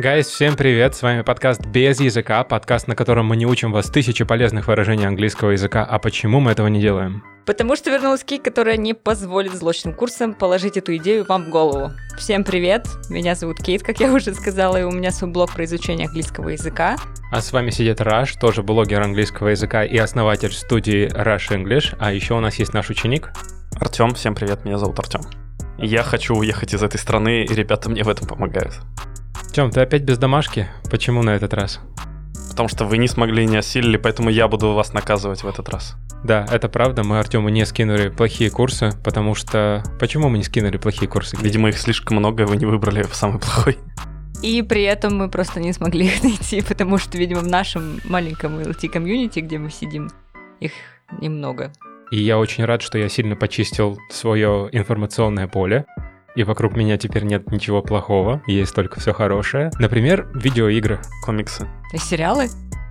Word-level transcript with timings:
Гайс, 0.00 0.28
всем 0.28 0.56
привет! 0.56 0.94
С 0.94 1.02
вами 1.02 1.20
подкаст 1.20 1.66
«Без 1.66 2.00
языка», 2.00 2.42
подкаст, 2.42 2.88
на 2.88 2.96
котором 2.96 3.26
мы 3.26 3.36
не 3.36 3.44
учим 3.44 3.70
вас 3.70 3.90
тысячи 3.90 4.24
полезных 4.24 4.66
выражений 4.66 5.06
английского 5.06 5.50
языка. 5.50 5.84
А 5.84 5.98
почему 5.98 6.40
мы 6.40 6.52
этого 6.52 6.68
не 6.68 6.80
делаем? 6.80 7.22
Потому 7.44 7.76
что 7.76 7.90
вернулась 7.90 8.24
Ки, 8.24 8.38
которая 8.38 8.78
не 8.78 8.94
позволит 8.94 9.52
злочным 9.52 9.92
курсам 9.92 10.32
положить 10.32 10.78
эту 10.78 10.96
идею 10.96 11.26
вам 11.28 11.44
в 11.44 11.48
голову. 11.50 11.90
Всем 12.16 12.44
привет! 12.44 12.86
Меня 13.10 13.34
зовут 13.34 13.58
Кейт, 13.58 13.82
как 13.82 14.00
я 14.00 14.10
уже 14.10 14.32
сказала, 14.32 14.78
и 14.78 14.84
у 14.84 14.90
меня 14.90 15.10
свой 15.10 15.30
блог 15.30 15.52
про 15.52 15.64
изучение 15.66 16.06
английского 16.06 16.48
языка. 16.48 16.96
А 17.30 17.42
с 17.42 17.52
вами 17.52 17.68
сидит 17.68 18.00
Раш, 18.00 18.36
тоже 18.36 18.62
блогер 18.62 19.02
английского 19.02 19.48
языка 19.48 19.84
и 19.84 19.98
основатель 19.98 20.52
студии 20.52 21.08
Rush 21.08 21.50
English. 21.50 21.94
А 21.98 22.10
еще 22.10 22.32
у 22.32 22.40
нас 22.40 22.54
есть 22.54 22.72
наш 22.72 22.88
ученик. 22.88 23.32
Артем, 23.78 24.14
всем 24.14 24.34
привет, 24.34 24.64
меня 24.64 24.78
зовут 24.78 24.98
Артем. 24.98 25.20
Я 25.76 26.02
хочу 26.04 26.36
уехать 26.36 26.72
из 26.72 26.82
этой 26.82 26.96
страны, 26.96 27.44
и 27.44 27.54
ребята 27.54 27.90
мне 27.90 28.02
в 28.02 28.08
этом 28.08 28.26
помогают. 28.26 28.80
Тем, 29.52 29.70
ты 29.72 29.80
опять 29.80 30.02
без 30.02 30.16
домашки? 30.16 30.68
Почему 30.90 31.22
на 31.22 31.30
этот 31.30 31.54
раз? 31.54 31.80
Потому 32.50 32.68
что 32.68 32.84
вы 32.84 32.98
не 32.98 33.08
смогли, 33.08 33.46
не 33.46 33.56
осилили, 33.56 33.96
поэтому 33.96 34.30
я 34.30 34.46
буду 34.46 34.72
вас 34.74 34.92
наказывать 34.92 35.42
в 35.42 35.48
этот 35.48 35.68
раз. 35.68 35.96
Да, 36.22 36.46
это 36.52 36.68
правда, 36.68 37.02
мы 37.02 37.18
Артему 37.18 37.48
не 37.48 37.66
скинули 37.66 38.10
плохие 38.10 38.50
курсы, 38.50 38.90
потому 39.02 39.34
что... 39.34 39.82
Почему 39.98 40.28
мы 40.28 40.38
не 40.38 40.44
скинули 40.44 40.76
плохие 40.76 41.08
курсы? 41.08 41.36
Видимо, 41.40 41.70
их 41.70 41.78
слишком 41.78 42.18
много, 42.18 42.44
и 42.44 42.46
вы 42.46 42.56
не 42.58 42.66
выбрали 42.66 43.04
самый 43.12 43.40
плохой. 43.40 43.76
И 44.40 44.62
при 44.62 44.82
этом 44.84 45.16
мы 45.16 45.28
просто 45.28 45.58
не 45.58 45.72
смогли 45.72 46.06
их 46.14 46.22
найти, 46.22 46.62
потому 46.62 46.98
что, 46.98 47.18
видимо, 47.18 47.40
в 47.40 47.48
нашем 47.48 48.00
маленьком 48.04 48.60
LT-комьюнити, 48.60 49.40
где 49.40 49.58
мы 49.58 49.70
сидим, 49.70 50.10
их 50.60 50.72
немного. 51.20 51.72
И 52.12 52.20
я 52.20 52.38
очень 52.38 52.64
рад, 52.64 52.82
что 52.82 52.98
я 52.98 53.08
сильно 53.08 53.34
почистил 53.34 53.98
свое 54.10 54.68
информационное 54.70 55.48
поле 55.48 55.86
и 56.36 56.44
вокруг 56.44 56.76
меня 56.76 56.96
теперь 56.96 57.24
нет 57.24 57.50
ничего 57.50 57.82
плохого, 57.82 58.42
есть 58.46 58.74
только 58.74 59.00
все 59.00 59.12
хорошее. 59.12 59.70
Например, 59.78 60.28
видеоигры. 60.34 61.00
Комиксы. 61.24 61.68
И 61.92 61.98
сериалы? 61.98 62.48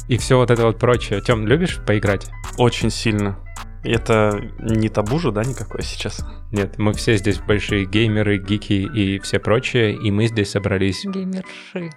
И 0.08 0.18
все 0.18 0.38
вот 0.38 0.52
это 0.52 0.66
вот 0.66 0.80
прочее. 0.80 1.22
Тем, 1.22 1.46
любишь 1.46 1.80
поиграть? 1.86 2.28
Очень 2.58 2.90
сильно. 2.90 3.38
Это 3.84 4.42
не 4.60 4.90
табу 4.90 5.20
же, 5.20 5.32
да, 5.32 5.44
никакое 5.44 5.82
сейчас? 5.82 6.26
Нет, 6.52 6.78
мы 6.78 6.94
все 6.94 7.16
здесь 7.16 7.40
большие 7.40 7.86
геймеры, 7.86 8.38
гики 8.38 8.74
и 8.74 9.20
все 9.20 9.40
прочее, 9.40 9.94
и 9.94 10.12
мы 10.12 10.28
здесь 10.28 10.52
собрались... 10.52 11.06
Геймерши. 11.06 11.92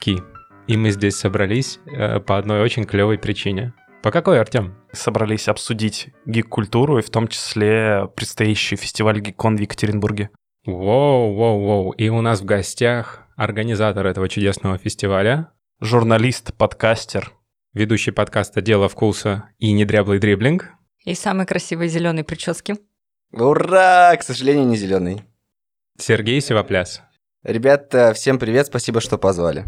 Ки. 0.00 0.18
И 0.66 0.76
мы 0.76 0.90
здесь 0.90 1.16
собрались 1.16 1.80
э, 1.86 2.18
по 2.20 2.36
одной 2.36 2.60
очень 2.62 2.84
клевой 2.84 3.18
причине. 3.18 3.74
По 4.02 4.10
какой, 4.10 4.40
Артем? 4.40 4.74
Собрались 4.92 5.48
обсудить 5.48 6.08
гик-культуру 6.24 6.98
и 6.98 7.02
в 7.02 7.10
том 7.10 7.28
числе 7.28 8.08
предстоящий 8.14 8.76
фестиваль 8.76 9.20
Гикон 9.20 9.56
в 9.56 9.60
Екатеринбурге. 9.60 10.30
Воу, 10.68 11.32
воу, 11.32 11.60
воу. 11.64 11.90
И 11.92 12.10
у 12.10 12.20
нас 12.20 12.42
в 12.42 12.44
гостях 12.44 13.22
организатор 13.36 14.06
этого 14.06 14.28
чудесного 14.28 14.76
фестиваля. 14.76 15.50
Журналист, 15.80 16.52
подкастер. 16.52 17.32
Ведущий 17.72 18.10
подкаста 18.10 18.60
«Дело 18.60 18.90
вкуса» 18.90 19.48
и 19.58 19.72
«Недряблый 19.72 20.18
дриблинг». 20.18 20.66
И 21.06 21.14
самый 21.14 21.46
красивый 21.46 21.88
зеленый 21.88 22.22
прически. 22.22 22.76
Ура! 23.32 24.14
К 24.14 24.22
сожалению, 24.22 24.66
не 24.66 24.76
зеленый. 24.76 25.22
Сергей 25.98 26.38
Севопляс. 26.42 27.00
Ребята, 27.42 28.12
всем 28.12 28.38
привет, 28.38 28.66
спасибо, 28.66 29.00
что 29.00 29.16
позвали. 29.16 29.64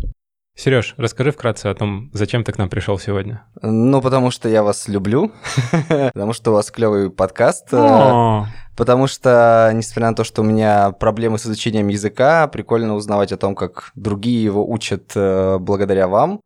Сереж, 0.54 0.94
расскажи 0.98 1.30
вкратце 1.30 1.68
о 1.68 1.74
том, 1.74 2.10
зачем 2.12 2.44
ты 2.44 2.52
к 2.52 2.58
нам 2.58 2.68
пришел 2.68 2.98
сегодня. 2.98 3.46
Ну, 3.62 4.02
потому 4.02 4.30
что 4.30 4.50
я 4.50 4.62
вас 4.62 4.86
люблю, 4.86 5.32
потому 5.88 6.34
что 6.34 6.50
у 6.50 6.54
вас 6.54 6.70
клевый 6.70 7.10
подкаст, 7.10 7.72
потому 8.80 9.06
что, 9.08 9.70
несмотря 9.74 10.08
на 10.08 10.16
то, 10.16 10.24
что 10.24 10.40
у 10.40 10.44
меня 10.44 10.92
проблемы 10.92 11.38
с 11.38 11.44
изучением 11.44 11.88
языка, 11.88 12.48
прикольно 12.48 12.94
узнавать 12.94 13.30
о 13.30 13.36
том, 13.36 13.54
как 13.54 13.92
другие 13.94 14.42
его 14.42 14.66
учат 14.66 15.12
э, 15.14 15.58
благодаря 15.58 16.08
вам. 16.08 16.40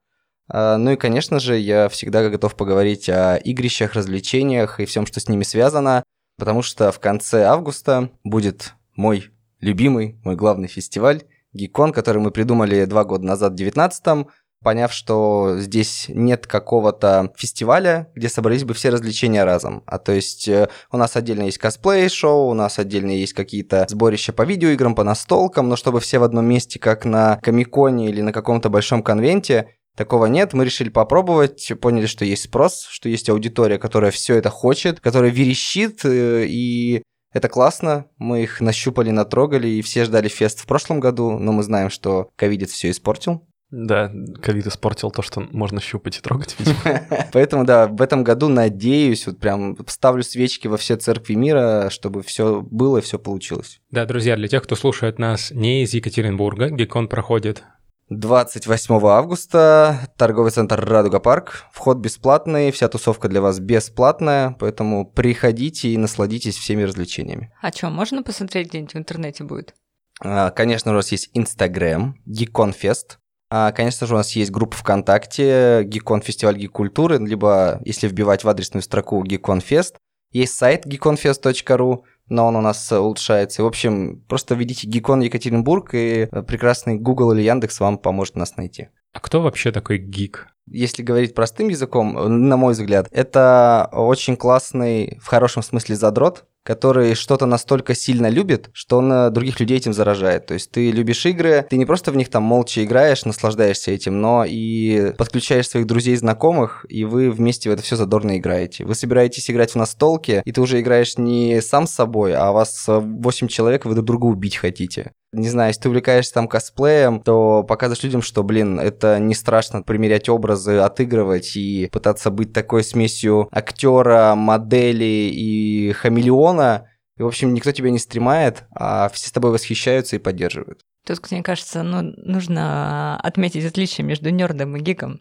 Э, 0.53 0.75
ну 0.77 0.91
и, 0.91 0.97
конечно 0.97 1.39
же, 1.39 1.56
я 1.56 1.89
всегда 1.89 2.28
готов 2.28 2.56
поговорить 2.56 3.09
о 3.09 3.37
игрищах, 3.37 3.93
развлечениях 3.93 4.81
и 4.81 4.84
всем, 4.84 5.06
что 5.06 5.21
с 5.21 5.28
ними 5.28 5.45
связано, 5.45 6.03
потому 6.37 6.62
что 6.62 6.91
в 6.91 6.99
конце 6.99 7.45
августа 7.45 8.11
будет 8.25 8.75
мой 8.97 9.31
любимый, 9.61 10.19
мой 10.25 10.34
главный 10.34 10.66
фестиваль 10.66 11.22
Гикон, 11.53 11.93
который 11.93 12.21
мы 12.21 12.33
придумали 12.33 12.84
два 12.87 13.05
года 13.05 13.25
назад 13.25 13.53
в 13.53 13.55
19 13.55 14.27
поняв, 14.65 14.93
что 14.93 15.59
здесь 15.59 16.07
нет 16.09 16.49
какого-то 16.49 17.33
фестиваля, 17.37 18.11
где 18.17 18.29
собрались 18.29 18.65
бы 18.65 18.75
все 18.75 18.89
развлечения 18.89 19.45
разом. 19.45 19.85
А 19.87 19.99
то 19.99 20.11
есть 20.11 20.49
э, 20.49 20.69
у 20.91 20.97
нас 20.97 21.15
отдельно 21.15 21.45
есть 21.45 21.59
косплей-шоу, 21.59 22.49
у 22.49 22.55
нас 22.55 22.81
отдельно 22.81 23.13
есть 23.13 23.35
какие-то 23.35 23.87
сборища 23.89 24.33
по 24.33 24.43
видеоиграм, 24.43 24.97
по 24.97 25.05
настолкам, 25.05 25.69
но 25.69 25.77
чтобы 25.77 26.01
все 26.01 26.19
в 26.19 26.25
одном 26.25 26.47
месте, 26.47 26.81
как 26.81 27.05
на 27.05 27.39
Комиконе 27.43 28.09
или 28.09 28.23
на 28.23 28.33
каком-то 28.33 28.69
большом 28.69 29.05
конвенте, 29.05 29.69
Такого 29.97 30.27
нет, 30.27 30.55
мы 30.55 30.65
решили 30.65 30.89
попробовать, 30.89 31.71
поняли, 31.81 32.07
что 32.07 32.25
есть 32.25 32.47
спрос, 32.47 32.89
что 32.91 33.09
есть 33.09 33.29
аудитория, 33.29 33.79
которая 33.79 34.11
все 34.11 34.35
это 34.35 34.51
хочет, 34.51 34.99
которая 34.99 35.31
верещит, 35.31 36.05
э, 36.05 36.47
и 36.49 37.05
это 37.33 37.49
классно, 37.49 38.07
мы 38.19 38.43
их 38.43 38.61
нащупали, 38.61 39.11
натрогали, 39.11 39.69
и 39.69 39.83
все 39.83 40.05
ждали 40.05 40.27
фест 40.29 40.61
в 40.61 40.67
прошлом 40.67 40.99
году, 40.99 41.39
но 41.39 41.53
мы 41.53 41.63
знаем, 41.63 41.91
что 41.91 42.29
ковидец 42.35 42.71
все 42.71 42.91
испортил. 42.91 43.47
Да, 43.77 44.12
ковид 44.41 44.69
испортил 44.69 45.11
то, 45.11 45.21
что 45.23 45.41
можно 45.51 45.81
щупать 45.81 46.19
и 46.19 46.21
трогать, 46.21 46.55
видимо. 46.59 47.03
Поэтому, 47.33 47.65
да, 47.65 47.89
в 47.89 48.01
этом 48.01 48.23
году 48.23 48.49
надеюсь, 48.49 49.27
вот 49.27 49.41
прям 49.41 49.77
ставлю 49.89 50.23
свечки 50.23 50.69
во 50.69 50.77
все 50.77 50.97
церкви 50.97 51.35
мира, 51.35 51.89
чтобы 51.91 52.23
все 52.23 52.61
было 52.63 52.99
и 52.99 53.01
все 53.01 53.19
получилось. 53.19 53.81
Да, 53.91 54.07
друзья, 54.07 54.37
для 54.37 54.47
тех, 54.47 54.63
кто 54.63 54.77
слушает 54.77 55.19
нас 55.19 55.51
не 55.51 55.83
из 55.83 55.93
Екатеринбурга, 55.93 56.71
Гекон 56.71 57.09
проходит 57.09 57.65
28 58.11 58.95
августа, 59.07 60.09
торговый 60.17 60.53
центр 60.53 60.79
Радуга 60.79 61.19
Парк. 61.19 61.65
Вход 61.73 61.99
бесплатный, 61.99 62.71
вся 62.71 62.89
тусовка 62.89 63.29
для 63.29 63.41
вас 63.41 63.59
бесплатная, 63.59 64.57
поэтому 64.61 65.05
приходите 65.05 65.89
и 65.89 65.97
насладитесь 65.97 66.57
всеми 66.57 66.83
развлечениями. 66.83 67.53
А 67.61 67.73
что, 67.73 67.91
можно 67.91 68.23
посмотреть 68.23 68.69
где-нибудь 68.69 68.95
в 68.95 68.99
интернете 68.99 69.43
будет? 69.43 69.75
А, 70.21 70.51
конечно, 70.51 70.93
у 70.93 70.95
нас 70.95 71.11
есть 71.11 71.31
Инстаграм, 71.34 72.17
Geekonfest. 72.29 73.19
А, 73.56 73.70
конечно 73.70 74.09
же, 74.09 74.15
у 74.15 74.16
нас 74.16 74.32
есть 74.32 74.50
группа 74.50 74.76
ВКонтакте, 74.76 75.84
Geekon 75.84 76.25
Фестиваль 76.25 76.56
Гик 76.56 76.72
Культуры, 76.72 77.19
либо 77.19 77.81
если 77.84 78.09
вбивать 78.09 78.42
в 78.42 78.48
адресную 78.48 78.82
строку 78.82 79.22
Geekonfest. 79.22 79.94
Есть 80.32 80.56
сайт 80.56 80.87
geekonfest.ru, 80.87 82.03
но 82.28 82.47
он 82.48 82.56
у 82.56 82.60
нас 82.60 82.91
улучшается. 82.91 83.62
В 83.62 83.66
общем, 83.66 84.25
просто 84.26 84.56
введите 84.56 84.88
Гикон 84.88 85.20
Екатеринбург, 85.20 85.91
и 85.94 86.26
прекрасный 86.48 86.97
Google 86.97 87.31
или 87.31 87.42
Яндекс 87.42 87.78
вам 87.78 87.98
поможет 87.98 88.34
нас 88.34 88.56
найти. 88.56 88.88
А 89.12 89.20
кто 89.20 89.41
вообще 89.41 89.71
такой 89.71 89.98
гик? 89.98 90.48
Если 90.67 91.03
говорить 91.03 91.35
простым 91.35 91.69
языком, 91.69 92.49
на 92.49 92.57
мой 92.57 92.73
взгляд, 92.73 93.09
это 93.11 93.89
очень 93.93 94.37
классный, 94.37 95.19
в 95.23 95.27
хорошем 95.27 95.63
смысле, 95.63 95.97
задрот, 95.97 96.45
который 96.65 97.15
что-то 97.15 97.47
настолько 97.47 97.95
сильно 97.95 98.29
любит, 98.29 98.71
что 98.73 98.99
он 98.99 99.13
э, 99.13 99.31
других 99.31 99.61
людей 99.61 99.77
этим 99.77 99.93
заражает. 99.93 100.47
То 100.47 100.55
есть 100.55 100.71
ты 100.71 100.91
любишь 100.91 101.25
игры, 101.27 101.65
ты 101.69 101.77
не 101.77 101.85
просто 101.85 102.11
в 102.11 102.17
них 102.17 102.31
там 102.31 102.43
молча 102.43 102.83
играешь, 102.83 103.27
наслаждаешься 103.27 103.91
этим, 103.91 104.21
но 104.21 104.45
и 104.49 105.13
подключаешь 105.19 105.69
своих 105.69 105.87
друзей, 105.87 106.17
знакомых, 106.17 106.87
и 106.89 107.05
вы 107.05 107.31
вместе 107.31 107.69
в 107.69 107.73
это 107.73 107.83
все 107.83 107.97
задорно 107.97 108.39
играете. 108.39 108.85
Вы 108.87 108.95
собираетесь 108.95 109.51
играть 109.51 109.73
в 109.73 109.77
настолке, 109.77 110.43
и 110.45 110.53
ты 110.53 110.61
уже 110.63 110.81
играешь 110.81 111.19
не 111.19 111.61
сам 111.61 111.87
с 111.87 111.93
собой, 111.93 112.35
а 112.35 112.51
вас 112.51 112.85
8 112.87 113.49
человек, 113.49 113.85
вы 113.85 113.95
друг 113.95 114.07
друга 114.07 114.25
убить 114.25 114.57
хотите 114.57 115.13
не 115.35 115.49
знаю, 115.49 115.71
если 115.71 115.83
ты 115.83 115.89
увлекаешься 115.89 116.35
там 116.35 116.49
косплеем, 116.49 117.21
то 117.21 117.65
показываешь 117.65 118.03
людям, 118.03 118.23
что, 118.23 118.43
блин, 118.43 118.79
это 118.79 119.19
не 119.19 119.35
страшно 119.35 119.83
примерять 119.83 120.29
образы, 120.54 120.78
отыгрывать 120.78 121.56
и 121.56 121.89
пытаться 121.92 122.30
быть 122.30 122.53
такой 122.53 122.83
смесью 122.84 123.48
актера, 123.51 124.34
модели 124.34 125.30
и 125.33 125.92
хамелеона. 125.92 126.89
И, 127.16 127.22
в 127.22 127.27
общем, 127.27 127.54
никто 127.54 127.72
тебя 127.72 127.91
не 127.91 127.98
стремает, 127.98 128.65
а 128.74 129.09
все 129.10 129.28
с 129.28 129.33
тобой 129.33 129.53
восхищаются 129.53 130.16
и 130.16 130.18
поддерживают. 130.18 130.80
Тут, 131.06 131.30
мне 131.30 131.42
кажется, 131.42 131.83
ну, 131.83 132.03
нужно 132.03 133.21
отметить 133.21 133.65
отличие 133.65 134.06
между 134.06 134.30
нердом 134.30 134.77
и 134.77 134.80
гиком. 134.80 135.21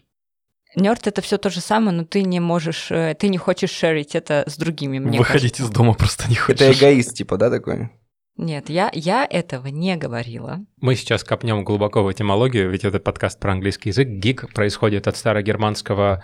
Нерд 0.76 1.06
это 1.06 1.22
все 1.22 1.38
то 1.38 1.52
же 1.52 1.62
самое, 1.62 1.96
но 1.96 2.04
ты 2.04 2.24
не 2.24 2.40
можешь, 2.40 2.90
э, 2.90 3.16
ты 3.20 3.28
не 3.28 3.38
хочешь 3.38 3.70
шерить 3.70 4.16
это 4.16 4.44
с 4.48 4.58
другими. 4.58 4.98
Мне 4.98 5.20
Выходить 5.20 5.58
кажется. 5.58 5.64
из 5.64 5.70
дома 5.70 5.94
просто 5.94 6.28
не 6.30 6.36
хочешь. 6.36 6.62
Это 6.62 6.72
эгоист, 6.72 7.14
типа, 7.14 7.38
да, 7.38 7.52
такой? 7.52 7.92
Нет, 8.36 8.70
я, 8.70 8.90
я 8.94 9.28
этого 9.30 9.68
не 9.68 9.96
говорила. 9.96 10.66
Мы 10.82 10.96
сейчас 10.96 11.24
копнем 11.24 11.64
глубоко 11.64 12.02
в 12.04 12.12
этимологию, 12.12 12.72
ведь 12.72 12.84
это 12.84 13.00
подкаст 13.00 13.40
про 13.40 13.52
английский 13.52 13.90
язык. 13.90 14.08
Гик 14.08 14.52
происходит 14.54 15.08
от 15.08 15.16
старогерманского... 15.18 16.24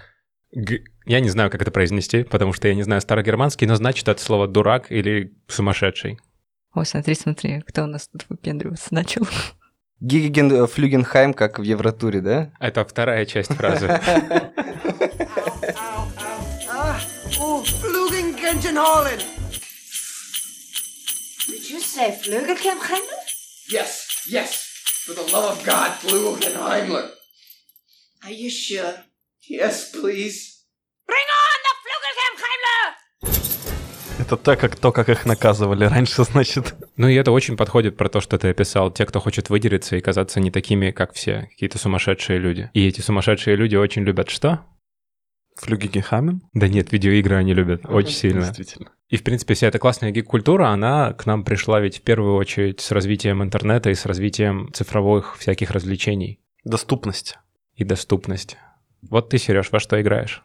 Г... 0.52 0.80
Я 1.06 1.20
не 1.20 1.30
знаю, 1.30 1.52
как 1.52 1.62
это 1.62 1.70
произнести, 1.70 2.24
потому 2.24 2.54
что 2.54 2.68
я 2.68 2.74
не 2.74 2.82
знаю 2.82 3.02
старогерманский, 3.02 3.68
но 3.68 3.76
значит 3.76 4.10
от 4.10 4.20
слова 4.20 4.48
«дурак» 4.48 4.92
или 4.92 5.34
«сумасшедший». 5.48 6.20
Ой, 6.74 6.86
смотри, 6.86 7.14
смотри, 7.14 7.62
кто 7.62 7.84
у 7.84 7.88
нас 7.88 8.08
тут 8.08 8.26
выпендриваться 8.30 8.94
начал. 8.94 9.28
Гиген 10.00 10.66
Флюгенхайм, 10.66 11.34
как 11.36 11.60
в 11.60 11.64
Евротуре, 11.64 12.22
да? 12.22 12.52
Это 12.60 12.86
вторая 12.86 13.26
часть 13.26 13.54
фразы. 13.54 13.88
Флюгенхайм 17.30 18.60
Say 22.00 22.14
Flügelkämmchen? 22.14 23.04
Yes, 23.68 24.08
yes. 24.26 24.50
For 25.06 25.14
the 25.14 25.32
love 25.34 25.52
of 25.52 25.66
God, 25.66 25.92
Flugelheimler. 26.00 27.10
Are 28.24 28.32
you 28.32 28.50
sure? 28.50 28.94
Yes, 29.50 29.92
please. 29.92 30.60
Это 34.18 34.38
так, 34.38 34.60
как 34.60 34.76
то, 34.78 34.92
как 34.94 35.10
их 35.10 35.26
наказывали 35.26 35.84
раньше, 35.84 36.24
значит. 36.32 36.74
Ну 36.96 37.10
и 37.10 37.16
это 37.16 37.34
очень 37.34 37.58
подходит 37.58 37.98
про 37.98 38.08
то, 38.08 38.22
что 38.22 38.38
ты 38.38 38.50
описал. 38.50 38.92
Те, 38.92 39.06
кто 39.06 39.20
хочет 39.20 39.50
выделиться 39.50 39.98
и 39.98 40.02
казаться 40.02 40.40
не 40.40 40.52
такими, 40.52 40.92
как 40.92 41.14
все. 41.14 41.50
Какие-то 41.52 41.80
сумасшедшие 41.80 42.40
люди. 42.40 42.70
И 42.74 42.88
эти 42.88 43.02
сумасшедшие 43.02 43.58
люди 43.58 43.76
очень 43.76 44.04
любят 44.04 44.30
что? 44.30 44.66
Флюгигенхамен? 45.60 46.42
Да 46.54 46.68
нет, 46.68 46.92
видеоигры 46.92 47.36
они 47.36 47.54
любят 47.54 47.86
очень 47.86 48.14
сильно. 48.14 48.42
Действительно. 48.42 48.92
И, 49.10 49.18
в 49.18 49.24
принципе, 49.24 49.56
вся 49.56 49.68
эта 49.68 49.80
классная 49.80 50.12
гик-культура, 50.12 50.68
она 50.68 51.14
к 51.14 51.26
нам 51.26 51.44
пришла 51.44 51.80
ведь 51.80 51.98
в 51.98 52.02
первую 52.02 52.36
очередь 52.36 52.80
с 52.80 52.92
развитием 52.92 53.44
интернета 53.44 53.90
и 53.90 53.96
с 53.96 54.06
развитием 54.06 54.72
цифровых 54.74 55.38
всяких 55.38 55.72
развлечений 55.72 56.40
Доступность. 56.64 57.38
и 57.76 57.84
доступность. 57.84 58.58
Вот 59.02 59.30
ты, 59.30 59.38
Сереж, 59.38 59.72
во 59.72 59.80
что 59.80 60.00
играешь? 60.00 60.44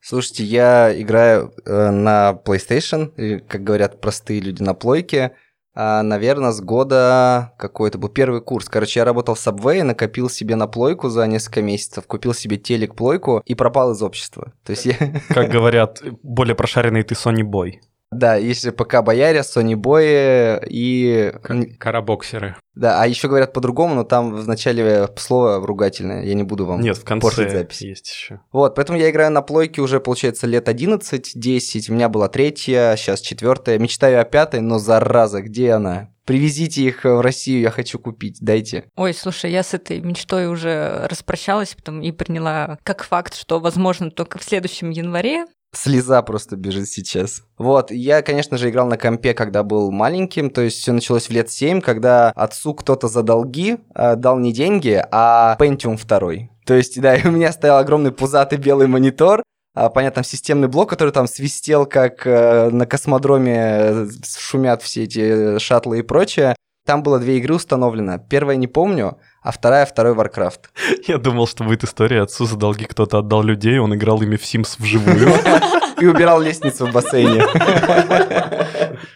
Слушайте, 0.00 0.44
я 0.44 1.00
играю 1.00 1.52
э, 1.64 1.90
на 1.90 2.38
PlayStation, 2.44 3.40
как 3.40 3.64
говорят 3.64 4.00
простые 4.00 4.40
люди, 4.40 4.62
на 4.62 4.74
плойке. 4.74 5.34
А, 5.74 6.02
наверное, 6.02 6.52
с 6.52 6.60
года 6.60 7.52
какой 7.58 7.88
это 7.88 7.98
был 7.98 8.08
первый 8.08 8.40
курс. 8.40 8.68
Короче, 8.68 9.00
я 9.00 9.04
работал 9.04 9.34
в 9.34 9.38
Subway, 9.38 9.82
накопил 9.82 10.30
себе 10.30 10.54
на 10.56 10.66
плойку 10.66 11.08
за 11.08 11.26
несколько 11.26 11.62
месяцев, 11.62 12.06
купил 12.06 12.32
себе 12.32 12.56
телек-плойку 12.56 13.42
и 13.44 13.54
пропал 13.54 13.92
из 13.92 14.02
общества. 14.02 14.52
То 14.64 14.70
есть 14.70 14.86
я... 14.86 14.94
Как 15.28 15.50
говорят, 15.50 16.02
более 16.22 16.54
прошаренный 16.54 17.02
ты 17.02 17.14
Sony 17.14 17.42
Boy. 17.42 17.80
Да, 18.14 18.36
если 18.36 18.70
ПК 18.70 19.02
Бояре, 19.02 19.40
Sony 19.40 19.74
Boy 19.74 20.64
и... 20.68 21.32
Карабоксеры. 21.78 22.56
Да, 22.74 23.00
а 23.00 23.06
еще 23.06 23.28
говорят 23.28 23.52
по-другому, 23.52 23.94
но 23.94 24.04
там 24.04 24.34
в 24.34 24.48
начале 24.48 25.08
слово 25.16 25.64
ругательное, 25.64 26.24
я 26.24 26.34
не 26.34 26.42
буду 26.42 26.66
вам 26.66 26.80
Нет, 26.80 26.96
в 26.96 27.04
портить 27.04 27.36
конце 27.36 27.50
запись. 27.50 27.80
есть 27.82 28.08
еще. 28.08 28.40
Вот, 28.52 28.74
поэтому 28.74 28.98
я 28.98 29.10
играю 29.10 29.30
на 29.30 29.42
плойке 29.42 29.80
уже, 29.80 30.00
получается, 30.00 30.46
лет 30.46 30.68
11-10. 30.68 31.90
У 31.90 31.94
меня 31.94 32.08
была 32.08 32.28
третья, 32.28 32.96
сейчас 32.96 33.20
четвертая. 33.20 33.78
Мечтаю 33.78 34.20
о 34.20 34.24
пятой, 34.24 34.60
но 34.60 34.78
зараза, 34.78 35.40
где 35.42 35.72
она? 35.72 36.10
Привезите 36.24 36.82
их 36.82 37.04
в 37.04 37.20
Россию, 37.20 37.60
я 37.60 37.70
хочу 37.70 37.98
купить, 37.98 38.38
дайте. 38.40 38.84
Ой, 38.96 39.12
слушай, 39.12 39.52
я 39.52 39.62
с 39.62 39.74
этой 39.74 40.00
мечтой 40.00 40.46
уже 40.46 41.06
распрощалась 41.08 41.74
потом 41.74 42.00
и 42.00 42.12
приняла 42.12 42.78
как 42.82 43.04
факт, 43.04 43.34
что 43.34 43.60
возможно 43.60 44.10
только 44.10 44.38
в 44.38 44.42
следующем 44.42 44.90
январе. 44.90 45.44
Слеза 45.74 46.22
просто 46.22 46.56
бежит 46.56 46.88
сейчас. 46.88 47.42
Вот, 47.58 47.90
я, 47.90 48.22
конечно 48.22 48.58
же, 48.58 48.70
играл 48.70 48.86
на 48.86 48.96
компе, 48.96 49.34
когда 49.34 49.62
был 49.62 49.90
маленьким, 49.90 50.50
то 50.50 50.60
есть 50.60 50.78
все 50.78 50.92
началось 50.92 51.28
в 51.28 51.30
лет 51.30 51.50
7, 51.50 51.80
когда 51.80 52.30
отцу 52.30 52.74
кто-то 52.74 53.08
за 53.08 53.22
долги 53.22 53.78
э, 53.94 54.16
дал 54.16 54.38
не 54.38 54.52
деньги, 54.52 55.04
а 55.10 55.56
Pentium 55.58 55.98
2. 55.98 56.48
То 56.64 56.74
есть, 56.74 57.00
да, 57.00 57.16
и 57.16 57.26
у 57.26 57.30
меня 57.30 57.52
стоял 57.52 57.78
огромный 57.78 58.12
пузатый 58.12 58.58
белый 58.58 58.86
монитор, 58.86 59.42
а, 59.76 59.90
понятно, 59.90 60.22
системный 60.22 60.68
блок, 60.68 60.88
который 60.88 61.10
там 61.10 61.26
свистел, 61.26 61.84
как 61.84 62.26
э, 62.26 62.70
на 62.70 62.86
космодроме 62.86 63.56
э, 63.58 64.06
шумят 64.38 64.82
все 64.82 65.02
эти 65.02 65.58
шаттлы 65.58 65.98
и 65.98 66.02
прочее. 66.02 66.54
Там 66.86 67.02
было 67.02 67.18
две 67.18 67.38
игры 67.38 67.54
установлено. 67.54 68.18
Первая 68.18 68.56
не 68.56 68.66
помню, 68.66 69.16
а 69.42 69.52
вторая 69.52 69.86
второй 69.86 70.14
Warcraft. 70.14 70.60
Я 71.06 71.16
думал, 71.16 71.46
что 71.46 71.64
будет 71.64 71.82
история, 71.82 72.20
отцу 72.20 72.44
за 72.44 72.56
долги 72.56 72.84
кто-то 72.84 73.18
отдал 73.18 73.42
людей, 73.42 73.78
он 73.78 73.94
играл 73.94 74.20
ими 74.20 74.36
в 74.36 74.42
Sims 74.42 74.76
вживую. 74.78 75.32
И 76.00 76.06
убирал 76.06 76.40
лестницу 76.40 76.86
в 76.86 76.92
бассейне. 76.92 77.42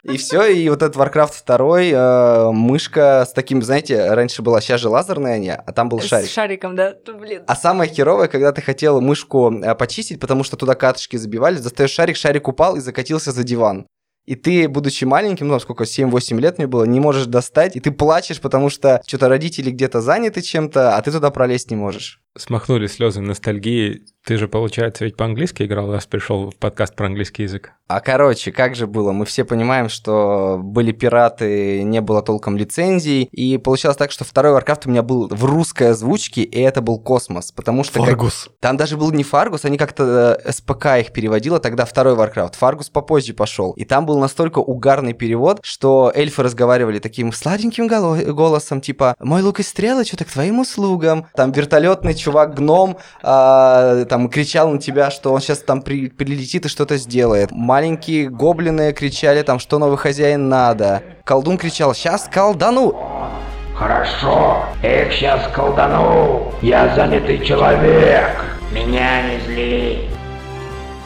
И 0.04 0.16
все, 0.16 0.46
и 0.46 0.68
вот 0.68 0.82
этот 0.82 0.96
Warcraft 0.96 1.42
2, 1.44 1.80
э, 1.80 2.52
мышка 2.52 3.26
с 3.28 3.32
таким, 3.32 3.62
знаете, 3.62 4.12
раньше 4.12 4.42
была, 4.42 4.60
сейчас 4.60 4.80
же 4.80 4.88
лазерная 4.88 5.34
они, 5.34 5.50
а 5.50 5.72
там 5.72 5.88
был 5.88 6.00
шарик. 6.00 6.28
С 6.28 6.32
шариком, 6.32 6.76
да? 6.76 6.94
Блин. 7.18 7.42
А 7.46 7.56
самое 7.56 7.90
херовое, 7.90 8.28
когда 8.28 8.52
ты 8.52 8.62
хотел 8.62 9.00
мышку 9.00 9.52
э, 9.52 9.74
почистить, 9.74 10.20
потому 10.20 10.44
что 10.44 10.56
туда 10.56 10.74
катышки 10.74 11.16
забивали, 11.16 11.58
достаешь 11.58 11.90
шарик, 11.90 12.16
шарик 12.16 12.48
упал 12.48 12.76
и 12.76 12.80
закатился 12.80 13.32
за 13.32 13.42
диван. 13.42 13.86
И 14.28 14.34
ты, 14.34 14.68
будучи 14.68 15.06
маленьким, 15.06 15.48
ну, 15.48 15.58
сколько, 15.58 15.84
7-8 15.84 16.38
лет 16.38 16.58
мне 16.58 16.66
было, 16.66 16.84
не 16.84 17.00
можешь 17.00 17.24
достать, 17.24 17.76
и 17.76 17.80
ты 17.80 17.90
плачешь, 17.90 18.42
потому 18.42 18.68
что 18.68 19.00
что-то 19.06 19.26
родители 19.30 19.70
где-то 19.70 20.02
заняты 20.02 20.42
чем-то, 20.42 20.96
а 20.96 21.00
ты 21.00 21.10
туда 21.10 21.30
пролезть 21.30 21.70
не 21.70 21.76
можешь. 21.78 22.20
Смахнули 22.38 22.86
слезы 22.86 23.20
ностальгии. 23.20 24.02
Ты 24.24 24.36
же, 24.36 24.46
получается, 24.46 25.04
ведь 25.04 25.16
по-английски 25.16 25.62
играл, 25.62 25.90
раз 25.90 26.06
пришел 26.06 26.50
в 26.50 26.56
подкаст 26.56 26.94
про 26.94 27.06
английский 27.06 27.44
язык. 27.44 27.72
А 27.86 28.00
короче, 28.00 28.52
как 28.52 28.76
же 28.76 28.86
было? 28.86 29.12
Мы 29.12 29.24
все 29.24 29.44
понимаем, 29.44 29.88
что 29.88 30.60
были 30.62 30.92
пираты, 30.92 31.82
не 31.82 32.02
было 32.02 32.20
толком 32.20 32.58
лицензий, 32.58 33.22
и 33.32 33.56
получалось 33.56 33.96
так, 33.96 34.10
что 34.10 34.24
второй 34.24 34.52
Warcraft 34.52 34.82
у 34.84 34.90
меня 34.90 35.02
был 35.02 35.28
в 35.28 35.44
русской 35.46 35.90
озвучке, 35.92 36.42
и 36.42 36.60
это 36.60 36.82
был 36.82 36.98
космос, 36.98 37.50
потому 37.52 37.84
что... 37.84 38.00
как- 38.00 38.08
Фаргус. 38.10 38.50
Там 38.60 38.76
даже 38.76 38.98
был 38.98 39.10
не 39.12 39.24
Фаргус, 39.24 39.64
они 39.64 39.78
как-то 39.78 40.38
э, 40.44 40.52
СПК 40.52 40.86
их 41.00 41.12
переводило, 41.14 41.58
тогда 41.60 41.86
второй 41.86 42.14
Warcraft. 42.14 42.56
Фаргус 42.58 42.90
попозже 42.90 43.32
пошел. 43.32 43.72
И 43.72 43.86
там 43.86 44.04
был 44.04 44.18
настолько 44.18 44.58
угарный 44.58 45.14
перевод, 45.14 45.60
что 45.62 46.12
эльфы 46.14 46.42
разговаривали 46.42 46.98
таким 46.98 47.32
сладеньким 47.32 47.86
голо- 47.88 48.22
голосом, 48.32 48.82
типа 48.82 49.16
«Мой 49.18 49.40
лук 49.40 49.60
и 49.60 49.62
стрелы, 49.62 50.04
что-то 50.04 50.26
к 50.26 50.30
твоим 50.30 50.58
услугам». 50.60 51.26
Там 51.34 51.52
вертолетный 51.52 52.12
чувак-гном 52.28 52.98
а, 53.22 54.04
там 54.04 54.28
кричал 54.28 54.70
на 54.70 54.78
тебя, 54.78 55.10
что 55.10 55.32
он 55.32 55.40
сейчас 55.40 55.58
там 55.58 55.80
при- 55.82 56.08
прилетит 56.08 56.66
и 56.66 56.68
что-то 56.68 56.96
сделает. 56.98 57.50
Маленькие 57.52 58.28
гоблины 58.28 58.92
кричали 58.92 59.42
там, 59.42 59.58
что 59.58 59.78
новый 59.78 59.96
хозяин 59.96 60.48
надо. 60.48 61.02
Колдун 61.24 61.56
кричал 61.56 61.94
«Сейчас 61.94 62.28
колдану!» 62.30 62.94
Хорошо, 63.74 64.64
их 64.82 65.12
сейчас 65.12 65.40
колдану. 65.54 66.52
Я 66.60 66.94
занятый 66.94 67.44
человек. 67.44 68.30
Меня 68.72 69.22
не 69.22 69.40
зли. 69.46 70.08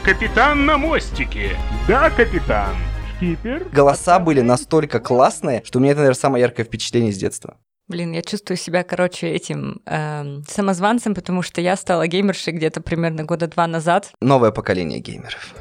Капитан 0.02 0.66
на 0.66 0.78
мостике. 0.78 1.50
Да, 1.86 2.10
капитан. 2.10 2.70
Шкипер? 3.16 3.66
Голоса 3.72 4.18
были 4.18 4.40
настолько 4.40 4.98
классные, 5.00 5.62
что 5.64 5.78
у 5.78 5.82
меня 5.82 5.92
это, 5.92 6.00
наверное, 6.00 6.18
самое 6.18 6.42
яркое 6.42 6.64
впечатление 6.66 7.12
с 7.12 7.18
детства. 7.18 7.54
Блин, 7.88 8.12
я 8.12 8.22
чувствую 8.22 8.56
себя, 8.56 8.84
короче, 8.84 9.28
этим 9.28 9.82
эм, 9.86 10.44
самозванцем, 10.48 11.14
потому 11.14 11.42
что 11.42 11.60
я 11.60 11.76
стала 11.76 12.06
геймершей 12.06 12.52
где-то 12.52 12.80
примерно 12.80 13.24
года 13.24 13.48
два 13.48 13.66
назад. 13.66 14.12
Новое 14.20 14.50
поколение 14.50 15.00
геймеров. 15.00 15.54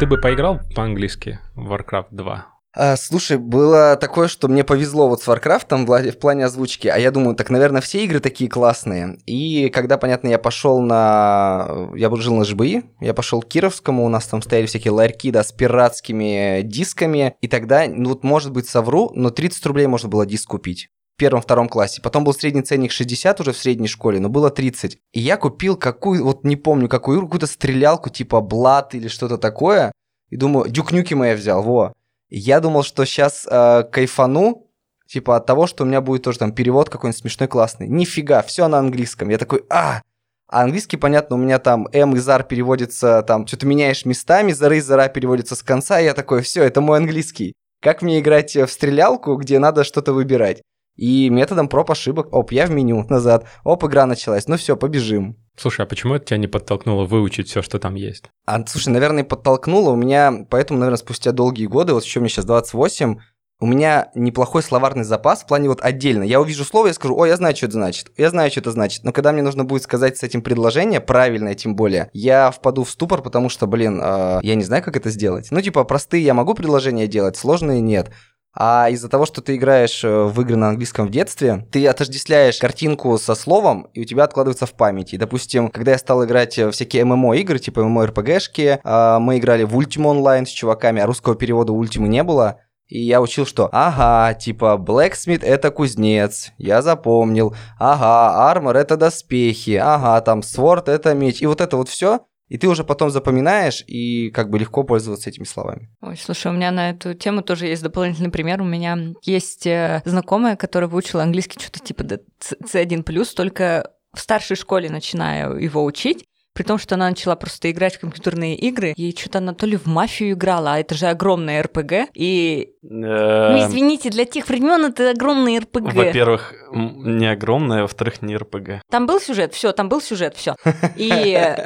Ты 0.00 0.06
бы 0.06 0.16
поиграл 0.18 0.60
по-английски 0.74 1.38
в 1.54 1.72
Warcraft 1.72 2.08
2? 2.12 2.57
А, 2.80 2.96
слушай, 2.96 3.38
было 3.38 3.96
такое, 3.96 4.28
что 4.28 4.46
мне 4.46 4.62
повезло 4.62 5.08
вот 5.08 5.20
с 5.20 5.26
Warcraft 5.26 6.12
в, 6.12 6.18
плане 6.18 6.44
озвучки, 6.44 6.86
а 6.86 6.96
я 6.96 7.10
думаю, 7.10 7.34
так, 7.34 7.50
наверное, 7.50 7.80
все 7.80 8.04
игры 8.04 8.20
такие 8.20 8.48
классные. 8.48 9.18
И 9.26 9.68
когда, 9.70 9.98
понятно, 9.98 10.28
я 10.28 10.38
пошел 10.38 10.80
на... 10.80 11.90
Я 11.96 12.08
жил 12.14 12.36
на 12.36 12.44
ЖБИ, 12.44 12.84
я 13.00 13.14
пошел 13.14 13.42
к 13.42 13.48
Кировскому, 13.48 14.04
у 14.04 14.08
нас 14.08 14.28
там 14.28 14.42
стояли 14.42 14.66
всякие 14.66 14.92
ларьки, 14.92 15.32
да, 15.32 15.42
с 15.42 15.50
пиратскими 15.50 16.60
дисками, 16.62 17.34
и 17.40 17.48
тогда, 17.48 17.84
ну 17.88 18.10
вот, 18.10 18.22
может 18.22 18.52
быть, 18.52 18.68
совру, 18.68 19.10
но 19.12 19.30
30 19.30 19.66
рублей 19.66 19.88
можно 19.88 20.08
было 20.08 20.24
диск 20.24 20.48
купить. 20.48 20.88
В 21.16 21.18
первом-втором 21.18 21.68
классе. 21.68 22.00
Потом 22.00 22.22
был 22.22 22.32
средний 22.32 22.62
ценник 22.62 22.92
60 22.92 23.40
уже 23.40 23.52
в 23.52 23.58
средней 23.58 23.88
школе, 23.88 24.20
но 24.20 24.28
было 24.28 24.50
30. 24.50 24.98
И 25.14 25.18
я 25.18 25.36
купил 25.36 25.76
какую, 25.76 26.22
вот 26.22 26.44
не 26.44 26.54
помню 26.54 26.88
какую, 26.88 27.22
какую-то 27.22 27.48
стрелялку 27.48 28.08
типа 28.08 28.40
Блад 28.40 28.94
или 28.94 29.08
что-то 29.08 29.36
такое. 29.36 29.90
И 30.30 30.36
думаю, 30.36 30.70
Дюкнюки 30.70 31.14
я 31.14 31.34
взял, 31.34 31.62
во. 31.62 31.92
Я 32.30 32.60
думал, 32.60 32.82
что 32.82 33.04
сейчас 33.04 33.46
э, 33.50 33.84
кайфану, 33.90 34.66
типа 35.06 35.36
от 35.36 35.46
того, 35.46 35.66
что 35.66 35.84
у 35.84 35.86
меня 35.86 36.00
будет 36.00 36.22
тоже 36.22 36.38
там 36.38 36.52
перевод 36.52 36.90
какой-нибудь 36.90 37.20
смешной, 37.20 37.48
классный. 37.48 37.88
Нифига, 37.88 38.42
все 38.42 38.68
на 38.68 38.78
английском. 38.78 39.30
Я 39.30 39.38
такой, 39.38 39.64
а, 39.70 40.02
а 40.48 40.62
английский, 40.62 40.96
понятно, 40.96 41.36
у 41.36 41.38
меня 41.38 41.58
там 41.58 41.88
М 41.92 42.14
и 42.14 42.18
Зар 42.18 42.42
переводится, 42.42 43.22
там, 43.22 43.46
что-то 43.46 43.66
меняешь 43.66 44.04
местами, 44.04 44.52
Зары 44.52 44.78
и 44.78 44.80
Зара 44.80 45.08
переводится 45.08 45.56
с 45.56 45.62
конца, 45.62 46.00
и 46.00 46.04
я 46.04 46.14
такой, 46.14 46.42
все, 46.42 46.62
это 46.62 46.80
мой 46.80 46.98
английский. 46.98 47.54
Как 47.80 48.02
мне 48.02 48.20
играть 48.20 48.56
в 48.56 48.68
стрелялку, 48.68 49.36
где 49.36 49.58
надо 49.58 49.84
что-то 49.84 50.12
выбирать? 50.12 50.62
И 50.98 51.30
методом 51.30 51.68
проб 51.68 51.92
ошибок, 51.92 52.28
оп, 52.32 52.50
я 52.50 52.66
в 52.66 52.70
меню, 52.70 53.06
назад, 53.08 53.46
оп, 53.62 53.84
игра 53.84 54.04
началась, 54.04 54.48
ну 54.48 54.56
все, 54.56 54.76
побежим. 54.76 55.36
Слушай, 55.56 55.82
а 55.82 55.86
почему 55.86 56.14
это 56.14 56.26
тебя 56.26 56.38
не 56.38 56.48
подтолкнуло 56.48 57.04
выучить 57.04 57.48
все, 57.48 57.62
что 57.62 57.78
там 57.78 57.94
есть? 57.94 58.24
А, 58.46 58.64
слушай, 58.66 58.90
наверное, 58.90 59.24
подтолкнуло. 59.24 59.90
У 59.90 59.96
меня, 59.96 60.44
поэтому, 60.50 60.80
наверное, 60.80 60.98
спустя 60.98 61.30
долгие 61.30 61.66
годы, 61.66 61.94
вот 61.94 62.04
еще 62.04 62.18
мне 62.18 62.28
сейчас 62.28 62.44
28, 62.44 63.16
у 63.60 63.66
меня 63.66 64.10
неплохой 64.14 64.62
словарный 64.62 65.04
запас 65.04 65.42
в 65.42 65.46
плане 65.46 65.68
вот 65.68 65.80
отдельно. 65.82 66.22
Я 66.22 66.40
увижу 66.40 66.64
слово 66.64 66.88
и 66.88 66.92
скажу, 66.92 67.16
о, 67.16 67.26
я 67.26 67.36
знаю, 67.36 67.56
что 67.56 67.66
это 67.66 67.74
значит. 67.74 68.12
Я 68.16 68.30
знаю, 68.30 68.50
что 68.50 68.60
это 68.60 68.70
значит. 68.70 69.02
Но 69.02 69.12
когда 69.12 69.32
мне 69.32 69.42
нужно 69.42 69.64
будет 69.64 69.82
сказать 69.82 70.16
с 70.16 70.22
этим 70.22 70.42
предложение, 70.42 71.00
правильное 71.00 71.54
тем 71.54 71.74
более, 71.74 72.08
я 72.12 72.52
впаду 72.52 72.84
в 72.84 72.90
ступор, 72.90 73.20
потому 73.20 73.48
что, 73.48 73.66
блин, 73.66 74.00
э, 74.02 74.40
я 74.42 74.54
не 74.54 74.62
знаю, 74.62 74.84
как 74.84 74.96
это 74.96 75.10
сделать. 75.10 75.48
Ну, 75.50 75.60
типа, 75.60 75.82
простые 75.82 76.24
я 76.24 76.34
могу 76.34 76.54
предложения 76.54 77.08
делать, 77.08 77.36
сложные 77.36 77.80
нет. 77.80 78.12
А 78.60 78.88
из-за 78.90 79.08
того, 79.08 79.24
что 79.24 79.40
ты 79.40 79.54
играешь 79.54 80.02
э, 80.02 80.24
в 80.24 80.40
игры 80.40 80.56
на 80.56 80.70
английском 80.70 81.06
в 81.06 81.10
детстве, 81.10 81.64
ты 81.70 81.86
отождествляешь 81.86 82.58
картинку 82.58 83.16
со 83.16 83.36
словом, 83.36 83.86
и 83.94 84.00
у 84.00 84.04
тебя 84.04 84.24
откладывается 84.24 84.66
в 84.66 84.74
памяти. 84.74 85.14
Допустим, 85.14 85.68
когда 85.68 85.92
я 85.92 85.98
стал 85.98 86.24
играть 86.24 86.58
в 86.58 86.72
всякие 86.72 87.04
ММО-игры, 87.04 87.60
типа 87.60 87.80
ММО-РПГшки, 87.80 88.80
мы 89.20 89.38
играли 89.38 89.62
в 89.62 89.78
Ultima 89.78 90.12
Online 90.12 90.44
с 90.44 90.48
чуваками, 90.48 91.00
а 91.00 91.06
русского 91.06 91.36
перевода 91.36 91.72
Ultima 91.72 92.08
не 92.08 92.24
было, 92.24 92.58
И 92.88 93.00
я 93.00 93.20
учил, 93.20 93.46
что 93.46 93.68
ага, 93.70 94.34
типа 94.34 94.76
blacksmith 94.76 95.44
это 95.44 95.70
кузнец, 95.70 96.52
я 96.56 96.82
запомнил. 96.82 97.54
Ага, 97.78 98.58
armor 98.58 98.76
это 98.76 98.96
доспехи, 98.96 99.76
ага, 99.76 100.20
там 100.22 100.40
sword 100.40 100.90
это 100.90 101.14
меч. 101.14 101.42
И 101.42 101.46
вот 101.46 101.60
это 101.60 101.76
вот 101.76 101.88
все 101.88 102.20
и 102.48 102.58
ты 102.58 102.68
уже 102.68 102.84
потом 102.84 103.10
запоминаешь 103.10 103.84
и 103.86 104.30
как 104.30 104.50
бы 104.50 104.58
легко 104.58 104.82
пользоваться 104.82 105.30
этими 105.30 105.44
словами. 105.44 105.90
Ой, 106.00 106.16
слушай, 106.16 106.50
у 106.50 106.54
меня 106.54 106.70
на 106.70 106.90
эту 106.90 107.14
тему 107.14 107.42
тоже 107.42 107.66
есть 107.66 107.82
дополнительный 107.82 108.30
пример. 108.30 108.60
У 108.62 108.64
меня 108.64 108.98
есть 109.22 109.66
э, 109.66 110.02
знакомая, 110.04 110.56
которая 110.56 110.88
выучила 110.88 111.22
английский 111.22 111.60
что-то 111.60 111.80
типа 111.80 112.02
C1+, 112.02 113.34
только 113.34 113.90
в 114.14 114.20
старшей 114.20 114.56
школе 114.56 114.90
начинаю 114.90 115.58
его 115.62 115.84
учить 115.84 116.24
при 116.58 116.64
том, 116.64 116.76
что 116.76 116.96
она 116.96 117.08
начала 117.08 117.36
просто 117.36 117.70
играть 117.70 117.94
в 117.94 118.00
компьютерные 118.00 118.56
игры, 118.56 118.92
и 118.96 119.16
что-то 119.16 119.38
она 119.38 119.54
то 119.54 119.64
ли 119.64 119.76
в 119.76 119.86
мафию 119.86 120.32
играла, 120.32 120.74
а 120.74 120.80
это 120.80 120.96
же 120.96 121.06
огромная 121.06 121.62
РПГ, 121.62 122.10
и... 122.14 122.74
Ну, 122.82 123.06
Эм, 123.06 123.58
извините, 123.60 124.10
для 124.10 124.24
тех 124.24 124.48
времен 124.48 124.84
это 124.86 125.10
огромный 125.10 125.56
РПГ. 125.60 125.94
Во-первых, 125.94 126.52
не 126.72 127.30
огромное, 127.30 127.82
во-вторых, 127.82 128.22
не 128.22 128.36
РПГ. 128.36 128.82
Там 128.90 129.06
был 129.06 129.20
сюжет, 129.20 129.54
все, 129.54 129.70
там 129.70 129.88
был 129.88 130.00
сюжет, 130.00 130.34
все. 130.34 130.56
И 130.96 131.08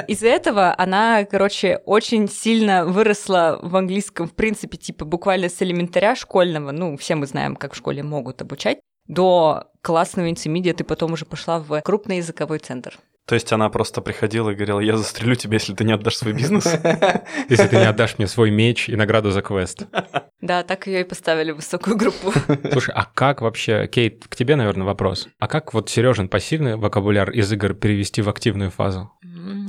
из-за 0.08 0.28
этого 0.28 0.74
она, 0.76 1.24
короче, 1.24 1.80
очень 1.86 2.28
сильно 2.28 2.84
выросла 2.84 3.60
в 3.62 3.74
английском, 3.74 4.28
в 4.28 4.34
принципе, 4.34 4.76
типа 4.76 5.06
буквально 5.06 5.48
с 5.48 5.62
элементаря 5.62 6.14
школьного, 6.14 6.70
ну, 6.70 6.98
все 6.98 7.14
мы 7.14 7.26
знаем, 7.26 7.56
как 7.56 7.72
в 7.72 7.76
школе 7.78 8.02
могут 8.02 8.42
обучать, 8.42 8.80
до 9.08 9.68
классного 9.80 10.28
интермедиа 10.28 10.74
ты 10.74 10.84
потом 10.84 11.14
уже 11.14 11.24
пошла 11.24 11.60
в 11.60 11.80
крупный 11.80 12.18
языковой 12.18 12.58
центр. 12.58 12.98
То 13.26 13.34
есть 13.36 13.52
она 13.52 13.68
просто 13.68 14.00
приходила 14.00 14.50
и 14.50 14.54
говорила, 14.54 14.80
я 14.80 14.96
застрелю 14.96 15.36
тебя, 15.36 15.54
если 15.54 15.74
ты 15.74 15.84
не 15.84 15.92
отдашь 15.92 16.16
свой 16.16 16.32
бизнес. 16.32 16.66
Если 17.48 17.68
ты 17.68 17.76
не 17.76 17.84
отдашь 17.84 18.18
мне 18.18 18.26
свой 18.26 18.50
меч 18.50 18.88
и 18.88 18.96
награду 18.96 19.30
за 19.30 19.42
квест. 19.42 19.86
Да, 20.42 20.64
так 20.64 20.88
ее 20.88 21.02
и 21.02 21.04
поставили 21.04 21.52
в 21.52 21.56
высокую 21.56 21.96
группу. 21.96 22.32
Слушай, 22.72 22.92
а 22.96 23.04
как 23.04 23.42
вообще, 23.42 23.86
Кейт, 23.86 24.26
к 24.28 24.34
тебе, 24.34 24.56
наверное, 24.56 24.84
вопрос. 24.84 25.28
А 25.38 25.46
как 25.46 25.72
вот 25.72 25.88
Сережин 25.88 26.28
пассивный 26.28 26.74
вокабуляр 26.74 27.30
из 27.30 27.52
игр 27.52 27.74
перевести 27.74 28.22
в 28.22 28.28
активную 28.28 28.72
фазу? 28.72 29.12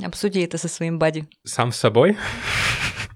Обсуди 0.04 0.40
это 0.40 0.58
со 0.58 0.66
своим 0.66 0.98
бади. 0.98 1.28
Сам 1.44 1.70
с 1.70 1.76
собой? 1.76 2.16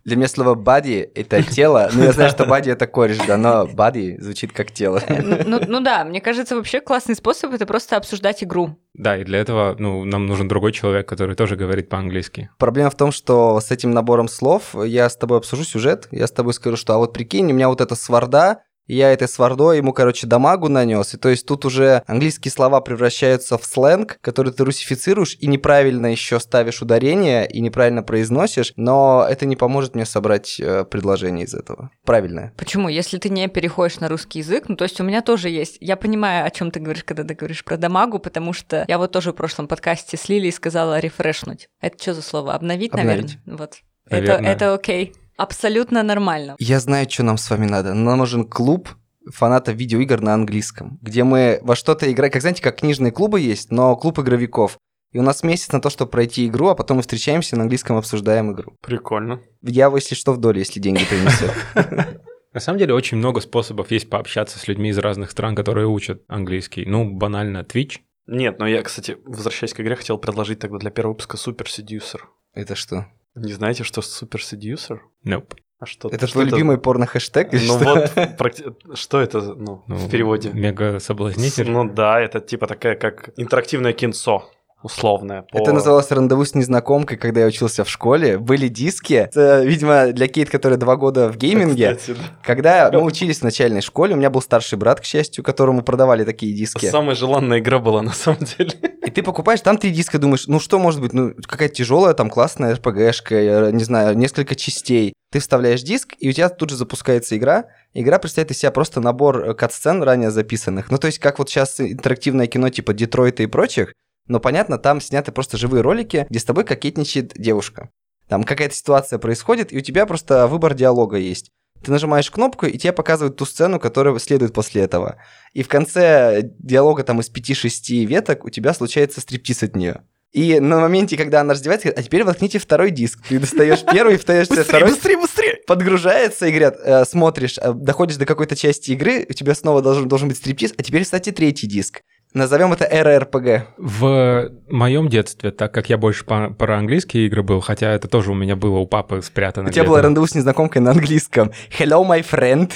Для 0.08 0.16
меня 0.16 0.26
слово 0.28 0.54
body— 0.54 1.06
это 1.14 1.42
тело. 1.56 1.90
Ну, 1.92 2.02
я 2.02 2.12
знаю, 2.12 2.30
что 2.30 2.44
body— 2.44 2.72
это 2.72 2.86
кореш, 2.86 3.18
да, 3.26 3.36
но 3.36 3.66
body 3.66 4.18
звучит 4.18 4.52
как 4.54 4.72
тело. 4.72 5.02
Ну, 5.06 5.36
ну- 5.44 5.60
ну 5.68 5.80
да, 5.80 6.02
мне 6.04 6.22
кажется, 6.22 6.56
вообще 6.56 6.80
классный 6.80 7.14
способ 7.14 7.52
это 7.52 7.66
просто 7.66 7.98
обсуждать 7.98 8.42
игру. 8.42 8.78
Да, 8.94 9.18
и 9.18 9.24
для 9.24 9.38
этого, 9.38 9.76
ну, 9.78 10.04
нам 10.04 10.26
нужен 10.26 10.48
другой 10.48 10.72
человек, 10.72 11.06
который 11.06 11.36
тоже 11.36 11.56
говорит 11.56 11.90
по-английски. 11.90 12.48
Проблема 12.56 12.88
в 12.88 12.96
том, 12.96 13.12
что 13.12 13.60
с 13.60 13.70
этим 13.70 13.90
набором 13.90 14.28
слов 14.28 14.74
я 14.82 15.10
с 15.10 15.16
тобой 15.16 15.36
обсужу 15.38 15.64
сюжет, 15.64 16.08
я 16.10 16.26
с 16.26 16.32
тобой 16.32 16.54
скажу, 16.54 16.78
что 16.78 16.94
а 16.94 16.96
вот 16.96 17.12
прикинь, 17.12 17.50
у 17.50 17.54
меня 17.54 17.68
вот 17.68 17.82
эта 17.82 17.94
сварда, 17.94 18.62
и 18.88 18.97
я 18.97 19.12
этой 19.12 19.28
свардой 19.28 19.76
ему, 19.76 19.92
короче, 19.92 20.26
дамагу 20.26 20.68
нанес. 20.68 21.14
И 21.14 21.18
то 21.18 21.28
есть 21.28 21.47
тут 21.47 21.64
уже 21.64 22.02
английские 22.07 22.50
слова 22.50 22.80
превращаются 22.80 23.57
в 23.59 23.64
сленг, 23.64 24.18
который 24.21 24.52
ты 24.52 24.64
русифицируешь 24.64 25.37
и 25.38 25.47
неправильно 25.47 26.07
еще 26.07 26.40
ставишь 26.40 26.83
ударение 26.83 27.49
и 27.49 27.61
неправильно 27.61 28.02
произносишь, 28.02 28.73
но 28.76 29.26
это 29.28 29.47
не 29.47 29.57
поможет 29.57 29.95
мне 29.95 30.07
собрать 30.07 30.59
э, 30.59 30.85
предложение 30.85 31.45
из 31.45 31.54
этого. 31.54 31.90
Правильное. 32.04 32.52
Почему? 32.57 32.88
Если 32.88 33.18
ты 33.18 33.28
не 33.28 33.47
переходишь 33.49 34.00
на 34.00 34.09
русский 34.09 34.40
язык, 34.40 34.64
ну 34.68 34.76
то 34.76 34.85
есть 34.85 35.00
у 35.00 35.04
меня 35.04 35.21
тоже 35.23 35.50
есть. 35.50 35.76
Я 35.80 35.97
понимаю, 35.97 36.47
о 36.47 36.50
чем 36.50 36.71
ты 36.71 36.80
говоришь, 36.80 37.04
когда 37.04 37.25
ты 37.25 37.35
говоришь 37.35 37.64
про 37.64 37.76
дамагу, 37.76 38.18
потому 38.18 38.52
что 38.54 38.85
я 38.88 38.99
вот 38.99 39.12
тоже 39.12 39.33
в 39.33 39.35
прошлом 39.37 39.68
подкасте 39.68 40.16
с 40.16 40.28
Лилией 40.28 40.52
сказала 40.52 40.99
рефрешнуть. 40.99 41.68
Это 41.80 42.00
что 42.02 42.14
за 42.14 42.23
слово? 42.23 42.54
Обновить, 42.54 42.92
Обновить. 42.92 43.38
наверное? 43.45 43.59
Вот. 43.59 43.76
Это, 44.07 44.26
Наверное. 44.26 44.52
это 44.52 44.75
окей. 44.75 45.14
Абсолютно 45.38 46.02
нормально. 46.02 46.57
Я 46.59 46.80
знаю, 46.80 47.09
что 47.09 47.23
нам 47.23 47.38
с 47.38 47.49
вами 47.49 47.66
надо. 47.66 47.95
Нам 47.95 48.18
нужен 48.18 48.45
клуб 48.45 48.88
фанатов 49.33 49.76
видеоигр 49.76 50.21
на 50.21 50.35
английском, 50.35 50.99
где 51.00 51.23
мы 51.23 51.61
во 51.62 51.76
что-то 51.76 52.11
играем. 52.11 52.33
Как 52.33 52.42
знаете, 52.42 52.61
как 52.62 52.80
книжные 52.80 53.12
клубы 53.12 53.40
есть, 53.40 53.71
но 53.71 53.95
клуб 53.97 54.18
игровиков. 54.18 54.78
И 55.12 55.18
у 55.18 55.23
нас 55.23 55.45
месяц 55.45 55.71
на 55.73 55.80
то, 55.80 55.90
чтобы 55.90 56.11
пройти 56.11 56.47
игру, 56.49 56.68
а 56.68 56.75
потом 56.75 56.97
мы 56.97 57.02
встречаемся 57.02 57.57
на 57.57 57.62
английском 57.62 57.97
обсуждаем 57.97 58.52
игру. 58.52 58.76
Прикольно. 58.83 59.40
Я, 59.62 59.90
если 59.95 60.16
что, 60.16 60.33
в 60.33 60.38
доле, 60.38 60.59
если 60.59 60.80
деньги 60.80 61.04
принесет. 61.04 61.52
На 62.52 62.61
самом 62.61 62.78
деле 62.78 62.95
очень 62.95 63.18
много 63.18 63.40
способов 63.40 63.90
есть 63.90 64.11
пообщаться 64.11 64.59
с 64.59 64.66
людьми 64.66 64.90
из 64.90 64.99
разных 64.99 65.30
стран, 65.30 65.54
которые 65.54 65.87
учат 65.87 66.23
английский. 66.28 66.85
Ну, 66.85 67.11
банально, 67.11 67.59
Twitch. 67.59 67.99
Нет, 68.26 68.59
но 68.59 68.66
я, 68.66 68.83
кстати, 68.83 69.16
возвращаясь 69.25 69.73
к 69.73 69.80
игре, 69.80 69.95
хотел 69.95 70.18
предложить 70.18 70.59
тогда 70.59 70.78
для 70.78 70.90
первого 70.90 71.12
выпуска 71.12 71.37
Super 71.37 71.66
Seducer. 71.66 72.21
Это 72.54 72.75
что? 72.75 73.07
Не 73.38 73.52
знаете, 73.52 73.85
что 73.85 74.00
Super 74.00 74.38
Seducer? 74.40 74.99
Nope. 75.25 75.54
А 75.80 75.87
что 75.87 76.09
Это 76.09 76.26
что 76.26 76.35
твой 76.40 76.47
любимый 76.47 76.76
порно-хэштег? 76.78 77.52
Ну 77.52 77.59
что? 77.59 77.78
вот, 77.78 78.12
практи- 78.38 78.75
что 78.97 79.21
это, 79.21 79.40
ну, 79.54 79.85
Ну, 79.87 79.95
в 79.97 80.11
переводе? 80.11 80.50
Мега 80.52 80.99
соблазнитель. 80.99 81.71
Ну 81.71 81.88
да, 81.88 82.21
это 82.21 82.40
типа 82.40 82.66
такая, 82.66 82.97
как 82.97 83.30
интерактивное 83.37 83.92
кинцо, 83.92 84.50
условное. 84.82 85.42
по- 85.42 85.58
Это 85.58 85.73
называлось 85.73 86.11
«Рандеву 86.11 86.44
с 86.44 86.54
незнакомкой», 86.54 87.16
когда 87.16 87.40
я 87.40 87.47
учился 87.47 87.85
в 87.85 87.90
школе. 87.90 88.38
Были 88.38 88.68
диски. 88.68 89.14
Это, 89.14 89.62
видимо, 89.64 90.08
для 90.12 90.28
Кейт, 90.28 90.50
которая 90.50 90.78
два 90.78 90.97
года 90.97 91.30
в 91.32 91.37
гейминге. 91.37 91.94
Кстати, 91.97 92.16
да. 92.18 92.25
Когда 92.44 92.90
мы 92.92 93.02
учились 93.02 93.40
в 93.40 93.42
начальной 93.42 93.80
школе, 93.80 94.14
у 94.14 94.16
меня 94.16 94.30
был 94.30 94.40
старший 94.42 94.78
брат, 94.78 95.00
к 95.00 95.04
счастью, 95.04 95.42
которому 95.44 95.82
продавали 95.82 96.25
такие 96.25 96.54
диски. 96.54 96.87
Самая 96.87 97.14
желанная 97.16 97.58
игра 97.58 97.78
была 97.78 98.02
на 98.02 98.12
самом 98.12 98.40
деле. 98.40 98.73
И 99.04 99.11
ты 99.11 99.23
покупаешь 99.23 99.61
там 99.62 99.78
три 99.78 99.90
диска, 99.90 100.18
думаешь, 100.18 100.47
ну 100.47 100.61
что 100.61 100.78
может 100.78 101.00
быть, 101.00 101.12
ну 101.12 101.32
какая-то 101.47 101.75
тяжелая, 101.75 102.14
там 102.14 102.28
классная 102.30 102.75
РПГшка, 102.75 103.70
не 103.73 103.85
знаю, 103.85 104.16
несколько 104.16 104.54
частей. 104.54 105.12
Ты 105.30 105.40
вставляешь 105.40 105.82
диск, 105.82 106.14
и 106.18 106.28
у 106.28 106.32
тебя 106.32 106.49
тут 106.49 106.70
же 106.70 106.76
запускается 106.76 107.37
игра. 107.37 107.66
Игра 107.92 108.18
представляет 108.18 108.50
из 108.52 108.58
себя 108.58 108.70
просто 108.70 109.00
набор 109.00 109.44
э, 109.50 109.54
кат-сцен 109.54 110.02
ранее 110.02 110.30
записанных. 110.30 110.90
Ну 110.90 110.97
то 110.99 111.06
есть 111.06 111.18
как 111.18 111.38
вот 111.38 111.50
сейчас 111.50 111.80
интерактивное 111.80 112.47
кино 112.47 112.70
типа 112.70 112.94
Детройта 112.94 113.42
и 113.42 113.47
прочих, 113.47 113.92
но 114.28 114.40
понятно, 114.40 114.78
там 114.78 115.00
сняты 115.00 115.32
просто 115.32 115.56
живые 115.56 115.82
ролики, 115.82 116.26
где 116.28 116.38
с 116.38 116.44
тобой 116.44 116.64
кокетничает 116.64 117.32
девушка. 117.35 117.90
Там 118.28 118.44
какая-то 118.44 118.75
ситуация 118.75 119.18
происходит, 119.18 119.73
и 119.73 119.78
у 119.78 119.80
тебя 119.80 120.06
просто 120.06 120.47
выбор 120.47 120.75
диалога 120.75 121.16
есть. 121.16 121.50
Ты 121.82 121.90
нажимаешь 121.90 122.30
кнопку, 122.30 122.66
и 122.66 122.76
тебе 122.76 122.92
показывают 122.92 123.37
ту 123.37 123.47
сцену, 123.47 123.78
которая 123.78 124.18
следует 124.18 124.52
после 124.52 124.82
этого. 124.82 125.16
И 125.52 125.62
в 125.62 125.68
конце 125.68 126.42
диалога 126.58 127.04
там 127.04 127.20
из 127.20 127.30
5-6 127.30 128.04
веток 128.04 128.44
у 128.44 128.50
тебя 128.50 128.75
случается 128.75 129.20
стриптиз 129.20 129.62
от 129.62 129.76
нее. 129.76 130.02
И 130.32 130.61
на 130.61 130.78
моменте, 130.80 131.16
когда 131.16 131.40
она 131.40 131.54
раздевается, 131.54 131.87
говорит, 131.87 131.99
а 131.99 132.02
теперь 132.02 132.25
воткните 132.25 132.58
второй 132.58 132.90
диск. 132.90 133.20
Ты 133.26 133.38
достаешь 133.38 133.82
первый, 133.90 134.18
вставляешь 134.18 134.49
себе 134.49 134.62
второй, 134.62 134.90
быстрее, 134.90 135.16
быстрее! 135.16 135.49
подгружается 135.66 136.47
и 136.47 136.50
говорят, 136.50 136.76
э, 136.82 137.04
смотришь, 137.04 137.58
э, 137.58 137.73
доходишь 137.73 138.16
до 138.16 138.26
какой-то 138.26 138.56
части 138.56 138.92
игры, 138.92 139.25
у 139.28 139.32
тебя 139.32 139.54
снова 139.54 139.80
должен, 139.80 140.08
должен 140.08 140.28
быть 140.28 140.37
стриптиз, 140.37 140.75
а 140.76 140.82
теперь, 140.82 141.04
кстати, 141.04 141.30
третий 141.30 141.66
диск. 141.66 142.02
Назовем 142.35 142.73
это 142.75 142.85
эра 142.85 143.18
РПГ. 143.20 143.68
В 143.78 144.50
моем 144.68 145.08
детстве, 145.08 145.50
так 145.50 145.73
как 145.73 145.88
я 145.88 145.97
больше 145.97 146.25
по- 146.26 146.50
про 146.50 146.76
английские 146.78 147.26
игры 147.26 147.42
был, 147.42 147.61
хотя 147.61 147.90
это 147.92 148.06
тоже 148.06 148.30
у 148.32 148.35
меня 148.35 148.54
было 148.54 148.78
у 148.78 148.87
папы 148.87 149.23
спрятано. 149.23 149.68
У 149.70 149.73
тебя 149.73 149.85
было 149.85 150.02
рандеву 150.02 150.26
с 150.26 150.35
незнакомкой 150.35 150.82
на 150.82 150.90
английском. 150.90 151.52
Hello, 151.78 152.06
my 152.06 152.23
friend. 152.23 152.70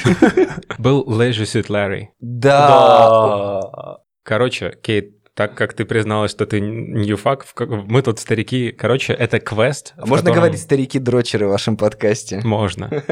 Был 0.78 1.04
Leisure 1.06 1.42
Suit 1.44 1.66
Larry. 1.68 2.06
Да. 2.20 3.60
Короче, 4.24 4.74
Кейт, 4.82 5.16
так 5.34 5.54
как 5.54 5.72
ты 5.72 5.84
призналась, 5.84 6.30
что 6.30 6.44
ты 6.46 6.60
ньюфак, 6.60 7.46
мы 7.58 8.02
тут 8.02 8.18
старики. 8.18 8.70
Короче, 8.72 9.12
это 9.14 9.40
квест. 9.40 9.94
А 9.96 10.06
Можно 10.06 10.16
котором- 10.26 10.34
говорить 10.36 10.60
старики-дрочеры 10.60 11.46
в 11.46 11.50
вашем 11.50 11.76
подкасте? 11.76 12.40
Можно. 12.44 12.90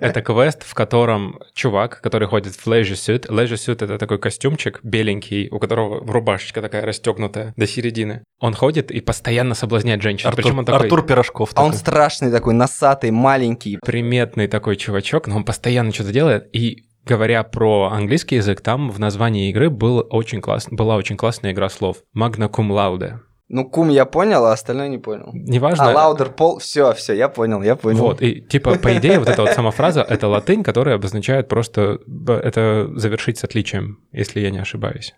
Это 0.00 0.22
квест, 0.22 0.62
в 0.64 0.74
котором 0.74 1.40
чувак, 1.54 2.00
который 2.00 2.28
ходит 2.28 2.54
в 2.54 2.66
leisure 2.66 2.92
suit. 2.92 3.26
Leisure 3.28 3.54
suit— 3.54 3.74
это 3.84 3.98
такой 3.98 4.18
костюмчик 4.18 4.80
беленький, 4.82 5.48
у 5.50 5.58
которого 5.58 6.00
рубашечка 6.06 6.62
такая 6.62 6.84
расстегнутая 6.86 7.54
до 7.56 7.66
середины. 7.66 8.22
Он 8.40 8.54
ходит 8.54 8.90
и 8.90 9.00
постоянно 9.00 9.54
соблазняет 9.54 10.00
женщин. 10.02 10.28
Артур, 10.28 10.44
Причем 10.44 10.58
он 10.60 10.64
такой 10.64 10.82
Артур 10.82 11.06
Пирожков. 11.06 11.50
А 11.54 11.64
он 11.64 11.72
такой. 11.72 11.80
страшный 11.80 12.30
такой, 12.30 12.54
носатый, 12.54 13.10
маленький. 13.10 13.78
приметный 13.84 14.46
такой 14.46 14.76
чувачок, 14.76 15.26
но 15.26 15.36
он 15.36 15.44
постоянно 15.44 15.92
что-то 15.92 16.12
делает. 16.12 16.48
И 16.54 16.87
говоря 17.08 17.42
про 17.42 17.90
английский 17.90 18.36
язык, 18.36 18.60
там 18.60 18.90
в 18.90 19.00
названии 19.00 19.50
игры 19.50 19.70
был 19.70 20.06
очень 20.10 20.40
класс, 20.40 20.68
была 20.70 20.96
очень 20.96 21.16
классная 21.16 21.52
игра 21.52 21.68
слов. 21.68 22.04
Magna 22.16 22.48
cum 22.50 22.68
laude. 22.68 23.18
Ну, 23.50 23.64
кум 23.64 23.88
я 23.88 24.04
понял, 24.04 24.44
а 24.44 24.52
остальное 24.52 24.88
не 24.88 24.98
понял. 24.98 25.30
Неважно. 25.32 25.90
А, 25.90 25.94
лаудер, 25.94 26.28
пол, 26.28 26.58
все, 26.58 26.92
все, 26.92 27.14
я 27.14 27.30
понял, 27.30 27.62
я 27.62 27.76
понял. 27.76 27.98
Вот, 27.98 28.20
и 28.20 28.42
типа, 28.42 28.78
по 28.78 28.94
идее, 28.98 29.18
вот 29.18 29.28
эта 29.28 29.40
вот 29.40 29.52
сама 29.52 29.70
фраза— 29.70 30.02
это 30.08 30.28
латынь, 30.28 30.62
которая 30.62 30.96
обозначает 30.96 31.48
просто 31.48 31.98
это 32.28 32.90
завершить 32.94 33.38
с 33.38 33.44
отличием, 33.44 34.00
если 34.12 34.40
я 34.40 34.50
не 34.50 34.58
ошибаюсь. 34.58 35.14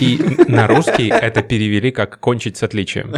И 0.00 0.18
на 0.48 0.66
русский 0.66 1.08
это 1.08 1.42
перевели 1.42 1.90
как 1.90 2.18
кончить 2.20 2.56
с 2.56 2.62
отличием. 2.62 3.14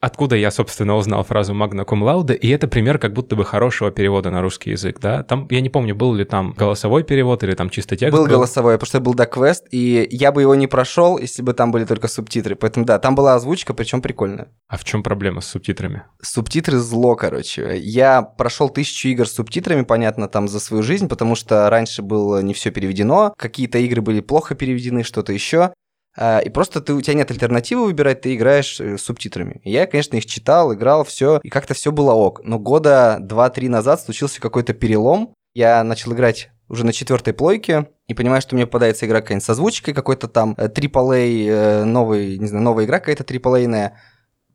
Откуда 0.00 0.36
я, 0.36 0.52
собственно, 0.52 0.94
узнал 0.94 1.24
фразу 1.24 1.54
«magna 1.54 1.84
cum 1.84 2.02
laude», 2.02 2.32
и 2.32 2.48
это 2.50 2.68
пример 2.68 2.98
как 2.98 3.12
будто 3.12 3.34
бы 3.34 3.44
хорошего 3.44 3.90
перевода 3.90 4.30
на 4.30 4.40
русский 4.40 4.70
язык, 4.70 5.00
да? 5.00 5.24
Там, 5.24 5.48
я 5.50 5.60
не 5.60 5.70
помню, 5.70 5.96
был 5.96 6.14
ли 6.14 6.24
там 6.24 6.52
голосовой 6.56 7.02
перевод 7.02 7.42
или 7.42 7.54
там 7.54 7.68
чисто 7.68 7.96
текст 7.96 8.16
Был 8.16 8.26
голосовой, 8.26 8.74
потому 8.74 8.86
что 8.86 9.00
был 9.00 9.14
док-квест, 9.14 9.66
и 9.72 10.06
я 10.12 10.30
бы 10.30 10.42
его 10.42 10.54
не 10.54 10.68
прошел, 10.68 11.18
если 11.18 11.42
бы 11.42 11.52
там 11.52 11.72
были 11.72 11.84
только 11.84 12.06
субтитры. 12.06 12.54
Поэтому 12.54 12.86
да, 12.86 13.00
там 13.00 13.16
была 13.16 13.34
озвучка, 13.34 13.74
причем 13.74 14.00
прикольная. 14.00 14.48
А 14.68 14.76
в 14.76 14.84
чем 14.84 15.02
проблема 15.02 15.40
с 15.40 15.48
субтитрами? 15.48 16.04
Субтитры 16.22 16.78
зло, 16.78 17.16
короче. 17.16 17.76
Я 17.80 18.22
прошел 18.22 18.68
тысячу 18.68 19.08
игр 19.08 19.26
с 19.26 19.32
субтитрами, 19.32 19.82
понятно, 19.82 20.28
там 20.28 20.46
за 20.46 20.60
свою 20.60 20.84
жизнь, 20.84 21.08
потому 21.08 21.34
что 21.34 21.68
раньше 21.70 22.02
было 22.02 22.40
не 22.40 22.54
все 22.54 22.70
переведено, 22.70 23.34
какие-то 23.36 23.78
игры 23.78 24.00
были 24.00 24.20
плохо 24.20 24.54
переведены, 24.54 25.02
что-то 25.02 25.32
еще. 25.32 25.72
А, 26.20 26.40
И 26.40 26.48
просто 26.48 26.80
ты, 26.80 26.94
у 26.94 27.00
тебя 27.00 27.14
нет 27.14 27.30
альтернативы 27.30 27.84
выбирать, 27.84 28.22
ты 28.22 28.34
играешь 28.34 28.80
э, 28.80 28.98
с 28.98 29.02
субтитрами. 29.02 29.60
И 29.62 29.70
Я, 29.70 29.86
конечно, 29.86 30.16
их 30.16 30.26
читал, 30.26 30.74
играл, 30.74 31.04
все, 31.04 31.38
и 31.44 31.48
как-то 31.48 31.74
все 31.74 31.92
было 31.92 32.12
ок. 32.12 32.40
Но 32.42 32.58
года 32.58 33.18
2-3 33.20 33.68
назад 33.68 34.00
случился 34.00 34.40
какой-то 34.40 34.74
перелом. 34.74 35.32
Я 35.54 35.84
начал 35.84 36.12
играть 36.12 36.50
уже 36.68 36.84
на 36.84 36.92
четвертой 36.92 37.32
плойке, 37.34 37.88
и 38.08 38.14
понимаю, 38.14 38.42
что 38.42 38.56
мне 38.56 38.66
попадается 38.66 39.06
игра 39.06 39.20
какая-нибудь 39.20 39.44
с 39.44 39.50
озвучкой, 39.50 39.94
какой-то 39.94 40.26
там 40.26 40.54
э, 40.58 40.66
AAA, 40.66 41.48
э, 41.48 41.84
новый, 41.84 42.36
не 42.38 42.48
знаю, 42.48 42.64
новая 42.64 42.84
игра 42.84 42.98
какая-то 42.98 43.22
AAA-ная. 43.22 43.96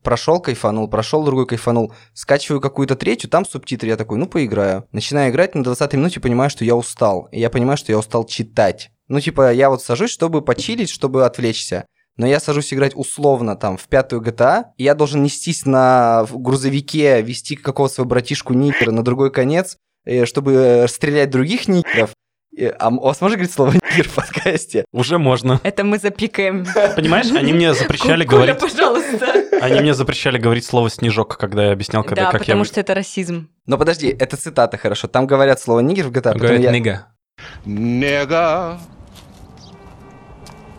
Прошел, 0.02 0.38
кайфанул, 0.40 0.86
прошел, 0.86 1.24
другой 1.24 1.46
кайфанул. 1.46 1.94
Скачиваю 2.12 2.60
какую-то 2.60 2.94
третью, 2.94 3.30
там 3.30 3.46
субтитры, 3.46 3.88
я 3.88 3.96
такой, 3.96 4.18
ну, 4.18 4.26
поиграю. 4.26 4.86
Начинаю 4.92 5.32
играть, 5.32 5.54
на 5.54 5.64
20 5.64 5.94
минуте 5.94 6.20
понимаю, 6.20 6.50
что 6.50 6.62
я 6.62 6.76
устал. 6.76 7.28
И 7.32 7.40
я 7.40 7.48
понимаю, 7.48 7.78
что 7.78 7.90
я 7.90 7.98
устал 7.98 8.26
читать. 8.26 8.90
Ну, 9.08 9.20
типа, 9.20 9.52
я 9.52 9.70
вот 9.70 9.82
сажусь, 9.82 10.10
чтобы 10.10 10.42
почилить, 10.42 10.90
чтобы 10.90 11.24
отвлечься. 11.26 11.86
Но 12.16 12.26
я 12.26 12.38
сажусь 12.40 12.72
играть 12.72 12.92
условно 12.94 13.56
там 13.56 13.76
в 13.76 13.88
пятую 13.88 14.22
GTA, 14.22 14.66
и 14.76 14.84
я 14.84 14.94
должен 14.94 15.22
нестись 15.22 15.66
на 15.66 16.26
грузовике, 16.32 17.20
вести 17.22 17.56
какого-то 17.56 17.94
своего 17.96 18.08
братишку 18.10 18.54
Никера 18.54 18.92
на 18.92 19.02
другой 19.02 19.32
конец, 19.32 19.76
э, 20.04 20.24
чтобы 20.24 20.52
э, 20.52 20.88
стрелять 20.88 21.30
других 21.30 21.66
Никеров. 21.66 22.10
Э, 22.56 22.68
А 22.78 22.88
у 22.90 23.00
вас 23.00 23.20
можно 23.20 23.36
говорить 23.36 23.52
слово 23.52 23.72
«нигер» 23.72 24.08
в 24.08 24.14
подкасте? 24.14 24.84
Уже 24.92 25.18
можно. 25.18 25.60
Это 25.64 25.82
мы 25.82 25.98
запикаем. 25.98 26.64
Понимаешь, 26.94 27.26
они 27.32 27.52
мне 27.52 27.74
запрещали 27.74 28.24
говорить... 28.24 28.60
пожалуйста. 28.60 29.26
Они 29.60 29.80
мне 29.80 29.92
запрещали 29.92 30.38
говорить 30.38 30.64
слово 30.64 30.90
«снежок», 30.90 31.36
когда 31.36 31.66
я 31.66 31.72
объяснял, 31.72 32.04
когда, 32.04 32.26
Да, 32.26 32.30
как 32.30 32.42
потому 32.42 32.60
я... 32.60 32.64
что 32.64 32.78
это 32.80 32.94
расизм. 32.94 33.48
Но 33.66 33.76
подожди, 33.76 34.06
это 34.06 34.36
цитата 34.36 34.76
хорошо. 34.76 35.08
Там 35.08 35.26
говорят 35.26 35.60
слово 35.60 35.80
«нигер» 35.80 36.06
в 36.06 36.12
GTA, 36.12 36.22
потом 36.22 36.38
Говорят 36.42 36.60
я... 36.60 36.70
«нига». 36.70 37.06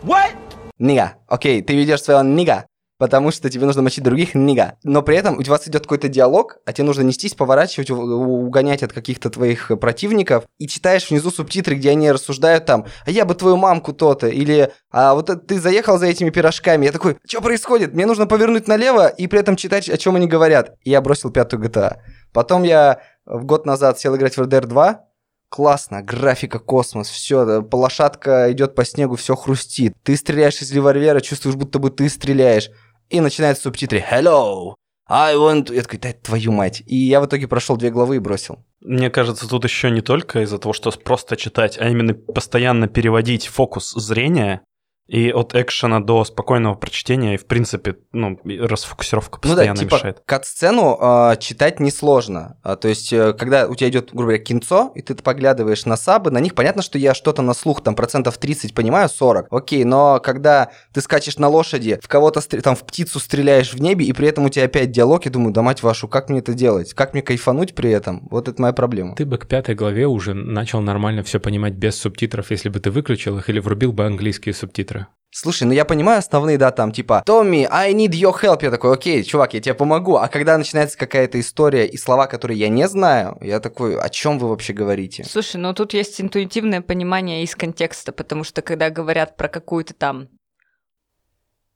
Nigga. 0.06 0.36
Нига. 0.78 1.14
Окей, 1.26 1.62
ты 1.62 1.74
ведешь 1.74 2.02
своего 2.02 2.22
нига, 2.22 2.66
потому 2.98 3.30
что 3.30 3.48
тебе 3.48 3.64
нужно 3.64 3.82
мочить 3.82 4.04
других 4.04 4.34
нига. 4.34 4.74
Но 4.84 5.02
при 5.02 5.16
этом 5.16 5.38
у 5.38 5.42
вас 5.42 5.66
идет 5.66 5.82
какой-то 5.82 6.08
диалог, 6.08 6.58
а 6.66 6.72
тебе 6.72 6.84
нужно 6.84 7.02
нестись, 7.02 7.34
поворачивать, 7.34 7.90
угонять 7.90 8.82
от 8.82 8.92
каких-то 8.92 9.30
твоих 9.30 9.72
противников, 9.80 10.44
и 10.58 10.68
читаешь 10.68 11.10
внизу 11.10 11.30
субтитры, 11.30 11.76
где 11.76 11.90
они 11.90 12.12
рассуждают 12.12 12.66
там, 12.66 12.84
а 13.06 13.10
я 13.10 13.24
бы 13.24 13.34
твою 13.34 13.56
мамку 13.56 13.92
то-то, 13.92 14.28
или 14.28 14.70
а 14.90 15.14
вот 15.14 15.46
ты 15.46 15.58
заехал 15.58 15.98
за 15.98 16.06
этими 16.06 16.30
пирожками. 16.30 16.86
Я 16.86 16.92
такой, 16.92 17.16
что 17.26 17.40
происходит? 17.40 17.94
Мне 17.94 18.06
нужно 18.06 18.26
повернуть 18.26 18.68
налево 18.68 19.08
и 19.08 19.26
при 19.26 19.40
этом 19.40 19.56
читать, 19.56 19.88
о 19.88 19.96
чем 19.96 20.16
они 20.16 20.26
говорят. 20.26 20.74
И 20.84 20.90
я 20.90 21.00
бросил 21.00 21.30
пятую 21.30 21.62
GTA. 21.62 21.96
Потом 22.32 22.62
я 22.64 23.00
в 23.24 23.44
год 23.44 23.66
назад 23.66 23.98
сел 23.98 24.14
играть 24.14 24.36
в 24.36 24.40
RDR 24.42 24.66
2, 24.66 25.05
Классно, 25.48 26.02
графика, 26.02 26.58
космос, 26.58 27.08
все, 27.08 27.64
лошадка 27.72 28.50
идет 28.52 28.74
по 28.74 28.84
снегу, 28.84 29.16
все 29.16 29.36
хрустит. 29.36 29.94
Ты 30.02 30.16
стреляешь 30.16 30.60
из 30.60 30.72
револьвера, 30.72 31.20
чувствуешь, 31.20 31.56
будто 31.56 31.78
бы 31.78 31.90
ты 31.90 32.08
стреляешь. 32.08 32.70
И 33.08 33.20
начинаются 33.20 33.64
субтитры 33.64 33.98
«Hello, 33.98 34.74
I 35.08 35.36
want...» 35.36 35.66
to...» 35.66 35.74
Я 35.74 35.82
такой, 35.82 36.00
да 36.00 36.12
твою 36.12 36.50
мать. 36.50 36.82
И 36.86 36.96
я 36.96 37.20
в 37.20 37.26
итоге 37.26 37.46
прошел 37.46 37.76
две 37.76 37.90
главы 37.90 38.16
и 38.16 38.18
бросил. 38.18 38.64
Мне 38.80 39.08
кажется, 39.08 39.48
тут 39.48 39.64
еще 39.64 39.90
не 39.90 40.00
только 40.00 40.42
из-за 40.42 40.58
того, 40.58 40.72
что 40.72 40.90
просто 40.90 41.36
читать, 41.36 41.78
а 41.78 41.88
именно 41.88 42.14
постоянно 42.14 42.88
переводить 42.88 43.46
фокус 43.46 43.92
зрения 43.92 44.62
и 45.08 45.30
от 45.30 45.54
экшена 45.54 46.00
до 46.00 46.24
спокойного 46.24 46.74
прочтения, 46.74 47.34
и 47.34 47.36
в 47.36 47.46
принципе, 47.46 47.96
ну, 48.12 48.34
и 48.44 48.58
расфокусировка 48.58 49.38
Ну 49.44 49.50
да, 49.50 49.54
постоянно 49.54 49.78
типа 49.78 49.94
мешает. 49.94 50.22
кат-сцену 50.26 50.98
э, 51.00 51.36
читать 51.38 51.78
несложно. 51.80 52.56
А, 52.62 52.76
то 52.76 52.88
есть, 52.88 53.12
э, 53.12 53.32
когда 53.34 53.68
у 53.68 53.74
тебя 53.74 53.88
идет, 53.90 54.08
грубо 54.10 54.24
говоря, 54.24 54.38
кинцо, 54.38 54.92
и 54.94 55.02
ты 55.02 55.14
поглядываешь 55.14 55.84
на 55.86 55.96
сабы, 55.96 56.30
на 56.30 56.38
них 56.38 56.54
понятно, 56.54 56.82
что 56.82 56.98
я 56.98 57.14
что-то 57.14 57.42
на 57.42 57.54
слух, 57.54 57.82
там, 57.82 57.94
процентов 57.94 58.36
30 58.38 58.74
понимаю, 58.74 59.08
40. 59.08 59.46
Окей, 59.50 59.84
но 59.84 60.18
когда 60.20 60.70
ты 60.92 61.00
скачешь 61.00 61.38
на 61.38 61.48
лошади, 61.48 62.00
в 62.02 62.08
кого-то, 62.08 62.40
стр- 62.40 62.60
там, 62.62 62.74
в 62.74 62.84
птицу 62.84 63.20
стреляешь 63.20 63.72
в 63.72 63.80
небе, 63.80 64.04
и 64.06 64.12
при 64.12 64.26
этом 64.28 64.44
у 64.44 64.48
тебя 64.48 64.64
опять 64.64 64.90
диалог, 64.90 65.24
я 65.24 65.30
думаю, 65.30 65.52
да 65.52 65.62
мать 65.62 65.82
вашу, 65.82 66.08
как 66.08 66.28
мне 66.30 66.40
это 66.40 66.52
делать? 66.52 66.94
Как 66.94 67.12
мне 67.12 67.22
кайфануть 67.22 67.74
при 67.74 67.90
этом? 67.90 68.26
Вот 68.30 68.48
это 68.48 68.60
моя 68.60 68.72
проблема. 68.72 69.14
Ты 69.14 69.24
бы 69.24 69.38
к 69.38 69.46
пятой 69.46 69.74
главе 69.76 70.06
уже 70.06 70.34
начал 70.34 70.80
нормально 70.80 71.22
все 71.22 71.38
понимать 71.38 71.74
без 71.74 71.96
субтитров, 71.96 72.50
если 72.50 72.68
бы 72.70 72.80
ты 72.80 72.90
выключил 72.90 73.38
их 73.38 73.48
или 73.48 73.60
врубил 73.60 73.92
бы 73.92 74.04
английские 74.04 74.54
субтитры. 74.54 74.95
Слушай, 75.38 75.64
ну 75.64 75.74
я 75.74 75.84
понимаю 75.84 76.20
основные, 76.20 76.56
да, 76.56 76.70
там, 76.70 76.92
типа, 76.92 77.22
Томми, 77.26 77.68
I 77.70 77.92
need 77.92 78.12
your 78.12 78.34
help. 78.42 78.60
Я 78.62 78.70
такой, 78.70 78.94
окей, 78.94 79.22
чувак, 79.22 79.52
я 79.52 79.60
тебе 79.60 79.74
помогу. 79.74 80.16
А 80.16 80.28
когда 80.28 80.56
начинается 80.56 80.96
какая-то 80.96 81.38
история 81.38 81.86
и 81.86 81.98
слова, 81.98 82.26
которые 82.26 82.58
я 82.58 82.70
не 82.70 82.88
знаю, 82.88 83.36
я 83.42 83.60
такой, 83.60 84.00
о 84.00 84.08
чем 84.08 84.38
вы 84.38 84.48
вообще 84.48 84.72
говорите? 84.72 85.24
Слушай, 85.24 85.58
ну 85.58 85.74
тут 85.74 85.92
есть 85.92 86.18
интуитивное 86.22 86.80
понимание 86.80 87.42
из 87.42 87.54
контекста, 87.54 88.12
потому 88.12 88.44
что 88.44 88.62
когда 88.62 88.88
говорят 88.88 89.36
про 89.36 89.48
какую-то 89.48 89.92
там... 89.92 90.28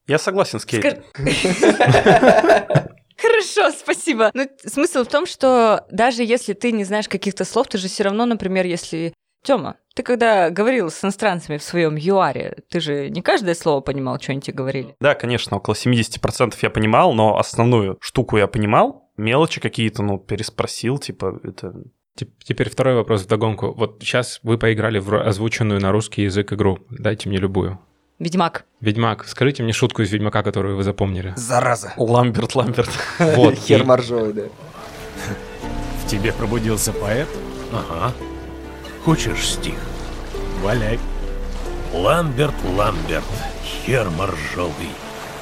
Я 0.06 0.18
согласен 0.18 0.58
с 0.58 0.64
Кейт. 0.64 1.04
Хорошо, 3.20 3.76
спасибо. 3.78 4.30
Ну, 4.32 4.48
смысл 4.64 5.04
в 5.04 5.08
том, 5.08 5.26
что 5.26 5.84
даже 5.90 6.22
если 6.22 6.54
ты 6.54 6.72
не 6.72 6.84
знаешь 6.84 7.10
каких-то 7.10 7.44
слов, 7.44 7.68
ты 7.68 7.76
же 7.76 7.88
все 7.88 8.04
равно, 8.04 8.24
например, 8.24 8.64
если... 8.64 9.12
Тёма, 9.42 9.76
ты 9.94 10.02
когда 10.02 10.50
говорил 10.50 10.90
с 10.90 11.02
иностранцами 11.02 11.56
в 11.56 11.62
своем 11.62 11.96
ЮАРе, 11.96 12.58
ты 12.68 12.80
же 12.80 13.08
не 13.10 13.22
каждое 13.22 13.54
слово 13.54 13.80
понимал, 13.80 14.20
что 14.20 14.32
они 14.32 14.40
тебе 14.40 14.54
говорили? 14.56 14.94
Да, 15.00 15.14
конечно, 15.14 15.56
около 15.56 15.74
70% 15.74 16.54
я 16.62 16.70
понимал, 16.70 17.12
но 17.14 17.38
основную 17.38 17.96
штуку 18.00 18.36
я 18.36 18.46
понимал, 18.46 19.10
мелочи 19.16 19.60
какие-то, 19.60 20.02
ну, 20.02 20.18
переспросил, 20.18 20.98
типа, 20.98 21.40
это... 21.42 21.72
Теп- 22.18 22.30
Теперь 22.44 22.68
второй 22.68 22.96
вопрос 22.96 23.22
вдогонку. 23.22 23.72
Вот 23.72 23.98
сейчас 24.00 24.40
вы 24.42 24.58
поиграли 24.58 24.98
в 24.98 25.14
озвученную 25.26 25.80
на 25.80 25.90
русский 25.92 26.22
язык 26.22 26.52
игру. 26.52 26.78
Дайте 26.90 27.28
мне 27.28 27.38
любую. 27.38 27.78
Ведьмак. 28.18 28.66
Ведьмак. 28.80 29.24
Скажите 29.26 29.62
мне 29.62 29.72
шутку 29.72 30.02
из 30.02 30.10
Ведьмака, 30.12 30.42
которую 30.42 30.76
вы 30.76 30.82
запомнили. 30.82 31.32
Зараза. 31.36 31.94
Ламберт, 31.96 32.54
Ламберт. 32.56 32.90
Вот. 33.18 33.54
Хер 33.58 33.84
моржовый, 33.84 34.32
да. 34.34 34.42
В 36.04 36.10
тебе 36.10 36.32
пробудился 36.32 36.92
поэт? 36.92 37.28
Ага. 37.72 38.12
Хочешь 39.04 39.48
стих? 39.48 39.78
Валяй. 40.62 40.98
Ламберт, 41.94 42.54
Ламберт, 42.76 43.24
хер 43.64 44.10
моржовый. 44.10 44.90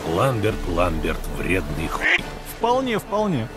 Ламберт, 0.06 0.56
Ламберт, 0.68 1.18
вредный 1.36 1.88
хуй. 1.88 2.24
Вполне, 2.56 2.98
вполне. 2.98 3.48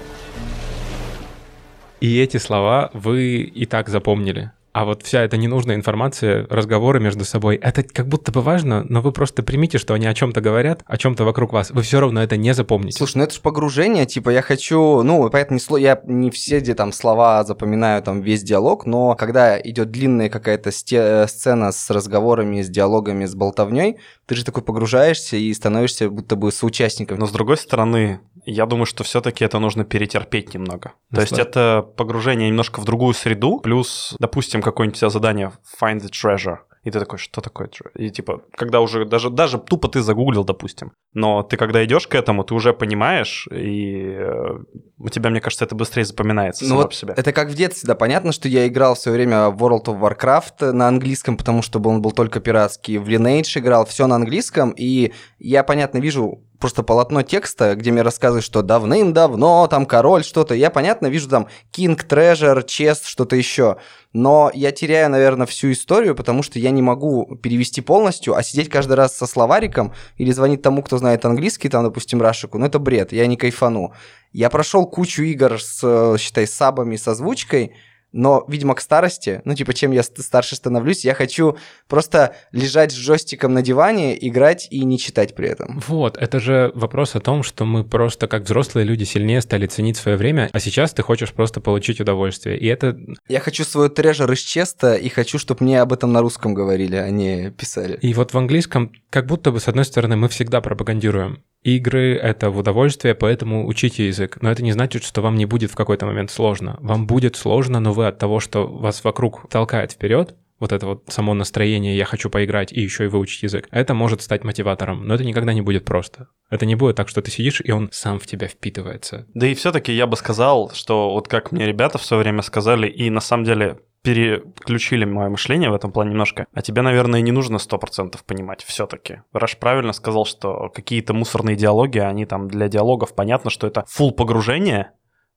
И 1.99 2.19
эти 2.19 2.37
слова 2.37 2.89
вы 2.93 3.41
и 3.41 3.65
так 3.65 3.89
запомнили. 3.89 4.51
А 4.73 4.86
вот 4.86 5.03
вся 5.03 5.21
эта 5.21 5.36
ненужная 5.36 5.75
информация, 5.75 6.47
разговоры 6.49 6.99
между 6.99 7.25
собой, 7.25 7.57
это 7.57 7.84
как 7.84 8.07
будто 8.07 8.31
бы 8.31 8.41
важно, 8.41 8.86
но 8.88 9.01
вы 9.01 9.12
просто 9.12 9.43
примите, 9.43 9.77
что 9.77 9.93
они 9.93 10.07
о 10.07 10.13
чем-то 10.13 10.39
говорят, 10.39 10.84
о 10.86 10.97
чем-то 10.97 11.25
вокруг 11.25 11.51
вас. 11.51 11.71
Вы 11.71 11.81
все 11.81 11.99
равно 11.99 12.23
это 12.23 12.38
не 12.38 12.53
запомните. 12.53 12.97
Слушай, 12.97 13.17
ну 13.17 13.23
это 13.23 13.34
же 13.34 13.41
погружение, 13.41 14.05
типа 14.05 14.29
я 14.29 14.41
хочу, 14.41 15.03
ну, 15.03 15.29
поэтому 15.29 15.55
не 15.55 15.60
сло, 15.60 15.77
я 15.77 16.01
не 16.05 16.31
все 16.31 16.60
где 16.60 16.73
там 16.73 16.93
слова 16.93 17.43
запоминаю, 17.43 18.01
там 18.01 18.21
весь 18.21 18.43
диалог, 18.43 18.86
но 18.86 19.15
когда 19.15 19.60
идет 19.60 19.91
длинная 19.91 20.29
какая-то 20.29 20.71
сте- 20.71 21.27
сцена 21.27 21.71
с 21.71 21.89
разговорами, 21.89 22.62
с 22.62 22.69
диалогами, 22.69 23.25
с 23.25 23.36
болтовней, 23.36 23.97
ты 24.25 24.36
же 24.36 24.45
такой 24.45 24.63
погружаешься 24.63 25.36
и 25.36 25.53
становишься 25.53 26.10
будто 26.10 26.38
бы 26.38 26.51
соучастником. 26.51 27.19
Но 27.19 27.25
с 27.27 27.31
другой 27.31 27.57
стороны, 27.57 28.21
я 28.45 28.65
думаю, 28.65 28.86
что 28.86 29.04
все-таки 29.04 29.45
это 29.45 29.60
нужно 29.60 29.84
перетерпеть 29.84 30.54
немного. 30.54 30.93
Ну, 31.10 31.15
То 31.15 31.21
есть 31.21 31.38
это 31.38 31.86
погружение 31.95 32.49
немножко 32.49 32.80
в 32.80 32.86
другую 32.86 33.13
среду, 33.13 33.60
плюс, 33.60 34.15
допустим, 34.19 34.62
какое-нибудь 34.62 34.97
у 34.97 34.99
тебя 34.99 35.10
задание 35.10 35.51
Find 35.82 35.99
the 35.99 36.10
treasure. 36.10 36.58
И 36.84 36.89
ты 36.89 37.00
такой, 37.00 37.20
что 37.20 37.41
такое? 37.41 37.70
И 37.96 38.10
типа, 38.10 38.41
когда 38.54 38.82
уже, 38.82 39.06
даже, 39.06 39.30
даже 39.30 39.60
тупо 39.60 39.88
ты 39.88 40.02
загуглил, 40.02 40.44
допустим. 40.44 40.94
Но 41.13 41.44
ты 41.44 41.56
когда 41.56 41.84
идешь 41.86 42.08
к 42.08 42.15
этому, 42.15 42.44
ты 42.44 42.56
уже 42.56 42.74
понимаешь, 42.74 43.48
и 43.52 44.15
э, 44.17 44.60
у 44.98 45.10
тебя, 45.10 45.30
мне 45.30 45.41
кажется, 45.41 45.65
это 45.65 45.76
быстрее 45.76 46.06
запоминается 46.06 46.65
Ну 46.65 46.78
вот 46.78 46.89
по 46.89 46.96
себе. 46.96 47.13
это 47.15 47.32
как 47.34 47.50
в 47.50 47.54
детстве, 47.54 47.88
да, 47.88 47.96
понятно, 47.96 48.32
что 48.32 48.48
я 48.48 48.67
играл 48.67 48.96
в 48.96 49.00
свое 49.00 49.17
время 49.17 49.50
в 49.50 49.63
World 49.63 49.86
of 49.86 50.00
Warcraft 50.00 50.72
на 50.72 50.88
английском, 50.88 51.38
потому 51.38 51.62
что 51.62 51.80
он 51.80 52.02
был 52.02 52.12
только 52.12 52.39
пиратский, 52.39 52.98
в 52.98 53.08
Lineage 53.08 53.60
играл, 53.60 53.86
все 53.86 54.08
на 54.08 54.15
английском, 54.15 54.72
и 54.72 55.13
я, 55.38 55.63
понятно, 55.63 56.00
вижу 56.00 56.44
просто 56.60 56.84
полотно 56.84 57.24
текста, 57.24 57.76
где 57.76 57.91
мне 57.91 58.04
рассказывают, 58.04 58.46
что 58.46 58.62
давным-давно 58.62 59.67
там 59.67 59.86
король 59.86 60.24
что-то, 60.24 60.54
я, 60.54 60.70
понятно, 60.70 61.08
вижу 61.08 61.28
там 61.28 61.48
King, 61.76 62.00
Treasure, 62.08 62.63
Chest, 62.65 63.02
что-то 63.06 63.36
еще, 63.36 63.78
но 64.13 64.52
я 64.54 64.72
теряю, 64.72 65.10
наверное, 65.10 65.48
всю 65.48 65.72
историю, 65.72 66.15
потому 66.15 66.44
что 66.44 66.60
я 66.60 66.70
не 66.71 66.81
могу 66.81 67.36
перевести 67.36 67.81
полностью, 67.81 68.36
а 68.36 68.43
сидеть 68.43 68.69
каждый 68.69 68.93
раз 68.93 69.15
со 69.15 69.25
словариком 69.25 69.93
или 70.17 70.31
звонить 70.31 70.62
тому, 70.62 70.84
кто 70.84 70.97
знает 70.97 71.25
английский, 71.25 71.69
там, 71.69 71.84
допустим, 71.84 72.21
Рашику, 72.21 72.57
ну 72.57 72.65
это 72.65 72.79
бред, 72.79 73.12
я 73.12 73.27
не 73.27 73.38
кайфану. 73.38 73.93
Я 74.34 74.49
прошел 74.49 74.86
кучу 74.86 75.23
игр 75.23 75.62
с, 75.62 75.81
э, 75.84 76.17
считай, 76.17 76.47
сабами, 76.47 76.95
с 76.95 77.07
озвучкой, 77.07 77.73
но, 78.12 78.45
видимо, 78.47 78.76
к 78.76 78.82
старости, 78.82 79.41
ну, 79.45 79.56
типа, 79.56 79.74
чем 79.74 79.91
я 79.91 80.04
старше 80.04 80.56
становлюсь, 80.56 81.06
я 81.06 81.13
хочу 81.13 81.58
просто 81.88 82.36
лежать 82.52 82.91
с 82.91 82.95
джойстиком 82.95 83.54
на 83.54 83.62
диване, 83.62 84.17
играть 84.28 84.67
и 84.69 84.84
не 84.84 85.00
читать 85.00 85.36
при 85.36 85.50
этом. 85.50 85.82
Вот, 85.88 86.17
это 86.17 86.39
же 86.39 86.71
вопрос 86.76 87.15
о 87.15 87.19
том, 87.19 87.43
что 87.43 87.65
мы 87.65 87.84
просто 87.84 88.28
как 88.28 88.43
взрослые 88.43 88.86
люди 88.86 89.04
сильнее 89.04 89.41
стали 89.41 89.67
ценить 89.67 89.97
свое 89.97 90.17
время, 90.17 90.50
а 90.52 90.60
сейчас 90.60 90.93
ты 90.93 91.04
хочешь 91.04 91.34
просто 91.34 91.62
получить 91.62 92.02
удовольствие. 92.02 92.58
И 92.58 92.67
это... 92.67 92.97
Я 93.28 93.39
хочу 93.39 93.63
свой 93.63 93.89
трежер 93.89 94.32
из 94.32 94.39
честа 94.39 94.95
и 94.95 95.10
хочу, 95.10 95.39
чтобы 95.39 95.63
мне 95.63 95.82
об 95.82 95.93
этом 95.93 96.12
на 96.12 96.21
русском 96.21 96.54
говорили, 96.54 96.95
а 96.95 97.10
не 97.10 97.52
писали. 97.52 97.97
И 98.02 98.13
вот 98.13 98.34
в 98.34 98.38
английском 98.38 98.91
как 99.10 99.26
будто 99.26 99.52
бы, 99.52 99.60
с 99.60 99.67
одной 99.67 99.86
стороны, 99.86 100.15
мы 100.15 100.28
всегда 100.30 100.62
пропагандируем 100.62 101.43
Игры— 101.63 102.15
это 102.21 102.50
в 102.50 102.58
удовольствие, 102.58 103.13
поэтому 103.13 103.67
учите 103.67 104.08
язык. 104.08 104.39
Но 104.41 104.52
это 104.52 104.63
не 104.63 104.71
значит, 104.71 105.04
что 105.04 105.21
вам 105.21 105.36
не 105.36 105.45
будет 105.45 105.71
в 105.71 105.76
какой-то 105.76 106.08
момент 106.08 106.32
сложно. 106.32 106.78
Вам 106.82 107.06
будет 107.06 107.36
сложно, 107.36 107.80
но 107.80 107.93
вы 107.93 108.08
от 108.08 108.17
того, 108.17 108.39
что 108.39 108.67
вас 108.67 109.04
вокруг 109.04 109.47
толкает 109.50 109.91
вперед, 109.91 110.36
вот 110.62 110.71
это 110.71 110.86
вот 110.86 111.04
само 111.08 111.34
настроение 111.34 111.97
«я 111.97 112.06
хочу 112.06 112.30
поиграть 112.30 112.71
и 112.71 112.82
еще 112.82 113.06
и 113.06 113.08
выучить 113.08 113.43
язык», 113.43 113.67
это 113.71 113.93
может 113.95 114.21
стать 114.21 114.43
мотиватором, 114.43 115.06
но 115.06 115.15
это 115.15 115.24
никогда 115.24 115.54
не 115.54 115.62
будет 115.62 115.86
просто. 115.86 116.28
Это 116.52 116.65
не 116.67 116.76
будет 116.76 116.95
так, 116.95 117.10
что 117.10 117.21
ты 117.21 117.32
сидишь, 117.32 117.62
и 117.65 117.71
он 117.71 117.89
сам 117.91 118.19
в 118.19 118.28
тебя 118.28 118.47
впитывается. 118.47 119.26
Да 119.34 119.47
и 119.47 119.56
все-таки 119.56 119.91
я 119.91 120.06
бы 120.06 120.15
сказал, 120.15 120.71
что 120.74 121.13
вот 121.13 121.28
как 121.28 121.52
мне 121.52 121.65
ребята 121.65 121.97
в 121.97 122.06
свое 122.06 122.21
время 122.21 122.43
сказали, 122.43 122.88
и 122.88 123.10
на 123.10 123.21
самом 123.21 123.43
деле 123.43 123.80
переключили 124.03 125.05
мое 125.05 125.29
мышление 125.29 125.69
в 125.69 125.73
этом 125.73 125.91
плане 125.91 126.11
немножко. 126.11 126.47
А 126.53 126.61
тебе, 126.61 126.81
наверное, 126.81 127.21
не 127.21 127.31
нужно 127.31 127.57
100% 127.57 128.17
понимать 128.25 128.63
все-таки. 128.63 129.21
Раш 129.33 129.57
правильно 129.57 129.93
сказал, 129.93 130.25
что 130.25 130.69
какие-то 130.69 131.13
мусорные 131.13 131.55
диалоги, 131.55 131.99
они 131.99 132.25
там 132.25 132.47
для 132.47 132.67
диалогов 132.67 133.13
понятно, 133.13 133.49
что 133.49 133.67
это 133.67 133.85
full 133.87 134.11
погружение, 134.11 134.91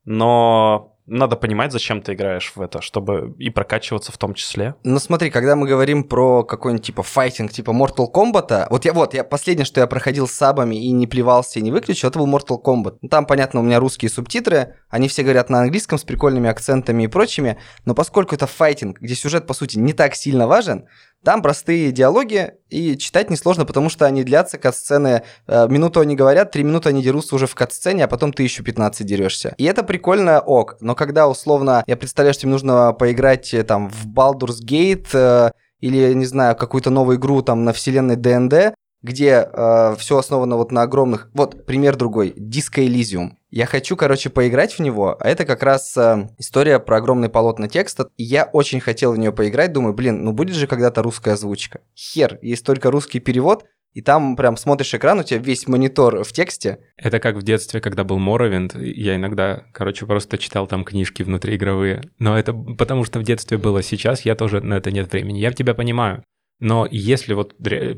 но 0.05 0.94
надо 1.07 1.37
понимать, 1.37 1.73
зачем 1.73 2.01
ты 2.01 2.15
играешь 2.15 2.53
в 2.55 2.61
это, 2.61 2.81
чтобы 2.81 3.35
и 3.39 3.51
прокачиваться 3.51 4.11
в 4.11 4.19
том 4.19 4.33
числе. 4.35 4.75
Ну 4.85 4.99
смотри, 4.99 5.31
когда 5.31 5.55
мы 5.55 5.69
говорим 5.69 6.05
про 6.05 6.45
какой-нибудь 6.45 6.87
типа 6.87 7.03
файтинг, 7.03 7.53
типа 7.53 7.71
Mortal 7.71 8.11
Kombat, 8.13 8.69
вот 8.71 8.85
я 8.85 8.93
вот, 8.93 9.13
я 9.13 9.23
последнее, 9.23 9.67
что 9.67 9.81
я 9.81 9.87
проходил 9.87 10.27
с 10.27 10.33
сабами 10.33 10.77
и 10.77 10.91
не 10.93 11.07
плевался 11.07 11.59
и 11.59 11.63
не 11.63 11.71
выключил, 11.71 12.09
это 12.09 12.19
был 12.19 12.27
Mortal 12.27 12.63
Kombat. 12.63 12.99
Ну, 13.03 13.09
там, 13.09 13.27
понятно, 13.27 13.61
у 13.61 13.63
меня 13.63 13.81
русские 13.81 14.11
субтитры, 14.11 14.77
они 14.89 15.09
все 15.09 15.23
говорят 15.23 15.51
на 15.51 15.61
английском 15.61 15.99
с 15.99 16.05
прикольными 16.05 16.49
акцентами 16.49 17.03
и 17.03 17.09
прочими, 17.09 17.59
но 17.85 17.95
поскольку 17.95 18.35
это 18.35 18.47
файтинг, 18.47 19.01
где 19.01 19.15
сюжет, 19.15 19.47
по 19.47 19.53
сути, 19.55 19.79
не 19.79 19.93
так 19.93 20.15
сильно 20.15 20.47
важен, 20.47 20.87
там 21.25 21.43
простые 21.43 21.91
диалоги, 21.91 22.53
и 22.71 22.97
читать 22.97 23.31
несложно, 23.31 23.65
потому 23.65 23.89
что 23.89 24.07
они 24.07 24.23
длятся, 24.25 24.59
кат-сцены, 24.59 25.23
э, 25.47 25.69
минуту 25.69 26.01
они 26.01 26.15
говорят, 26.15 26.53
три 26.53 26.63
минуты 26.63 26.91
они 26.91 27.03
дерутся 27.03 27.35
уже 27.35 27.47
в 27.47 27.55
кат-сцене, 27.55 28.05
а 28.05 28.09
потом 28.09 28.33
ты 28.33 28.43
еще 28.43 28.63
15 28.63 29.07
дерешься. 29.07 29.55
И 29.59 29.65
это 29.65 29.83
прикольно 29.83 30.41
ок, 30.41 30.77
но 30.81 30.95
когда 30.95 31.29
условно, 31.29 31.83
я 31.87 31.97
представляю, 31.97 32.35
что 32.35 32.47
им 32.47 32.53
нужно 32.53 32.93
поиграть 32.93 33.53
э, 33.55 33.65
там 33.65 33.89
в 33.89 34.07
Baldur's 34.07 34.61
Gate, 34.65 35.09
э, 35.13 35.51
или, 35.81 36.13
не 36.15 36.27
знаю, 36.27 36.57
какую-то 36.57 36.91
новую 36.91 37.19
игру 37.19 37.43
там 37.43 37.65
на 37.65 37.73
вселенной 37.73 38.17
ДНД, 38.17 38.75
где 39.03 39.47
э, 39.53 39.97
все 39.99 40.19
основано 40.19 40.57
вот 40.57 40.73
на 40.73 40.83
огромных... 40.83 41.29
Вот, 41.35 41.67
пример 41.67 41.97
другой. 41.97 42.31
Disco 42.31 42.85
Elysium. 42.87 43.33
Я 43.55 43.67
хочу, 43.67 43.97
короче, 43.97 44.31
поиграть 44.31 44.73
в 44.73 44.81
него, 44.81 45.17
а 45.21 45.29
это 45.29 45.45
как 45.45 45.63
раз 45.63 45.97
э, 45.97 46.29
история 46.39 46.81
про 46.81 46.97
огромный 46.97 47.29
полотна 47.29 47.69
текста. 47.69 48.09
И 48.17 48.25
я 48.25 48.51
очень 48.53 48.81
хотел 48.81 49.13
в 49.13 49.17
нее 49.17 49.31
поиграть, 49.31 49.73
думаю, 49.73 49.95
блин, 49.95 50.25
ну 50.25 50.33
будет 50.33 50.57
же 50.57 50.67
когда-то 50.67 51.05
русская 51.05 51.35
озвучка. 51.35 51.81
Хер, 51.97 52.41
есть 52.43 52.67
только 52.67 52.91
русский 52.91 53.21
перевод, 53.21 53.65
и 53.93 54.03
там 54.03 54.35
прям 54.35 54.57
смотришь 54.57 54.93
экран, 54.93 55.21
у 55.21 55.23
тебя 55.23 55.39
весь 55.39 55.69
монитор 55.69 56.25
в 56.25 56.33
тексте. 56.33 56.81
Это 56.97 57.21
как 57.21 57.37
в 57.37 57.45
детстве, 57.45 57.81
когда 57.81 58.03
был 58.03 58.19
Моровинд, 58.19 58.75
я 58.75 59.15
иногда, 59.15 59.63
короче, 59.73 60.05
просто 60.05 60.37
читал 60.37 60.67
там 60.67 60.83
книжки 60.83 61.23
внутриигровые. 61.23 62.03
Но 62.19 62.37
это 62.37 62.53
потому 62.53 63.05
что 63.05 63.21
в 63.21 63.23
детстве 63.23 63.57
было 63.57 63.85
сейчас, 63.85 64.23
я 64.23 64.35
тоже 64.35 64.63
на 64.63 64.75
это 64.75 64.91
нет 64.91 65.13
времени. 65.13 65.39
Я 65.39 65.53
тебя 65.53 65.75
понимаю. 65.75 66.25
Но 66.61 66.87
если 66.91 67.35
вот, 67.35 67.55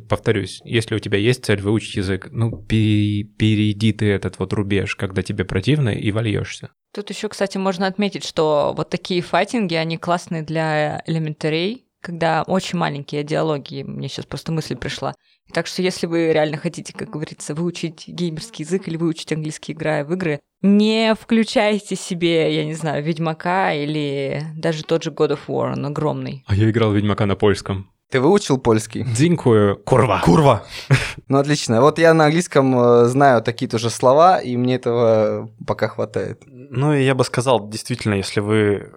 повторюсь, 0.09 0.61
если 0.64 0.95
у 0.95 0.99
тебя 0.99 1.19
есть 1.19 1.45
цель 1.45 1.61
выучить 1.61 1.97
язык, 1.97 2.29
ну, 2.33 2.51
перейди 2.57 3.92
ты 3.92 4.07
этот 4.07 4.38
вот 4.38 4.53
рубеж, 4.53 4.97
когда 4.97 5.23
тебе 5.23 5.45
противно, 5.45 5.90
и 5.90 6.11
вольешься. 6.11 6.71
Тут 6.95 7.11
еще, 7.11 7.29
кстати, 7.29 7.59
можно 7.59 7.87
отметить, 7.87 8.25
что 8.25 8.73
вот 8.77 8.88
такие 8.88 9.21
файтинги, 9.21 9.75
они 9.75 9.99
классные 9.99 10.42
для 10.42 11.03
элементарей, 11.07 11.85
когда 12.01 12.42
очень 12.45 12.79
маленькие 12.79 13.25
диалоги, 13.25 13.83
мне 13.83 14.09
сейчас 14.09 14.27
просто 14.27 14.53
мысль 14.53 14.77
пришла. 14.77 15.14
Так 15.53 15.66
что 15.66 15.83
если 15.83 16.07
вы 16.07 16.33
реально 16.33 16.57
хотите, 16.57 16.92
как 16.92 17.11
говорится, 17.11 17.55
выучить 17.55 18.05
геймерский 18.09 18.64
язык 18.64 18.88
или 18.88 18.97
выучить 18.97 19.33
английский, 19.33 19.73
играя 19.73 20.05
в 20.05 20.12
игры, 20.12 20.40
не 20.62 21.14
включайте 21.14 21.97
себе, 21.97 22.55
я 22.55 22.64
не 22.64 22.75
знаю, 22.75 23.05
Ведьмака 23.05 23.73
или 23.75 24.42
даже 24.57 24.83
тот 24.83 25.03
же 25.03 25.11
God 25.11 25.33
of 25.33 25.40
War, 25.49 25.73
он 25.75 25.85
огромный. 25.85 26.45
А 26.47 26.55
я 26.55 26.71
играл 26.71 26.92
Ведьмака 26.92 27.27
на 27.27 27.37
польском. 27.37 27.92
Ты 28.11 28.21
выучил 28.21 28.59
польский? 28.59 29.03
Дзинькую. 29.03 29.77
Курва. 29.79 30.21
Курва. 30.25 30.64
Ну, 31.29 31.38
отлично. 31.38 31.81
Вот 31.81 31.99
я 31.99 32.14
на 32.14 32.27
английском 32.27 32.79
э, 32.79 33.05
знаю 33.07 33.42
такие 33.42 33.69
тоже 33.69 33.90
слова, 33.90 34.38
и 34.38 34.57
мне 34.57 34.77
этого 34.77 35.51
пока 35.66 35.88
хватает. 35.88 36.42
Ну, 36.47 36.95
и 36.95 37.03
я 37.03 37.16
бы 37.16 37.25
сказал, 37.25 37.69
действительно, 37.69 38.14
если 38.14 38.38
вы 38.38 38.92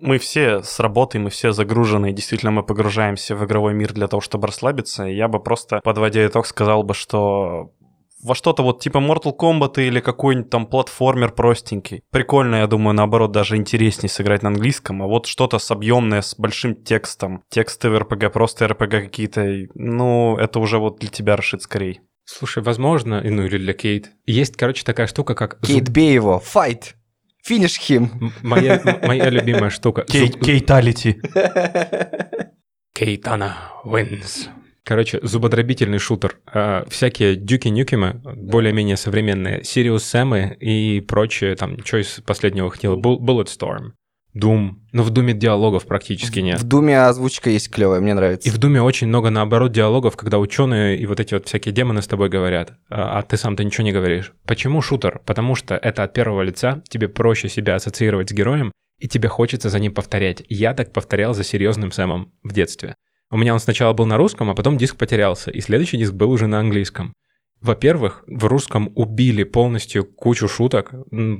мы 0.00 0.18
все 0.18 0.62
с 0.62 0.80
работы, 0.80 1.18
мы 1.18 1.30
все 1.30 1.52
загружены, 1.52 2.10
и 2.10 2.12
действительно 2.12 2.50
мы 2.50 2.62
погружаемся 2.62 3.36
в 3.36 3.44
игровой 3.44 3.72
мир 3.72 3.92
для 3.92 4.08
того, 4.08 4.20
чтобы 4.20 4.48
расслабиться. 4.48 5.06
И 5.06 5.14
я 5.14 5.28
бы 5.28 5.40
просто, 5.40 5.80
подводя 5.82 6.26
итог, 6.26 6.46
сказал 6.46 6.82
бы, 6.82 6.94
что 6.94 7.70
во 8.22 8.34
что-то 8.34 8.62
вот 8.62 8.80
типа 8.80 8.98
Mortal 8.98 9.36
Kombat 9.36 9.82
или 9.82 10.00
какой-нибудь 10.00 10.50
там 10.50 10.66
платформер 10.66 11.32
простенький. 11.32 12.02
Прикольно, 12.10 12.56
я 12.56 12.66
думаю, 12.66 12.94
наоборот, 12.94 13.32
даже 13.32 13.56
интереснее 13.56 14.10
сыграть 14.10 14.42
на 14.42 14.48
английском, 14.48 15.02
а 15.02 15.06
вот 15.06 15.26
что-то 15.26 15.58
с 15.58 15.70
объемное, 15.70 16.22
с 16.22 16.34
большим 16.36 16.74
текстом. 16.74 17.42
Тексты 17.50 17.90
в 17.90 17.98
РПГ, 17.98 18.32
просто 18.32 18.68
РПГ 18.68 18.90
какие-то, 18.90 19.66
ну, 19.74 20.36
это 20.36 20.60
уже 20.60 20.78
вот 20.78 20.98
для 21.00 21.08
тебя 21.08 21.36
расшит 21.36 21.62
скорее. 21.62 22.00
Слушай, 22.24 22.62
возможно, 22.62 23.20
ну 23.22 23.44
или 23.44 23.58
для 23.58 23.72
Кейт. 23.72 24.12
Есть, 24.26 24.56
короче, 24.56 24.84
такая 24.84 25.06
штука, 25.06 25.34
как... 25.34 25.60
Кейт, 25.60 25.88
бей 25.88 26.14
его, 26.14 26.38
файт! 26.38 26.96
Финиш 27.44 27.76
хим. 27.76 28.32
Моя, 28.42 28.80
моя 29.02 29.28
любимая 29.28 29.70
штука. 29.70 30.04
Кейталити. 30.04 31.20
Кейтана 32.94 33.56
wins. 33.84 34.48
Короче, 34.84 35.20
зубодробительный 35.22 35.98
шутер. 35.98 36.38
А, 36.46 36.84
всякие 36.88 37.36
Дюки 37.36 37.68
Нюкимы, 37.68 38.20
более-менее 38.24 38.96
современные, 38.96 39.62
Сириус 39.62 40.04
Сэмы 40.04 40.56
и 40.58 41.00
прочее, 41.00 41.54
там, 41.54 41.78
что 41.84 41.98
из 41.98 42.20
последнего 42.24 42.70
хотел, 42.70 42.98
Bulletstorm. 42.98 43.92
Doom. 44.34 44.76
Но 44.92 45.02
в 45.02 45.10
Думе 45.10 45.34
диалогов 45.34 45.86
практически 45.86 46.40
нет. 46.40 46.58
В 46.58 46.64
Думе 46.64 46.98
озвучка 47.02 47.50
есть 47.50 47.70
клевая, 47.70 48.00
мне 48.00 48.14
нравится. 48.14 48.48
И 48.48 48.52
в 48.52 48.58
Думе 48.58 48.80
очень 48.80 49.06
много, 49.06 49.30
наоборот, 49.30 49.72
диалогов, 49.72 50.16
когда 50.16 50.38
ученые 50.38 50.98
и 50.98 51.06
вот 51.06 51.20
эти 51.20 51.34
вот 51.34 51.46
всякие 51.46 51.74
демоны 51.74 52.00
с 52.00 52.06
тобой 52.06 52.30
говорят, 52.30 52.72
а, 52.88 53.18
а 53.18 53.22
ты 53.22 53.36
сам-то 53.36 53.62
ничего 53.62 53.84
не 53.84 53.92
говоришь. 53.92 54.32
Почему 54.46 54.80
шутер? 54.80 55.20
Потому 55.26 55.54
что 55.54 55.74
это 55.74 56.02
от 56.02 56.14
первого 56.14 56.42
лица, 56.42 56.82
тебе 56.88 57.08
проще 57.08 57.48
себя 57.48 57.74
ассоциировать 57.74 58.30
с 58.30 58.32
героем, 58.32 58.72
и 58.98 59.08
тебе 59.08 59.28
хочется 59.28 59.68
за 59.68 59.78
ним 59.78 59.92
повторять. 59.92 60.42
Я 60.48 60.74
так 60.74 60.92
повторял 60.92 61.34
за 61.34 61.44
серьезным 61.44 61.92
Сэмом 61.92 62.32
в 62.42 62.52
детстве. 62.52 62.94
У 63.32 63.38
меня 63.38 63.54
он 63.54 63.60
сначала 63.60 63.94
был 63.94 64.04
на 64.04 64.18
русском, 64.18 64.50
а 64.50 64.54
потом 64.54 64.76
диск 64.76 64.96
потерялся, 64.96 65.50
и 65.50 65.62
следующий 65.62 65.96
диск 65.96 66.12
был 66.12 66.30
уже 66.30 66.46
на 66.48 66.60
английском. 66.60 67.14
Во-первых, 67.62 68.24
в 68.26 68.44
русском 68.46 68.92
убили 68.94 69.44
полностью 69.44 70.04
кучу 70.04 70.48
шуток, 70.48 70.92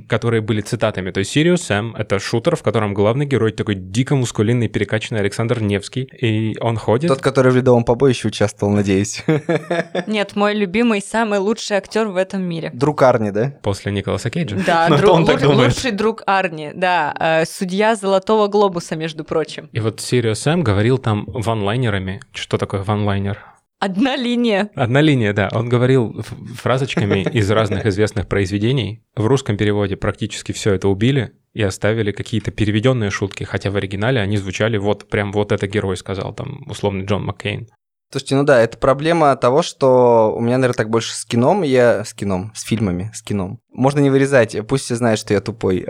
которые 0.07 0.41
были 0.41 0.61
цитатами. 0.61 1.11
То 1.11 1.19
есть 1.19 1.35
Sirius 1.35 1.55
Sam— 1.55 1.91
это 1.97 2.19
шутер, 2.19 2.55
в 2.55 2.63
котором 2.63 2.93
главный 2.93 3.25
герой 3.25 3.51
такой 3.51 3.75
дико 3.75 4.15
мускулинный, 4.15 4.69
перекачанный 4.69 5.19
Александр 5.19 5.61
Невский, 5.61 6.03
и 6.03 6.57
он 6.59 6.77
ходит... 6.77 7.09
Тот, 7.09 7.21
который 7.21 7.51
в 7.51 7.55
«Ледовом 7.55 7.83
побоище» 7.83 8.29
участвовал, 8.29 8.73
надеюсь. 8.73 9.23
Нет, 10.07 10.35
мой 10.35 10.53
любимый, 10.53 11.01
самый 11.01 11.39
лучший 11.39 11.77
актер 11.77 12.07
в 12.07 12.15
этом 12.15 12.41
мире. 12.41 12.71
Друг 12.73 13.01
Арни, 13.01 13.31
да? 13.31 13.53
После 13.61 13.91
Николаса 13.91 14.29
Кейджа? 14.29 14.57
Да, 14.65 14.89
друг, 14.97 15.29
лучший 15.43 15.91
друг 15.91 16.23
Арни, 16.25 16.71
да. 16.73 17.15
Э, 17.19 17.45
судья 17.45 17.95
«Золотого 17.95 18.47
глобуса», 18.47 18.95
между 18.95 19.23
прочим. 19.23 19.69
И 19.73 19.79
вот 19.79 19.99
Sirius 19.99 20.33
Sam 20.33 20.61
говорил 20.61 20.97
там 20.97 21.25
ванлайнерами. 21.27 22.21
Что 22.33 22.57
такое 22.57 22.83
ванлайнер? 22.83 23.39
Одна 23.83 24.15
линия. 24.15 24.69
Одна 24.75 25.01
линия, 25.01 25.33
да. 25.33 25.49
Он 25.51 25.67
говорил 25.67 26.23
фразочками 26.55 27.23
из 27.33 27.51
разных 27.51 27.85
известных 27.85 28.29
произведений. 28.29 29.03
В 29.13 29.25
русском 29.25 29.57
переводе 29.57 29.97
практически 29.97 30.53
все 30.53 30.73
это 30.73 30.87
убили 30.87 31.33
и 31.53 31.61
оставили 31.61 32.13
какие-то 32.13 32.51
переведенные 32.51 33.09
шутки, 33.09 33.43
хотя 33.43 33.71
в 33.71 33.75
оригинале 33.75 34.21
они 34.21 34.37
звучали 34.37 34.77
вот 34.77 35.09
прям 35.09 35.33
вот 35.33 35.51
это 35.51 35.67
герой 35.67 35.97
сказал, 35.97 36.33
там, 36.33 36.63
условно, 36.67 37.03
Джон 37.03 37.25
Маккейн. 37.25 37.67
Слушайте, 38.09 38.35
ну 38.35 38.43
да, 38.43 38.61
это 38.61 38.77
проблема 38.77 39.35
того, 39.35 39.61
что 39.61 40.33
у 40.33 40.39
меня, 40.39 40.57
наверное, 40.59 40.77
так 40.77 40.89
больше 40.89 41.13
с 41.13 41.25
кином, 41.25 41.63
я 41.63 42.05
с 42.05 42.13
кином, 42.13 42.53
с 42.55 42.63
фильмами, 42.63 43.11
с 43.13 43.21
кином. 43.21 43.59
Можно 43.69 43.99
не 43.99 44.09
вырезать, 44.09 44.55
пусть 44.65 44.85
все 44.85 44.95
знают, 44.95 45.19
что 45.19 45.33
я 45.33 45.41
тупой. 45.41 45.85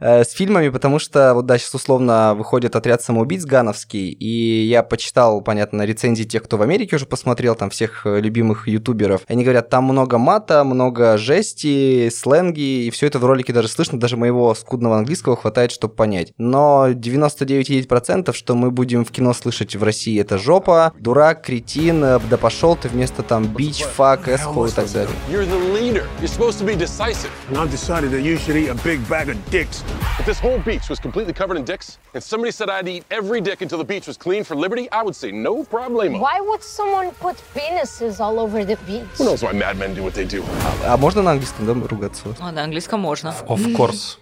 Э, 0.00 0.24
с 0.24 0.32
фильмами, 0.32 0.68
потому 0.68 0.98
что 0.98 1.34
вот 1.34 1.46
да, 1.46 1.58
сейчас 1.58 1.74
условно 1.74 2.34
выходит 2.34 2.76
отряд 2.76 3.02
самоубийц 3.02 3.44
гановский, 3.44 4.10
и 4.10 4.64
я 4.64 4.82
почитал, 4.82 5.40
понятно, 5.40 5.82
рецензии 5.82 6.24
тех, 6.24 6.42
кто 6.42 6.56
в 6.56 6.62
Америке 6.62 6.96
уже 6.96 7.06
посмотрел, 7.06 7.54
там 7.54 7.70
всех 7.70 8.06
э, 8.06 8.20
любимых 8.20 8.66
ютуберов. 8.66 9.22
Они 9.28 9.44
говорят, 9.44 9.68
там 9.68 9.84
много 9.84 10.18
мата, 10.18 10.64
много 10.64 11.16
жести, 11.16 12.10
сленги, 12.10 12.86
и 12.86 12.90
все 12.90 13.06
это 13.06 13.18
в 13.18 13.24
ролике 13.24 13.52
даже 13.52 13.68
слышно, 13.68 13.98
даже 13.98 14.16
моего 14.16 14.54
скудного 14.54 14.98
английского 14.98 15.36
хватает, 15.36 15.70
чтобы 15.70 15.94
понять. 15.94 16.32
Но 16.38 16.88
99,9% 16.90 18.32
что 18.32 18.54
мы 18.54 18.70
будем 18.70 19.04
в 19.04 19.10
кино 19.10 19.34
слышать 19.34 19.76
в 19.76 19.82
России, 19.82 20.20
это 20.20 20.38
жопа, 20.38 20.92
дурак, 20.98 21.42
кретин, 21.42 22.02
э, 22.02 22.18
да 22.28 22.36
пошел 22.36 22.76
ты 22.76 22.88
вместо 22.88 23.22
там 23.22 23.46
бич, 23.46 23.82
фак, 23.82 24.28
эсхол 24.28 24.66
и 24.66 24.70
так 24.70 24.90
далее. 24.92 25.14
You're 25.30 25.46
the 25.46 25.72
leader. 25.74 26.06
You're 26.20 26.28
supposed 26.28 26.58
to 26.58 26.64
be 26.64 26.76
decisive. 26.76 27.30
And 27.48 27.58
I've 27.58 27.70
decided 27.70 28.10
that 28.12 28.22
you 28.22 28.36
should 28.38 28.56
eat 28.56 28.68
a 28.68 28.74
big 28.84 29.00
bag 29.08 29.28
of 29.28 29.36
dicks. 29.50 29.82
If 30.19 30.25
this 30.25 30.39
whole 30.39 30.59
beach 30.59 30.89
was 30.89 30.99
completely 30.99 31.33
covered 31.33 31.57
in 31.57 31.63
dicks, 31.65 31.97
and 32.13 32.23
somebody 32.23 32.51
said 32.51 32.69
I'd 32.69 32.87
eat 32.87 33.03
every 33.11 33.41
dick 33.41 33.61
until 33.61 33.77
the 33.77 33.83
beach 33.83 34.07
was 34.07 34.17
clean 34.17 34.43
for 34.43 34.55
liberty, 34.55 34.89
I 34.91 35.03
would 35.03 35.15
say 35.15 35.31
no 35.31 35.63
problemo. 35.63 36.19
Why 36.19 36.39
would 36.41 36.63
someone 36.63 37.11
put 37.19 37.35
penises 37.53 38.19
all 38.19 38.39
over 38.39 38.63
the 38.65 38.77
beach? 38.85 39.05
Who 39.17 39.25
knows 39.25 39.43
why 39.43 39.53
madmen 39.53 39.93
do 39.93 40.03
what 40.03 40.13
they 40.13 40.25
do? 40.25 40.43
А 40.85 40.97
можно 40.97 41.21
на 41.21 41.31
английском, 41.31 41.65
да, 41.65 41.73
ругаться? 41.73 42.35
А, 42.39 42.51
на 42.51 42.63
английском 42.63 42.99
можно. 42.99 43.33
Of 43.47 43.75
course. 43.75 44.17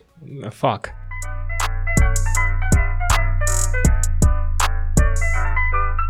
Fuck. 0.62 0.90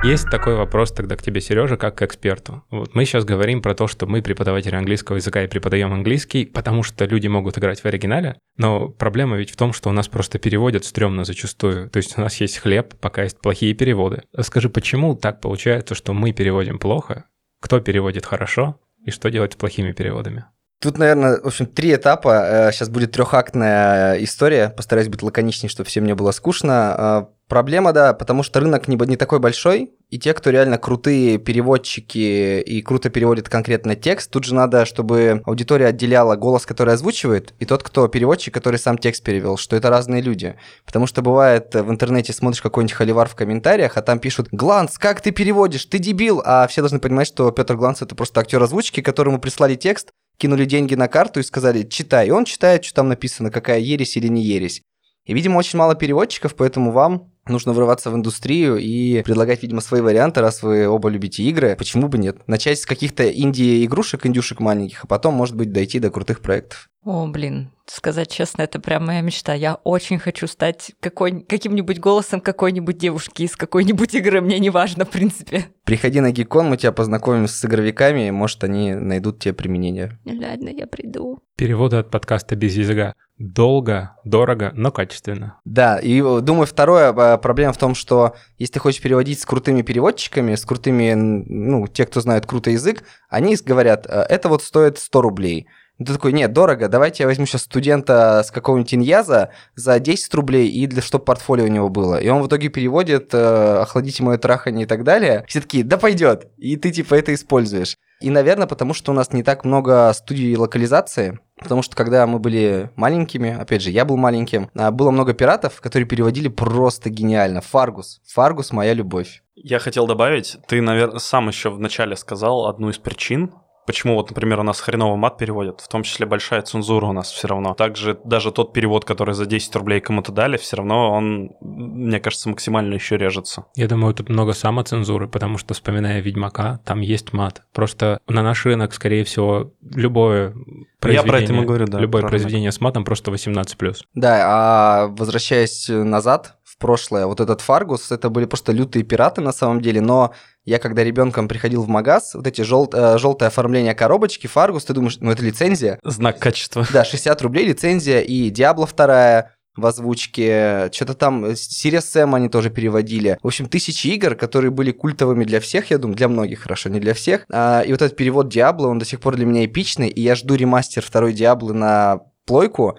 Есть 0.05 0.31
такой 0.31 0.55
вопрос 0.55 0.93
тогда 0.93 1.17
к 1.17 1.23
тебе, 1.23 1.41
Сережа, 1.41 1.77
как 1.77 1.97
к 1.99 2.03
эксперту. 2.03 2.63
Вот 2.71 2.95
мы 2.95 3.05
сейчас 3.05 3.25
говорим 3.25 3.61
про 3.61 3.75
то, 3.75 3.89
что 3.89 4.07
мы 4.07 4.23
преподаватели 4.23 4.77
английского 4.77 5.17
языка 5.17 5.43
и 5.43 5.49
преподаем 5.49 5.93
английский, 5.93 6.47
потому 6.47 6.85
что 6.85 7.05
люди 7.05 7.27
могут 7.27 7.59
играть 7.59 7.81
в 7.81 7.85
оригинале, 7.85 8.39
но 8.57 8.89
проблема 8.89 9.37
ведь 9.37 9.51
в 9.51 9.57
том, 9.57 9.73
что 9.73 9.91
у 9.91 9.93
нас 9.93 10.07
просто 10.07 10.39
переводят 10.39 10.85
стрёмно 10.85 11.25
зачастую. 11.25 11.91
То 11.91 11.97
есть 11.97 12.17
у 12.17 12.21
нас 12.21 12.41
есть 12.41 12.59
хлеб, 12.59 12.95
пока 13.01 13.25
есть 13.25 13.41
плохие 13.41 13.75
переводы. 13.75 14.23
Скажи, 14.41 14.71
почему 14.71 15.17
так 15.17 15.41
получается, 15.41 15.97
что 15.97 16.13
мы 16.13 16.33
переводим 16.33 16.79
плохо, 16.79 17.25
кто 17.61 17.81
переводит 17.81 18.25
хорошо 18.25 18.79
и 19.05 19.11
что 19.11 19.31
делать 19.31 19.55
с 19.55 19.57
плохими 19.57 19.91
переводами? 19.91 20.45
Тут, 20.81 20.99
наверное, 20.99 21.41
в 21.41 21.47
общем, 21.47 21.67
три 21.67 21.95
этапа. 21.95 22.71
Сейчас 22.73 22.89
будет 22.89 23.13
трехактная 23.13 24.23
история. 24.23 24.71
Постараюсь 24.71 25.09
быть 25.09 25.23
лаконичней, 25.23 25.69
чтобы 25.69 25.89
всем 25.89 26.05
не 26.05 26.15
было 26.15 26.31
скучно. 26.31 26.95
А, 26.97 27.29
Проблема, 27.49 27.95
да, 27.95 28.13
потому 28.13 28.43
что 28.43 28.61
рынок 28.61 28.89
не, 28.89 28.97
не 29.07 29.17
такой 29.17 29.39
большой, 29.39 29.95
и 30.11 30.19
те, 30.19 30.35
кто 30.35 30.51
реально 30.51 30.77
крутые 30.77 31.39
переводчики 31.39 32.61
и 32.61 32.83
круто 32.83 33.09
переводит 33.09 33.49
конкретно 33.49 33.97
текст, 33.97 34.31
тут 34.31 34.45
же 34.45 34.55
надо, 34.55 34.85
чтобы 34.85 35.41
аудитория 35.47 35.87
отделяла 35.87 36.37
голос, 36.37 36.67
который 36.67 36.93
озвучивает, 36.93 37.55
и 37.59 37.65
тот, 37.65 37.83
кто 37.83 38.07
переводчик, 38.07 38.53
который 38.53 38.79
сам 38.79 38.99
текст 38.99 39.25
перевел, 39.25 39.57
что 39.57 39.77
это 39.77 39.89
разные 39.89 40.21
люди. 40.21 40.57
Потому 40.85 41.07
что 41.07 41.23
бывает 41.23 41.75
в 41.75 41.91
интернете 41.91 42.35
смотришь 42.35 42.61
какой-нибудь 42.61 42.95
холивар 42.95 43.27
в 43.31 43.35
комментариях, 43.35 43.97
а 43.97 44.03
там 44.03 44.19
пишут 44.19 44.49
«Гланс, 44.53 44.99
как 44.99 45.23
ты 45.23 45.31
переводишь? 45.31 45.87
Ты 45.87 45.99
дебил!» 45.99 46.43
А 46.45 46.67
все 46.67 46.83
должны 46.83 46.99
понимать, 47.01 47.29
что 47.29 47.51
Петр 47.51 47.77
Гланс 47.77 48.03
это 48.03 48.15
просто 48.15 48.41
актер 48.41 48.63
озвучки, 48.63 49.01
которому 49.01 49.41
прислали 49.41 49.75
текст, 49.75 50.11
кинули 50.39 50.65
деньги 50.65 50.95
на 50.95 51.09
карту 51.09 51.41
и 51.41 51.43
сказали 51.43 51.83
«читай». 51.83 52.29
И 52.29 52.31
он 52.31 52.45
читает, 52.45 52.85
что 52.85 52.95
там 52.97 53.09
написано, 53.09 53.51
какая 53.51 53.81
ересь 53.81 54.17
или 54.17 54.29
не 54.29 54.43
ересь. 54.43 54.83
И, 55.27 55.35
видимо, 55.35 55.59
очень 55.59 55.79
мало 55.79 55.95
переводчиков, 55.95 56.55
поэтому 56.55 56.91
вам 56.91 57.31
нужно 57.47 57.73
врываться 57.73 58.11
в 58.11 58.15
индустрию 58.15 58.77
и 58.77 59.23
предлагать, 59.23 59.63
видимо, 59.63 59.81
свои 59.81 60.01
варианты, 60.01 60.41
раз 60.41 60.63
вы 60.63 60.89
оба 60.89 61.09
любите 61.09 61.43
игры. 61.43 61.77
Почему 61.77 62.09
бы 62.09 62.19
нет? 62.19 62.47
Начать 62.47 62.81
с 62.81 62.87
каких-то 62.87 63.31
инди-игрушек, 63.31 64.25
индюшек 64.25 64.61
маленьких, 64.61 65.05
а 65.05 65.07
потом, 65.07 65.35
может 65.35 65.57
быть, 65.57 65.73
дойти 65.73 65.99
до 65.99 66.11
крутых 66.11 66.41
проектов. 66.41 66.89
О, 67.05 67.27
блин, 67.27 67.71
сказать 67.87 68.31
честно, 68.31 68.63
это 68.63 68.81
прям 68.81 69.07
моя 69.07 69.21
мечта. 69.21 69.55
Я 69.55 69.77
очень 69.85 70.19
хочу 70.19 70.47
стать 70.47 70.93
какой, 71.01 71.43
каким-нибудь 71.43 72.01
голосом 72.01 72.41
какой-нибудь 72.41 72.99
девушки 72.99 73.43
из 73.43 73.57
какой-нибудь 73.57 74.15
игры, 74.15 74.41
мне 74.41 74.59
не 74.59 74.71
важно, 74.71 75.05
в 75.05 75.11
принципе. 75.11 75.67
Приходи 75.89 76.21
на 76.21 76.33
Гикон, 76.33 76.69
мы 76.69 76.77
тебя 76.77 76.93
познакомим 76.93 77.49
с 77.49 77.65
игровиками, 77.65 78.29
может, 78.29 78.63
они 78.63 78.93
найдут 78.93 79.39
тебе 79.39 79.55
применение. 79.55 80.19
Ладно, 80.27 80.69
я 80.69 80.87
приду. 80.87 81.39
Переводы 81.57 81.97
от 81.97 82.11
подкаста 82.11 82.57
без 82.57 82.77
языка. 82.77 83.15
Долго, 83.39 84.15
дорого, 84.23 84.71
но 84.75 84.93
качественно. 84.93 85.59
Да, 85.65 85.97
и 85.99 86.21
думаю, 86.21 86.67
второе 86.67 87.09
а, 87.09 87.39
проблема 87.39 87.73
в 87.73 87.79
том, 87.79 87.95
что 87.95 88.35
если 88.59 88.75
ты 88.75 88.81
хочешь 88.81 89.01
переводить 89.01 89.41
с 89.41 89.47
крутыми 89.47 89.81
переводчиками, 89.81 90.57
с 90.57 90.65
крутыми, 90.67 91.15
ну, 91.15 91.87
те, 91.87 92.05
кто 92.05 92.21
знает 92.21 92.45
круто 92.45 92.69
язык, 92.69 93.03
они 93.31 93.57
говорят, 93.57 94.05
«Э, 94.07 94.27
это 94.29 94.51
вот 94.51 94.63
стоит 94.63 94.99
100 94.99 95.23
рублей. 95.23 95.69
Ты 95.99 96.13
такой, 96.13 96.33
нет, 96.33 96.53
дорого, 96.53 96.89
давайте 96.89 97.25
я 97.25 97.27
возьму 97.27 97.45
сейчас 97.45 97.63
студента 97.63 98.43
с 98.45 98.51
какого-нибудь 98.51 98.95
иньяза 98.95 99.51
за 99.75 99.99
10 99.99 100.33
рублей, 100.35 100.69
и 100.69 100.87
для 100.87 101.03
чтобы 101.03 101.25
портфолио 101.25 101.65
у 101.65 101.69
него 101.69 101.89
было. 101.89 102.21
И 102.21 102.29
он 102.29 102.43
в 102.43 102.47
итоге 102.47 102.69
переводит 102.69 103.35
э, 103.35 103.79
«Охладите 103.81 104.23
мое 104.23 104.39
трахание» 104.39 104.85
и 104.85 104.87
так 104.87 105.03
далее. 105.03 105.45
Все 105.49 105.61
такие, 105.61 105.83
да 105.83 105.99
пойдет. 105.99 106.49
И 106.57 106.77
ты 106.77 106.93
типа 106.93 107.15
это 107.15 107.35
используешь. 107.35 107.97
И, 108.21 108.31
наверное, 108.31 108.67
потому 108.67 108.95
что 108.95 109.13
у 109.13 109.15
нас 109.15 109.33
не 109.33 109.43
так 109.43 109.65
много 109.65 110.13
студий 110.15 110.57
локализации, 110.57 111.39
Потому 111.61 111.83
что 111.83 111.97
когда 111.97 112.27
мы 112.27 112.39
были 112.39 112.91
маленькими, 112.97 113.57
опять 113.59 113.83
же, 113.83 113.91
я 113.91 114.05
был 114.05 114.17
маленьким, 114.17 114.71
а, 114.77 114.91
было 114.91 115.11
много 115.11 115.35
пиратов, 115.35 115.81
которые 115.81 116.07
переводили 116.07 116.49
просто 116.49 117.11
гениально. 117.11 117.61
Фаргус. 117.61 118.21
Фаргус– 118.27 118.71
моя 118.73 118.95
любовь. 118.95 119.43
Я 119.57 119.81
хотел 119.81 120.07
добавить, 120.07 120.57
ты, 120.69 120.81
наверное, 120.81 121.19
сам 121.19 121.49
еще 121.49 121.71
вначале 121.71 122.15
сказал 122.17 122.67
одну 122.67 122.91
из 122.91 122.99
причин, 122.99 123.53
Почему 123.89 124.17
вот, 124.17 124.29
например, 124.29 124.61
у 124.61 124.63
нас 124.65 124.81
хреново 124.81 125.17
мат 125.17 125.39
переводят, 125.39 125.81
в 125.81 125.89
том 125.89 126.03
числе 126.03 126.27
большая 126.27 126.61
цензура 126.61 127.07
у 127.07 127.13
нас 127.13 127.33
все 127.33 127.49
равно. 127.49 127.73
Также 127.73 128.21
даже 128.23 128.53
тот 128.53 128.75
перевод, 128.75 129.07
который 129.07 129.33
за 129.33 129.47
10 129.47 129.75
рублей 129.77 130.01
кому-то 130.01 130.31
дали, 130.31 130.59
все 130.59 130.77
равно 130.77 131.11
он, 131.11 131.53
мне 131.63 132.21
кажется, 132.21 132.51
максимально 132.51 132.93
еще 132.93 133.17
режется. 133.17 133.65
Я 133.77 133.89
думаю, 133.89 134.13
тут 134.13 134.29
много 134.29 134.53
самоцензуры, 134.53 135.27
потому 135.27 135.57
что, 135.57 135.73
вспоминая 135.73 136.21
Ведьмака, 136.21 136.81
там 136.85 137.01
есть 137.01 137.33
мат. 137.33 137.63
Просто 137.73 138.21
на 138.29 138.43
наш 138.43 138.67
рынок, 138.67 138.93
скорее 138.93 139.25
всего, 139.25 139.73
любое 139.81 140.55
произведение, 141.01 141.27
Я 141.27 141.33
про 141.33 141.41
это 141.41 141.55
и 141.55 141.65
говорю, 141.65 141.87
да. 141.87 141.99
любое 141.99 142.23
произведение 142.25 142.73
с 142.73 142.83
матом 142.83 143.07
просто 143.07 143.31
18+. 143.31 143.95
Да, 144.13 144.43
а 144.45 145.07
возвращаясь 145.07 145.89
назад, 145.89 146.58
в 146.79 146.81
прошлое, 146.81 147.27
вот 147.27 147.41
этот 147.41 147.61
Фаргус, 147.61 148.13
это 148.13 148.31
были 148.31 148.45
просто 148.45 148.71
лютые 148.71 149.03
пираты 149.03 149.41
на 149.41 149.53
самом 149.53 149.81
деле, 149.81 150.01
но 150.01 150.33
я 150.65 150.79
когда 150.79 151.03
ребенком 151.03 151.49
приходил 151.49 151.83
в 151.83 151.89
магаз, 151.89 152.35
вот 152.35 152.47
эти 152.47 152.63
жел... 152.63 152.89
желтое 153.19 153.49
оформление 153.49 153.95
коробочки, 153.95 154.47
Фаргус, 154.47 154.85
ты 154.85 154.95
думаешь, 154.95 155.17
ну 155.21 155.33
это 155.33 155.43
лицензия? 155.43 155.99
Знак 156.05 156.39
качества. 156.39 156.87
Да, 156.93 157.05
60 157.05 157.43
рублей 157.43 157.67
лицензия, 157.67 158.21
и 158.21 158.51
Диабло 158.51 158.87
вторая 158.87 159.57
в 159.75 159.87
озвучке, 159.87 160.91
что-то 160.93 161.15
там, 161.15 161.57
Сириус 161.57 162.05
Сэм 162.05 162.35
они 162.35 162.49
тоже 162.49 162.71
переводили. 162.71 163.39
В 163.43 163.47
общем, 163.47 163.69
тысячи 163.69 164.09
игр, 164.09 164.35
которые 164.35 164.71
были 164.71 164.93
культовыми 164.93 165.45
для 165.45 165.61
всех, 165.61 165.91
я 165.91 165.99
думаю, 165.99 166.17
для 166.17 166.29
многих, 166.29 166.61
хорошо, 166.61 166.91
не 166.91 167.01
для 167.01 167.15
всех. 167.15 167.45
А, 167.51 167.83
и 167.83 167.91
вот 167.91 168.03
этот 168.03 168.17
перевод 168.17 168.49
Диабло, 168.49 168.89
он 168.89 168.99
до 168.99 169.05
сих 169.05 169.21
пор 169.21 169.37
для 169.37 169.47
меня 169.47 169.65
эпичный, 169.65 170.09
и 170.09 170.21
я 170.21 170.35
жду 170.35 170.55
ремастер 170.55 171.05
второй 171.05 171.33
Диаблы 171.33 171.75
на 171.75 172.21
плойку, 172.45 172.99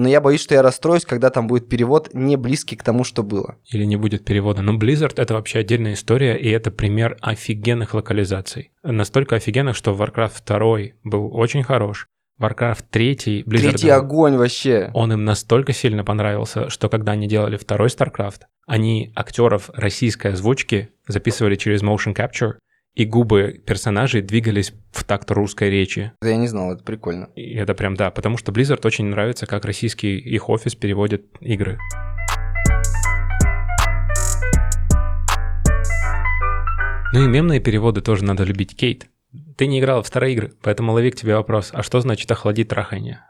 но 0.00 0.08
я 0.08 0.20
боюсь, 0.20 0.40
что 0.40 0.54
я 0.54 0.62
расстроюсь, 0.62 1.04
когда 1.04 1.30
там 1.30 1.46
будет 1.46 1.68
перевод 1.68 2.10
не 2.14 2.36
близкий 2.36 2.76
к 2.76 2.82
тому, 2.82 3.04
что 3.04 3.22
было. 3.22 3.56
Или 3.66 3.84
не 3.84 3.96
будет 3.96 4.24
перевода. 4.24 4.62
Но 4.62 4.76
Blizzard— 4.76 5.14
это 5.16 5.34
вообще 5.34 5.58
отдельная 5.58 5.94
история, 5.94 6.36
и 6.36 6.48
это 6.48 6.70
пример 6.70 7.16
офигенных 7.20 7.94
локализаций. 7.94 8.72
Настолько 8.82 9.36
офигенных, 9.36 9.76
что 9.76 9.92
Warcraft 9.92 10.42
2 10.46 10.94
был 11.04 11.30
очень 11.34 11.62
хорош. 11.62 12.06
Warcraft 12.40 12.84
3 12.90 13.44
Blizzard... 13.46 13.70
Третий 13.70 13.90
огонь 13.90 14.36
вообще. 14.36 14.90
Он 14.94 15.12
им 15.12 15.24
настолько 15.24 15.74
сильно 15.74 16.02
понравился, 16.04 16.70
что 16.70 16.88
когда 16.88 17.12
они 17.12 17.28
делали 17.28 17.58
второй 17.58 17.88
StarCraft, 17.88 18.40
они 18.66 19.12
актеров 19.14 19.68
российской 19.74 20.32
озвучки 20.32 20.88
записывали 21.06 21.56
через 21.56 21.82
motion 21.82 22.14
capture, 22.14 22.54
и 22.94 23.04
губы 23.04 23.62
персонажей 23.64 24.20
двигались 24.20 24.72
в 24.90 25.04
такт 25.04 25.30
русской 25.30 25.70
речи. 25.70 26.12
Это 26.20 26.30
я 26.30 26.36
не 26.36 26.48
знал, 26.48 26.72
это 26.72 26.82
прикольно. 26.82 27.28
И 27.36 27.54
это 27.54 27.74
прям, 27.74 27.94
да, 27.94 28.10
потому 28.10 28.36
что 28.36 28.52
Blizzard 28.52 28.80
очень 28.84 29.06
нравится, 29.06 29.46
как 29.46 29.64
российский 29.64 30.18
их 30.18 30.48
офис 30.48 30.74
переводит 30.74 31.26
игры. 31.40 31.78
Ну 37.12 37.24
и 37.24 37.28
мемные 37.28 37.60
переводы 37.60 38.02
тоже 38.02 38.24
надо 38.24 38.44
любить, 38.44 38.76
Кейт. 38.76 39.08
Ты 39.56 39.66
не 39.66 39.80
играла 39.80 40.02
в 40.02 40.06
старые 40.06 40.34
игры, 40.34 40.52
поэтому 40.62 40.92
лови 40.92 41.10
к 41.10 41.16
тебе 41.16 41.36
вопрос. 41.36 41.70
А 41.72 41.82
что 41.82 42.00
значит 42.00 42.30
охладить 42.30 42.68
трахание? 42.68 43.24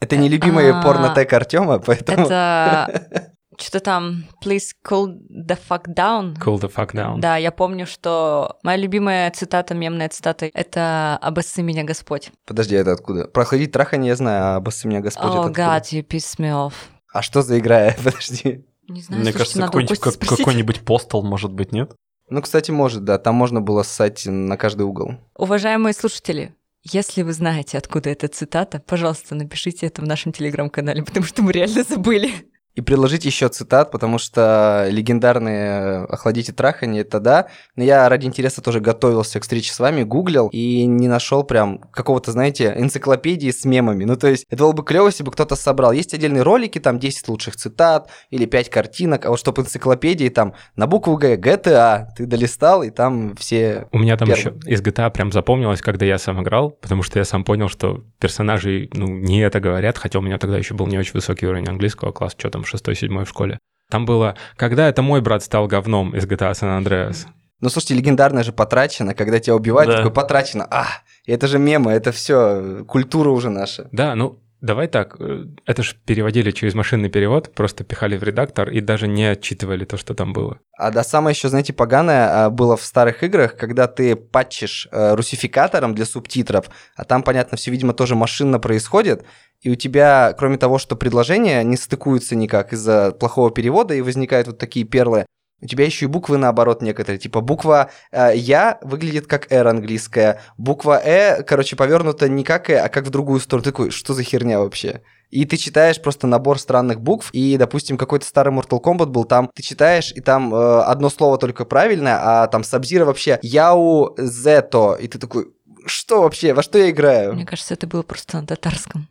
Это 0.00 0.16
нелюбимый 0.16 0.70
А, 0.70 0.82
порно-тег 0.82 1.30
Артема, 1.32 1.78
поэтому... 1.78 2.26
Это 2.26 3.34
что-то 3.60 3.80
там 3.80 4.24
«Please 4.44 4.70
cool 4.88 5.18
the 5.30 5.58
fuck 5.68 5.84
down». 5.86 6.34
Cool 6.38 6.58
the 6.60 6.72
fuck 6.72 6.92
down. 6.92 7.18
Да, 7.20 7.36
я 7.36 7.50
помню, 7.52 7.86
что 7.86 8.58
моя 8.62 8.76
любимая 8.76 9.30
цитата, 9.30 9.74
мемная 9.74 10.08
цитата— 10.08 10.46
это 10.54 11.18
«Обоссы 11.22 11.62
меня 11.62 11.84
Господь». 11.84 12.30
Подожди, 12.46 12.74
это 12.74 12.92
откуда? 12.92 13.26
Проходить 13.26 13.72
трахание 13.72 14.08
я 14.08 14.16
знаю, 14.16 14.44
а 14.44 14.56
обоссы 14.56 14.88
меня 14.88 15.00
Господь 15.00 15.30
это 15.30 15.36
Oh 15.36 15.40
откуда? 15.46 15.60
God, 15.60 15.82
you 15.92 16.02
piss 16.06 16.38
me 16.38 16.50
off. 16.50 16.72
А 17.12 17.22
что 17.22 17.42
за 17.42 17.58
игра? 17.58 17.94
Подожди. 18.04 18.64
Не 18.88 19.02
знаю, 19.02 19.22
Мне 19.22 19.32
слушайте, 19.32 19.38
кажется, 19.38 19.60
какой-нибудь, 19.62 20.28
какой-нибудь 20.38 20.80
постол, 20.84 21.22
может 21.22 21.52
быть, 21.52 21.72
нет? 21.72 21.92
Ну, 22.28 22.42
кстати, 22.42 22.70
может, 22.70 23.04
да. 23.04 23.18
Там 23.18 23.34
можно 23.34 23.60
было 23.60 23.82
ссать 23.82 24.24
на 24.26 24.56
каждый 24.56 24.82
угол. 24.82 25.14
Уважаемые 25.36 25.92
слушатели, 25.94 26.54
Если 26.82 27.22
вы 27.22 27.32
знаете, 27.34 27.76
откуда 27.76 28.08
эта 28.08 28.26
цитата, 28.28 28.82
пожалуйста, 28.86 29.34
напишите 29.34 29.86
это 29.86 30.00
в 30.00 30.06
нашем 30.06 30.32
телеграм-канале, 30.32 31.02
потому 31.04 31.26
что 31.26 31.42
мы 31.42 31.52
реально 31.52 31.82
забыли. 31.84 32.30
И 32.74 32.80
предложите 32.82 33.28
еще 33.28 33.48
цитат, 33.48 33.90
потому 33.90 34.18
что 34.18 34.86
легендарные 34.90 36.04
«Охладите 36.04 36.52
траханье»— 36.52 37.02
это 37.02 37.18
да. 37.18 37.48
Но 37.76 37.82
я 37.82 38.08
ради 38.08 38.26
интереса 38.26 38.62
тоже 38.62 38.80
готовился 38.80 39.40
к 39.40 39.42
встрече 39.42 39.72
с 39.72 39.78
вами, 39.80 40.02
гуглил 40.02 40.48
и 40.52 40.86
не 40.86 41.08
нашел 41.08 41.42
прям 41.42 41.78
какого-то, 41.78 42.32
знаете, 42.32 42.72
энциклопедии 42.76 43.50
с 43.50 43.64
мемами. 43.64 44.04
Ну, 44.04 44.16
то 44.16 44.28
есть, 44.28 44.44
это 44.48 44.62
было 44.62 44.72
бы 44.72 44.84
клево, 44.84 45.06
если 45.06 45.24
бы 45.24 45.32
кто-то 45.32 45.56
собрал. 45.56 45.92
Есть 45.92 46.14
отдельные 46.14 46.42
ролики, 46.42 46.78
там 46.78 46.98
10 46.98 47.28
лучших 47.28 47.56
цитат 47.56 48.08
или 48.30 48.46
5 48.46 48.70
картинок, 48.70 49.26
а 49.26 49.30
вот 49.30 49.40
чтобы 49.40 49.62
энциклопедии 49.62 50.28
там 50.28 50.54
на 50.76 50.86
букву 50.86 51.16
Г, 51.16 51.36
GTA, 51.36 52.06
ты 52.16 52.26
долистал, 52.26 52.82
и 52.82 52.90
там 52.90 53.34
все... 53.36 53.88
У 53.92 53.98
меня 53.98 54.16
там 54.16 54.28
первые. 54.28 54.54
еще 54.54 54.70
из 54.70 54.80
GTA 54.80 55.10
прям 55.10 55.32
запомнилось, 55.32 55.82
когда 55.82 56.06
я 56.06 56.18
сам 56.18 56.42
играл, 56.42 56.70
потому 56.70 57.02
что 57.02 57.18
я 57.18 57.24
сам 57.24 57.44
понял, 57.44 57.68
что 57.68 58.04
персонажи, 58.20 58.88
ну, 58.92 59.06
не 59.06 59.40
это 59.40 59.60
говорят, 59.60 59.98
хотя 59.98 60.18
у 60.18 60.22
меня 60.22 60.38
тогда 60.38 60.58
еще 60.58 60.74
был 60.74 60.86
не 60.86 60.98
очень 60.98 61.14
высокий 61.14 61.46
уровень 61.46 61.68
английского, 61.68 62.12
класс, 62.12 62.34
что 62.38 62.50
там, 62.50 62.59
шестой, 62.64 62.94
седьмой 62.94 63.24
в 63.24 63.28
школе. 63.28 63.58
Там 63.90 64.06
было 64.06 64.36
«Когда 64.56 64.88
это 64.88 65.02
мой 65.02 65.20
брат 65.20 65.42
стал 65.42 65.66
говном» 65.66 66.14
из 66.16 66.24
GTA 66.24 66.52
San 66.52 66.80
Andreas. 66.82 67.26
Ну, 67.60 67.68
слушайте, 67.68 67.94
легендарное 67.94 68.42
же 68.42 68.52
потрачено, 68.52 69.14
когда 69.14 69.38
тебя 69.38 69.54
убивают, 69.54 69.90
Да. 69.90 69.96
такой 69.98 70.12
потрачено. 70.12 70.66
А, 70.70 70.86
это 71.26 71.46
же 71.46 71.58
мемы, 71.58 71.92
это 71.92 72.10
все 72.12 72.84
культура 72.86 73.30
уже 73.30 73.50
наша. 73.50 73.88
Да, 73.92 74.14
ну, 74.14 74.40
давай 74.60 74.88
так, 74.88 75.16
э, 75.18 75.44
это 75.66 75.82
ж 75.82 75.94
переводили 76.06 76.50
через 76.52 76.74
машинный 76.74 77.10
перевод, 77.10 77.52
просто 77.54 77.84
пихали 77.84 78.16
в 78.16 78.22
редактор 78.22 78.70
и 78.70 78.80
даже 78.80 79.08
не 79.08 79.24
отчитывали 79.24 79.84
то, 79.84 79.96
что 79.96 80.14
там 80.14 80.32
было. 80.32 80.58
А 80.78 80.90
да, 80.90 81.04
самое 81.04 81.34
еще, 81.34 81.48
знаете, 81.48 81.72
поганое 81.72 82.46
а, 82.46 82.50
было 82.50 82.76
в 82.76 82.82
старых 82.82 83.22
играх, 83.22 83.56
когда 83.56 83.86
ты 83.86 84.16
патчишь 84.16 84.88
э, 84.90 85.14
русификатором 85.14 85.94
для 85.94 86.06
субтитров, 86.06 86.70
а 86.96 87.04
там, 87.04 87.22
понятно, 87.22 87.56
все, 87.56 87.70
видимо, 87.70 87.92
тоже 87.92 88.14
машинно 88.14 88.58
происходит, 88.58 89.24
и 89.62 89.70
у 89.70 89.74
тебя, 89.74 90.34
кроме 90.38 90.56
того, 90.56 90.78
что 90.78 90.96
предложения 90.96 91.62
не 91.62 91.76
стыкуются 91.76 92.34
никак 92.34 92.72
из-за 92.72 93.12
плохого 93.12 93.50
перевода, 93.50 93.94
и 93.94 94.00
возникают 94.00 94.46
вот 94.46 94.58
такие 94.58 94.84
перлы, 94.86 95.26
у 95.62 95.66
тебя 95.66 95.84
еще 95.84 96.06
и 96.06 96.08
буквы 96.08 96.38
наоборот 96.38 96.80
некоторые. 96.80 97.18
Типа 97.18 97.40
буква 97.40 97.90
э, 98.12 98.32
Я 98.34 98.78
выглядит 98.82 99.26
как 99.26 99.52
R 99.52 99.68
английская, 99.68 100.40
буква 100.56 100.98
Э, 101.04 101.42
короче, 101.42 101.76
повернута 101.76 102.28
не 102.28 102.44
как 102.44 102.70
Э, 102.70 102.80
а 102.80 102.88
как 102.88 103.04
в 103.04 103.10
другую 103.10 103.40
сторону. 103.40 103.64
Ты 103.64 103.70
такой, 103.70 103.90
что 103.90 104.14
за 104.14 104.22
херня 104.22 104.60
вообще? 104.60 105.02
И 105.28 105.44
ты 105.44 105.56
читаешь 105.56 106.00
просто 106.00 106.26
набор 106.26 106.58
странных 106.58 107.00
букв, 107.00 107.30
и, 107.32 107.56
допустим, 107.56 107.96
какой-то 107.96 108.26
старый 108.26 108.52
Mortal 108.52 108.82
Kombat 108.82 109.06
был, 109.06 109.24
там 109.24 109.48
ты 109.54 109.62
читаешь, 109.62 110.12
и 110.12 110.20
там 110.20 110.52
э, 110.52 110.80
одно 110.82 111.08
слово 111.08 111.38
только 111.38 111.64
правильное, 111.64 112.18
а 112.20 112.46
там 112.48 112.64
Сабзира 112.64 113.04
вообще 113.04 113.38
Яу 113.42 114.16
Зето, 114.18 114.94
и 114.94 115.06
ты 115.06 115.18
такой, 115.18 115.52
что 115.86 116.22
вообще, 116.22 116.52
во 116.52 116.62
что 116.62 116.78
я 116.78 116.90
играю? 116.90 117.34
Мне 117.34 117.46
кажется, 117.46 117.74
это 117.74 117.86
было 117.86 118.02
просто 118.02 118.40
на 118.40 118.46
татарском. 118.46 119.08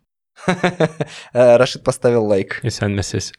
Э, 1.33 1.57
Рашид 1.57 1.83
поставил 1.83 2.25
лайк. 2.25 2.59
И 2.63 2.69
Сан 2.69 2.95
Мессис. 2.95 3.33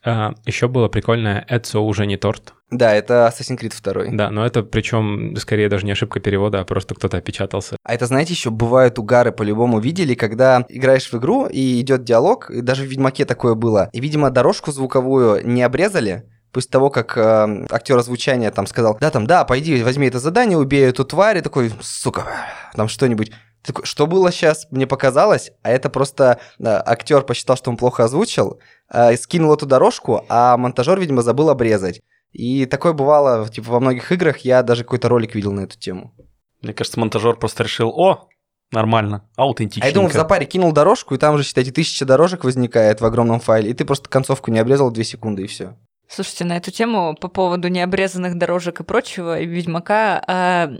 Еще 0.46 0.68
было 0.68 0.88
прикольное 0.88 1.44
«Эцо 1.48 1.84
уже 1.84 2.06
не 2.06 2.16
торт». 2.16 2.54
Да, 2.70 2.94
это 2.94 3.30
Assassin's 3.30 3.58
Creed 3.58 3.74
2. 3.82 4.16
Да, 4.16 4.30
но 4.30 4.46
это 4.46 4.62
причем 4.62 5.34
скорее 5.36 5.68
даже 5.68 5.84
не 5.84 5.92
ошибка 5.92 6.20
перевода, 6.20 6.60
а 6.60 6.64
просто 6.64 6.94
кто-то 6.94 7.16
опечатался. 7.16 7.76
А 7.82 7.94
это, 7.94 8.06
знаете, 8.06 8.32
еще 8.32 8.50
бывают 8.50 8.98
угары, 8.98 9.32
по-любому 9.32 9.80
видели, 9.80 10.14
когда 10.14 10.64
играешь 10.68 11.10
в 11.10 11.14
игру, 11.14 11.46
и 11.46 11.80
идет 11.80 12.04
диалог, 12.04 12.50
и 12.50 12.60
даже 12.60 12.84
в 12.84 12.86
Ведьмаке 12.86 13.24
такое 13.24 13.54
было. 13.54 13.90
И, 13.92 14.00
видимо, 14.00 14.30
дорожку 14.30 14.70
звуковую 14.70 15.46
не 15.46 15.62
обрезали, 15.62 16.24
После 16.52 16.70
того, 16.70 16.90
как 16.90 17.16
э, 17.16 17.66
актер 17.70 17.96
озвучания 17.96 18.50
там 18.50 18.66
сказал, 18.66 18.98
да, 19.00 19.10
там, 19.10 19.24
да, 19.24 19.44
пойди, 19.44 19.84
возьми 19.84 20.08
это 20.08 20.18
задание, 20.18 20.58
убей 20.58 20.88
эту 20.88 21.04
тварь, 21.04 21.38
и 21.38 21.42
такой, 21.42 21.70
сука, 21.80 22.26
там 22.74 22.88
что-нибудь. 22.88 23.30
Такой, 23.62 23.84
что 23.84 24.06
было 24.06 24.32
сейчас? 24.32 24.66
Мне 24.70 24.86
показалось, 24.86 25.52
а 25.62 25.70
это 25.70 25.90
просто 25.90 26.40
э, 26.58 26.64
актер 26.64 27.22
посчитал, 27.22 27.56
что 27.56 27.70
он 27.70 27.76
плохо 27.76 28.04
озвучил, 28.04 28.58
э, 28.90 29.16
скинул 29.16 29.52
эту 29.52 29.66
дорожку, 29.66 30.24
а 30.28 30.56
монтажер, 30.56 30.98
видимо, 30.98 31.22
забыл 31.22 31.50
обрезать. 31.50 32.00
И 32.32 32.64
такое 32.64 32.92
бывало, 32.92 33.48
типа, 33.48 33.72
во 33.72 33.80
многих 33.80 34.10
играх, 34.12 34.38
я 34.38 34.62
даже 34.62 34.84
какой-то 34.84 35.08
ролик 35.08 35.34
видел 35.34 35.52
на 35.52 35.60
эту 35.60 35.78
тему. 35.78 36.14
Мне 36.62 36.72
кажется, 36.72 36.98
монтажер 36.98 37.36
просто 37.36 37.64
решил, 37.64 37.90
о, 37.90 38.28
нормально, 38.72 39.28
аутентичненько. 39.36 39.86
А 39.86 39.88
я 39.88 39.94
думал, 39.94 40.08
в 40.08 40.14
запаре 40.14 40.46
кинул 40.46 40.72
дорожку, 40.72 41.14
и 41.14 41.18
там 41.18 41.36
же, 41.36 41.44
считайте, 41.44 41.72
тысяча 41.72 42.06
дорожек 42.06 42.44
возникает 42.44 43.00
в 43.00 43.04
огромном 43.04 43.40
файле, 43.40 43.70
и 43.70 43.74
ты 43.74 43.84
просто 43.84 44.08
концовку 44.08 44.50
не 44.50 44.58
обрезал 44.58 44.90
2 44.90 45.04
секунды, 45.04 45.42
и 45.42 45.46
все. 45.46 45.76
Слушайте, 46.08 46.44
на 46.44 46.56
эту 46.56 46.70
тему 46.70 47.14
по 47.20 47.28
поводу 47.28 47.68
необрезанных 47.68 48.36
дорожек 48.36 48.80
и 48.80 48.84
прочего, 48.84 49.38
и 49.38 49.46
Ведьмака, 49.46 50.22
а, 50.26 50.70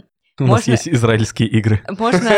У 0.43 0.47
нас 0.47 0.67
есть 0.67 0.87
израильские 0.87 1.49
игры. 1.49 1.81
можно... 1.97 2.31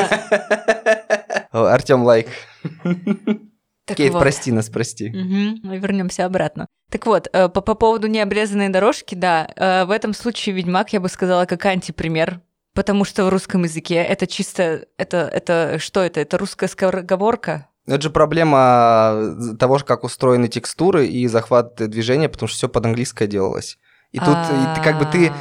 Артем 1.51 2.03
лайк. 2.03 2.27
Так 3.85 3.97
Кейт, 3.97 4.13
вот. 4.13 4.21
прости 4.21 4.49
нас, 4.49 4.69
прости. 4.69 5.09
Мы 5.09 5.77
вернемся 5.77 6.25
обратно. 6.25 6.67
Так 6.89 7.05
вот, 7.05 7.27
э, 7.33 7.49
по, 7.49 7.59
по 7.59 7.75
поводу 7.75 8.07
необрезанной 8.07 8.69
дорожки, 8.69 9.13
да, 9.13 9.45
э, 9.57 9.83
в 9.83 9.91
этом 9.91 10.13
случае 10.13 10.55
Ведьмак, 10.55 10.93
я 10.93 11.01
бы 11.01 11.09
сказала, 11.09 11.45
как 11.45 11.65
антипример, 11.65 12.39
потому 12.73 13.03
что 13.03 13.25
в 13.25 13.29
русском 13.29 13.63
языке 13.63 13.95
это 13.95 14.25
чисто, 14.25 14.85
это, 14.97 15.17
это 15.17 15.79
что 15.79 15.99
это? 15.99 16.21
Это 16.21 16.37
русская 16.37 16.67
скороговорка? 16.67 17.67
Это 17.85 18.03
же 18.03 18.09
проблема 18.09 19.35
того, 19.59 19.79
же, 19.79 19.83
как 19.83 20.05
устроены 20.05 20.47
текстуры 20.47 21.07
и 21.07 21.27
захват 21.27 21.75
движения, 21.75 22.29
потому 22.29 22.47
что 22.47 22.57
все 22.57 22.69
под 22.69 22.85
английское 22.85 23.27
делалось. 23.27 23.77
И 24.13 24.19
тут 24.19 24.29
и 24.29 24.75
ты, 24.75 24.81
как 24.81 24.99
бы 24.99 25.05
ты... 25.05 25.33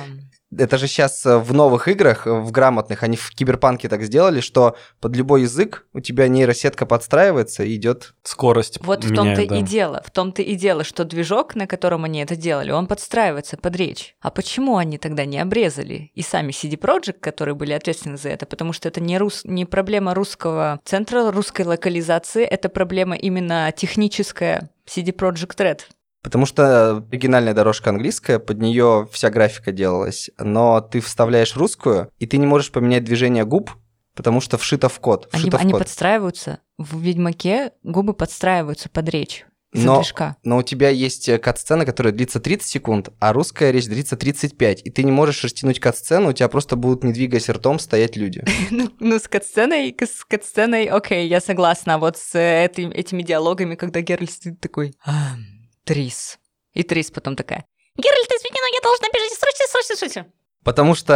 Это 0.57 0.79
же 0.79 0.87
сейчас 0.87 1.25
в 1.25 1.53
новых 1.53 1.89
играх, 1.89 2.27
в 2.27 2.51
грамотных, 2.51 3.03
они 3.03 3.17
в 3.17 3.31
киберпанке 3.31 3.89
так 3.89 4.03
сделали, 4.03 4.41
что 4.41 4.77
под 5.01 5.17
любой 5.17 5.43
язык 5.43 5.87
у 5.93 6.01
тебя 6.01 6.29
нейросетка 6.29 6.87
подстраивается 6.87 7.65
и 7.65 7.77
идет... 7.77 8.15
Скорость 8.23 8.79
Вот 8.83 9.05
в 9.05 9.15
том-то 9.15 9.43
и 9.43 9.63
дело, 9.63 10.03
в 10.07 10.11
том-то 10.11 10.43
и 10.43 10.55
дело, 10.55 10.85
что 10.85 11.05
движок, 11.05 11.55
на 11.55 11.67
котором 11.67 12.05
они 12.05 12.21
это 12.21 12.37
делали, 12.37 12.71
он 12.71 12.87
подстраивается 12.87 13.57
под 13.57 13.77
речь. 13.77 14.15
А 14.21 14.31
почему 14.31 14.77
они 14.77 14.99
тогда 14.99 15.25
не 15.25 15.39
обрезали? 15.39 16.11
И 16.15 16.23
сами 16.23 16.53
CD 16.53 16.79
Projekt, 16.79 17.21
которые 17.21 17.55
были 17.55 17.73
ответственны 17.73 18.17
за 18.17 18.31
это, 18.31 18.47
потому 18.47 18.73
что 18.73 18.89
это 18.89 19.01
не, 19.01 19.19
рус... 19.19 19.43
не 19.45 19.65
проблема 19.65 20.15
русского 20.15 20.81
центра, 20.85 21.31
русской 21.31 21.67
локализации, 21.67 22.45
это 22.45 22.69
проблема 22.69 23.17
именно 23.17 23.73
техническая 23.77 24.71
CD 24.87 25.15
Projekt 25.15 25.57
Red. 25.57 25.81
Потому 26.23 26.47
что 26.47 26.99
оригинальная 27.11 27.53
дорожка 27.55 27.91
английская, 27.91 28.39
под 28.39 28.59
нее 28.61 29.09
вся 29.11 29.29
графика 29.31 29.73
делалась, 29.73 30.31
но 30.39 30.81
ты 30.81 31.01
вставляешь 31.01 31.57
русскую, 31.57 32.11
и 32.19 32.27
ты 32.27 32.37
не 32.39 32.47
можешь 32.47 32.71
поменять 32.71 33.05
движение 33.05 33.45
губ, 33.45 33.71
потому 34.15 34.41
что 34.41 34.57
вшито 34.57 34.89
в 34.89 35.01
код. 35.01 35.29
Они, 35.33 35.43
Вшито 35.43 35.59
в 35.59 35.61
они 35.61 35.73
код. 35.73 35.81
подстраиваются, 35.81 36.61
в 36.79 37.01
Ведьмаке 37.01 37.73
губы 37.83 38.15
подстраиваются 38.15 38.89
под 38.89 39.09
речь. 39.09 39.47
Но, 39.75 39.97
движка. 39.97 40.37
но 40.45 40.59
у 40.59 40.63
тебя 40.63 40.91
есть 40.91 41.31
э, 41.31 41.39
кат-сцена, 41.39 41.87
которая 41.87 42.13
длится 42.13 42.41
30 42.41 42.69
секунд, 42.69 43.09
а 43.21 43.33
русская 43.33 43.71
речь 43.71 43.87
длится 43.87 44.19
35, 44.19 44.83
и 44.85 44.91
ты 44.91 45.03
не 45.03 45.11
можешь 45.11 45.43
растянуть 45.43 45.81
кат-сцену, 45.81 46.29
у 46.29 46.33
тебя 46.35 46.49
просто 46.49 46.77
будут, 46.77 47.05
не 47.05 47.13
двигаясь 47.15 47.49
ртом, 47.49 47.79
стоять 47.79 48.17
люди. 48.17 48.45
Ну, 48.71 48.91
ну, 49.01 49.19
с 49.19 49.29
катсценой, 49.29 49.97
с 49.99 50.25
катсценой, 50.27 50.85
окей, 50.85 51.27
я 51.27 51.41
согласна. 51.41 51.95
А 51.95 51.99
Вот 51.99 52.19
с 52.19 52.35
э, 52.35 52.67
этими 52.67 53.23
диалогами, 53.23 53.75
когда 53.75 54.03
Геральт 54.03 54.31
такой, 54.61 54.95
«А, 55.07 55.37
Трис. 55.85 56.39
И 56.75 56.83
Трис 56.83 57.11
потом 57.11 57.37
такая, 57.37 57.65
Геральт, 57.97 58.31
извини, 58.31 58.59
но 58.61 58.67
я 58.75 58.81
должна 58.83 59.09
бежать, 59.13 59.39
срочно, 59.39 59.67
срочно, 59.69 59.97
срочно. 59.97 60.27
Потому 60.65 60.95
что 60.95 61.13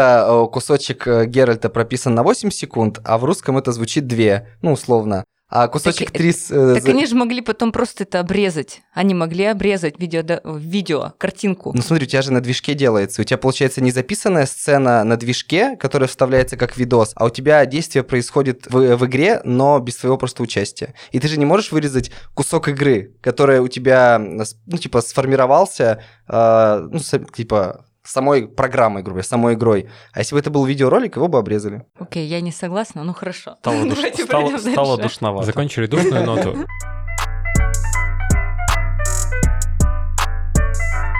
э, 0.46 0.52
кусочек 0.52 1.06
э, 1.06 1.26
Геральта 1.26 1.70
прописан 1.70 2.14
на 2.14 2.22
8 2.22 2.50
секунд, 2.50 2.98
а 3.04 3.16
в 3.16 3.24
русском 3.24 3.56
это 3.56 3.72
звучит 3.72 4.06
2, 4.06 4.46
ну, 4.60 4.72
условно. 4.72 5.24
А 5.48 5.68
кусочек 5.68 6.10
Так, 6.10 6.18
Трис... 6.18 6.50
э, 6.50 6.74
Так 6.74 6.82
за- 6.82 6.90
они 6.90 7.06
же 7.06 7.14
могли 7.14 7.40
потом 7.40 7.70
просто 7.70 8.02
это 8.02 8.18
обрезать. 8.18 8.82
Они 8.92 9.14
могли 9.14 9.44
обрезать 9.44 10.00
видео, 10.00 10.22
да, 10.22 10.40
видео 10.44 11.12
картинку. 11.18 11.72
Ну 11.72 11.82
смотри, 11.82 12.06
у 12.06 12.08
тебя 12.08 12.22
же 12.22 12.32
на 12.32 12.40
движке 12.40 12.74
делается. 12.74 13.22
У 13.22 13.24
тебя 13.24 13.38
получается 13.38 13.80
не 13.80 13.92
записанная 13.92 14.46
сцена 14.46 15.04
на 15.04 15.16
движке, 15.16 15.76
которая 15.76 16.08
вставляется 16.08 16.56
как 16.56 16.76
видос, 16.76 17.12
а 17.14 17.26
у 17.26 17.30
тебя 17.30 17.64
действие 17.64 18.02
происходит 18.02 18.66
в, 18.66 18.96
в 18.96 19.06
игре, 19.06 19.40
но 19.44 19.78
без 19.78 19.96
твоего 19.96 20.18
просто 20.18 20.42
участия. 20.42 20.94
И 21.12 21.20
ты 21.20 21.28
же 21.28 21.38
не 21.38 21.44
можешь 21.44 21.70
вырезать 21.70 22.10
кусок 22.34 22.66
игры, 22.68 23.14
который 23.20 23.60
у 23.60 23.68
тебя, 23.68 24.18
ну, 24.18 24.78
типа, 24.78 25.00
сформировался, 25.00 26.02
э, 26.28 26.88
ну, 26.90 26.98
типа, 27.32 27.85
самой 28.06 28.48
программой, 28.48 29.02
грубо 29.02 29.16
говоря, 29.16 29.28
самой 29.28 29.54
игрой. 29.54 29.88
А 30.12 30.20
если 30.20 30.34
бы 30.34 30.40
это 30.40 30.50
был 30.50 30.64
видеоролик, 30.64 31.16
его 31.16 31.28
бы 31.28 31.38
обрезали. 31.38 31.84
Окей, 31.98 32.26
я 32.26 32.40
не 32.40 32.52
согласна, 32.52 33.04
ну 33.04 33.12
хорошо. 33.12 33.56
Стало, 33.60 33.84
душ- 33.84 34.24
стало- 34.24 34.58
стало 34.58 34.98
душновато. 34.98 35.46
Закончили 35.46 35.86
душную 35.86 36.24
ноту. 36.24 36.56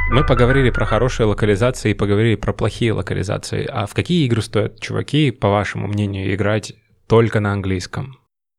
Мы 0.08 0.24
поговорили 0.24 0.70
про 0.70 0.86
хорошие 0.86 1.26
локализации 1.26 1.90
и 1.90 1.94
поговорили 1.94 2.36
про 2.36 2.52
плохие 2.52 2.92
локализации. 2.92 3.66
А 3.70 3.86
в 3.86 3.94
какие 3.94 4.24
игры 4.26 4.40
стоят, 4.40 4.80
чуваки, 4.80 5.30
по 5.32 5.48
вашему 5.48 5.88
мнению, 5.88 6.32
играть 6.34 6.72
только 7.08 7.40
на 7.40 7.52
английском? 7.52 8.16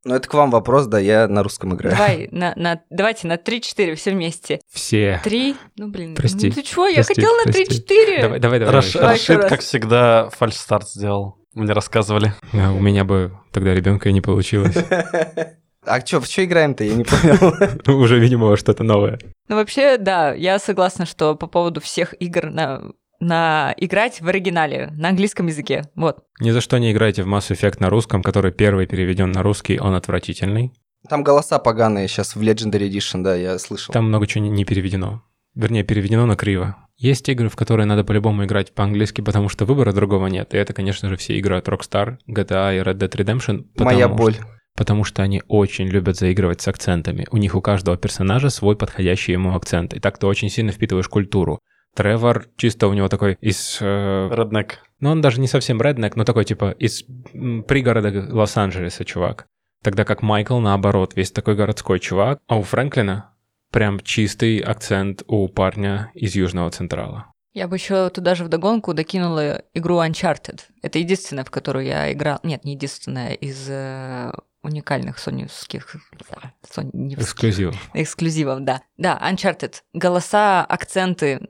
Ну, 0.08 0.16
это 0.16 0.30
к 0.30 0.34
вам 0.34 0.51
вопрос, 0.51 0.86
да, 0.86 0.99
я 0.99 1.28
на 1.28 1.43
русском 1.43 1.76
играю. 1.76 1.93
Давай, 1.93 2.30
на, 2.32 2.53
на, 2.55 2.82
давайте 2.89 3.28
на 3.28 3.34
3-4 3.36 3.95
все 3.95 4.12
вместе. 4.12 4.62
Все. 4.72 5.20
Три? 5.22 5.58
Ну, 5.76 5.89
блин, 5.89 6.16
Прости. 6.16 6.47
ну 6.47 6.53
ты 6.53 6.64
чего, 6.64 6.88
я 6.88 7.03
хотела 7.03 7.36
на 7.36 7.51
прости. 7.51 7.64
3-4. 7.66 8.22
Давай, 8.22 8.39
давай, 8.39 8.60
давай. 8.60 8.76
Раш- 8.76 8.93
давай. 8.93 9.10
Рашид, 9.16 9.43
как 9.43 9.60
всегда, 9.60 10.30
фальстарт 10.30 10.88
сделал. 10.88 11.36
Мне 11.53 11.74
рассказывали. 11.74 12.34
А 12.53 12.72
у 12.72 12.80
меня 12.80 13.03
бы 13.03 13.38
тогда 13.51 13.74
ребенка 13.74 14.08
и 14.08 14.14
не 14.14 14.22
получилось. 14.22 14.78
А 15.89 16.05
что, 16.05 16.20
в 16.20 16.26
что 16.26 16.43
играем-то, 16.43 16.84
я 16.84 16.95
не 16.95 17.05
понял. 17.05 17.97
Уже, 18.01 18.20
видимо, 18.20 18.58
что-то 18.58 18.84
новое. 18.84 19.20
Ну, 19.47 19.55
вообще, 19.55 19.97
да, 19.97 20.34
я 20.34 20.60
согласна, 20.60 21.05
что 21.05 21.34
по 21.36 21.47
поводу 21.47 21.80
всех 21.80 22.14
игр 22.20 22.47
на, 22.49 22.91
на 23.20 23.74
играть 23.78 24.22
в 24.22 24.28
оригинале, 24.28 24.91
на 24.95 25.09
английском 25.09 25.47
языке, 25.47 25.89
вот. 25.95 26.24
Ни 26.39 26.51
за 26.51 26.61
что 26.61 26.78
не 26.78 26.91
играйте 26.91 27.24
в 27.24 27.28
Mass 27.28 27.51
Effect 27.51 27.78
на 27.80 27.89
русском, 27.89 28.24
который 28.24 28.51
первый 28.51 28.88
переведен 28.88 29.32
на 29.32 29.43
русский, 29.43 29.80
он 29.80 29.95
отвратительный. 29.95 30.74
Там 31.09 31.24
голоса 31.24 31.59
поганые 31.59 32.07
сейчас 32.07 32.36
в 32.36 32.41
Legendary 32.41 32.89
Edition, 32.89 33.24
да, 33.24 33.36
я 33.36 33.57
слышал. 33.59 33.93
Там 33.93 34.07
много 34.07 34.28
чего 34.28 34.45
не, 34.45 34.65
переведено. 34.65 35.24
Вернее, 35.55 35.84
переведено 35.84 36.26
на 36.26 36.36
криво. 36.36 36.76
Есть 36.97 37.30
игры, 37.30 37.49
в 37.49 37.55
которые 37.55 37.86
надо 37.86 38.03
по-любому 38.03 38.45
играть 38.45 38.74
по-английски, 38.74 39.22
потому 39.22 39.49
что 39.49 39.65
выбора 39.65 39.93
другого 39.93 40.28
нет. 40.28 40.53
И 40.53 40.57
это, 40.57 40.74
конечно 40.74 41.09
же, 41.09 41.15
все 41.15 41.38
игры 41.38 41.57
от 41.57 41.68
Rockstar, 41.68 42.18
GTA 42.28 42.78
и 42.78 42.82
Red 42.82 42.97
Dead 42.97 43.11
Redemption. 43.11 43.65
Моя 43.78 44.07
боль. 44.07 44.34
Что, 44.34 44.45
потому 44.76 45.03
что 45.03 45.24
они 45.24 45.41
очень 45.47 45.88
любят 45.88 46.18
заигрывать 46.18 46.61
с 46.61 46.68
акцентами. 46.68 47.28
У 47.32 47.38
них 47.38 47.55
у 47.55 47.61
каждого 47.61 47.97
персонажа 47.97 48.49
свой 48.49 48.76
подходящий 48.76 49.32
ему 49.32 49.55
акцент. 49.55 49.93
И 49.93 49.99
так 49.99 50.18
ты 50.20 50.28
очень 50.28 50.49
сильно 50.49 50.72
впитываешь 50.72 51.07
культуру. 51.07 51.59
Тревор 51.98 52.45
чисто 52.58 52.88
у 52.89 52.93
него 52.93 53.10
такой 53.10 53.39
из... 53.41 53.80
Э... 53.82 54.30
Redneck. 54.32 54.74
Ну, 55.00 55.10
он 55.10 55.22
даже 55.22 55.41
не 55.41 55.48
совсем 55.48 55.82
реднек, 55.82 56.16
но 56.16 56.26
такой 56.26 56.45
типа 56.45 56.70
из 56.78 57.04
пригорода 57.68 58.28
Лос-Анджелеса 58.30 59.04
чувак. 59.04 59.48
Тогда 59.84 60.06
как 60.06 60.22
Майкл, 60.22 60.60
наоборот, 60.60 61.14
весь 61.16 61.32
такой 61.32 61.56
городской 61.56 62.00
чувак. 62.00 62.39
А 62.45 62.60
у 62.60 62.62
Фрэнклина 62.62 63.34
прям 63.72 64.00
чистый 64.00 64.60
акцент 64.60 65.24
у 65.26 65.48
парня 65.48 66.12
из 66.14 66.36
Южного 66.36 66.70
Централа. 66.70 67.34
Я 67.54 67.68
бы 67.68 67.78
еще 67.78 68.12
туда 68.12 68.36
же 68.36 68.43
вдогонку 68.43 68.93
докинула 68.93 69.64
игру 69.74 70.00
Uncharted. 70.00 70.60
Это 70.84 71.00
единственная, 71.00 71.45
в 71.45 71.50
которую 71.50 71.86
я 71.86 72.14
играл. 72.14 72.39
Нет, 72.43 72.64
не 72.64 72.74
единственная 72.74 73.34
из 73.34 73.68
э, 73.68 74.32
уникальных 74.62 75.18
соневских... 75.18 75.95
соневских... 76.70 77.24
Эксклюзивов. 77.24 77.89
Эксклюзивов, 77.95 78.60
да. 78.64 78.84
Да, 78.98 79.20
Uncharted. 79.20 79.78
Голоса, 79.93 80.64
акценты... 80.64 81.41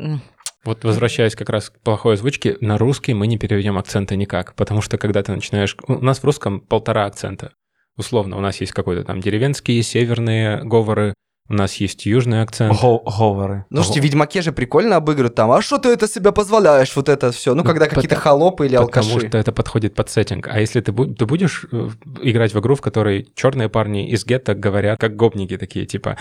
Вот 0.68 0.84
возвращаясь 0.84 1.34
как 1.34 1.49
раз 1.49 1.70
к 1.70 1.80
плохой 1.80 2.15
озвучке, 2.15 2.57
на 2.59 2.78
русский 2.78 3.13
мы 3.13 3.28
не 3.28 3.38
переведем 3.38 3.78
акценты 3.78 4.18
никак, 4.18 4.53
потому 4.55 4.82
что 4.82 4.97
когда 4.97 5.24
ты 5.24 5.32
начинаешь... 5.32 5.78
У 5.88 6.03
нас 6.03 6.20
в 6.20 6.26
русском 6.26 6.59
полтора 6.59 7.05
акцента. 7.05 7.53
Условно, 7.95 8.36
у 8.36 8.41
нас 8.41 8.59
есть 8.59 8.74
какой-то 8.74 9.05
там 9.05 9.22
деревенские, 9.22 9.82
северные 9.82 10.61
говоры, 10.65 11.13
у 11.49 11.53
нас 11.53 11.76
есть 11.76 12.05
южный 12.05 12.41
акцент. 12.41 12.78
Говоры. 12.82 13.63
Ну, 13.70 13.78
слушайте, 13.78 14.01
в 14.01 14.03
Ведьмаке 14.03 14.41
же 14.41 14.51
прикольно 14.51 14.97
обыгрывают 14.97 15.36
там. 15.36 15.49
А 15.51 15.61
что 15.61 15.78
ты 15.78 15.88
это 15.88 16.05
себе 16.05 16.34
позволяешь, 16.34 16.93
вот 16.97 17.07
это 17.07 17.32
все? 17.32 17.53
Ну, 17.53 17.63
когда 17.63 17.88
какие-то 17.88 18.15
холопы 18.15 18.65
или 18.65 18.76
алкаши. 18.76 19.07
Потому 19.07 19.28
что 19.30 19.38
это 19.38 19.53
подходит 19.53 19.95
под 19.95 20.09
сеттинг. 20.09 20.49
А 20.49 20.59
если 20.59 20.82
ты, 20.82 20.91
ты 20.91 21.26
будешь 21.26 21.65
э, 21.72 21.89
играть 22.22 22.53
в 22.53 22.59
игру, 22.59 22.76
в 22.76 22.82
которой 22.82 23.30
черные 23.36 23.70
парни 23.70 24.09
из 24.09 24.26
гетто 24.26 24.55
говорят 24.55 24.99
как 24.99 25.15
гопники 25.15 25.55
такие, 25.55 25.86
типа 25.86 26.18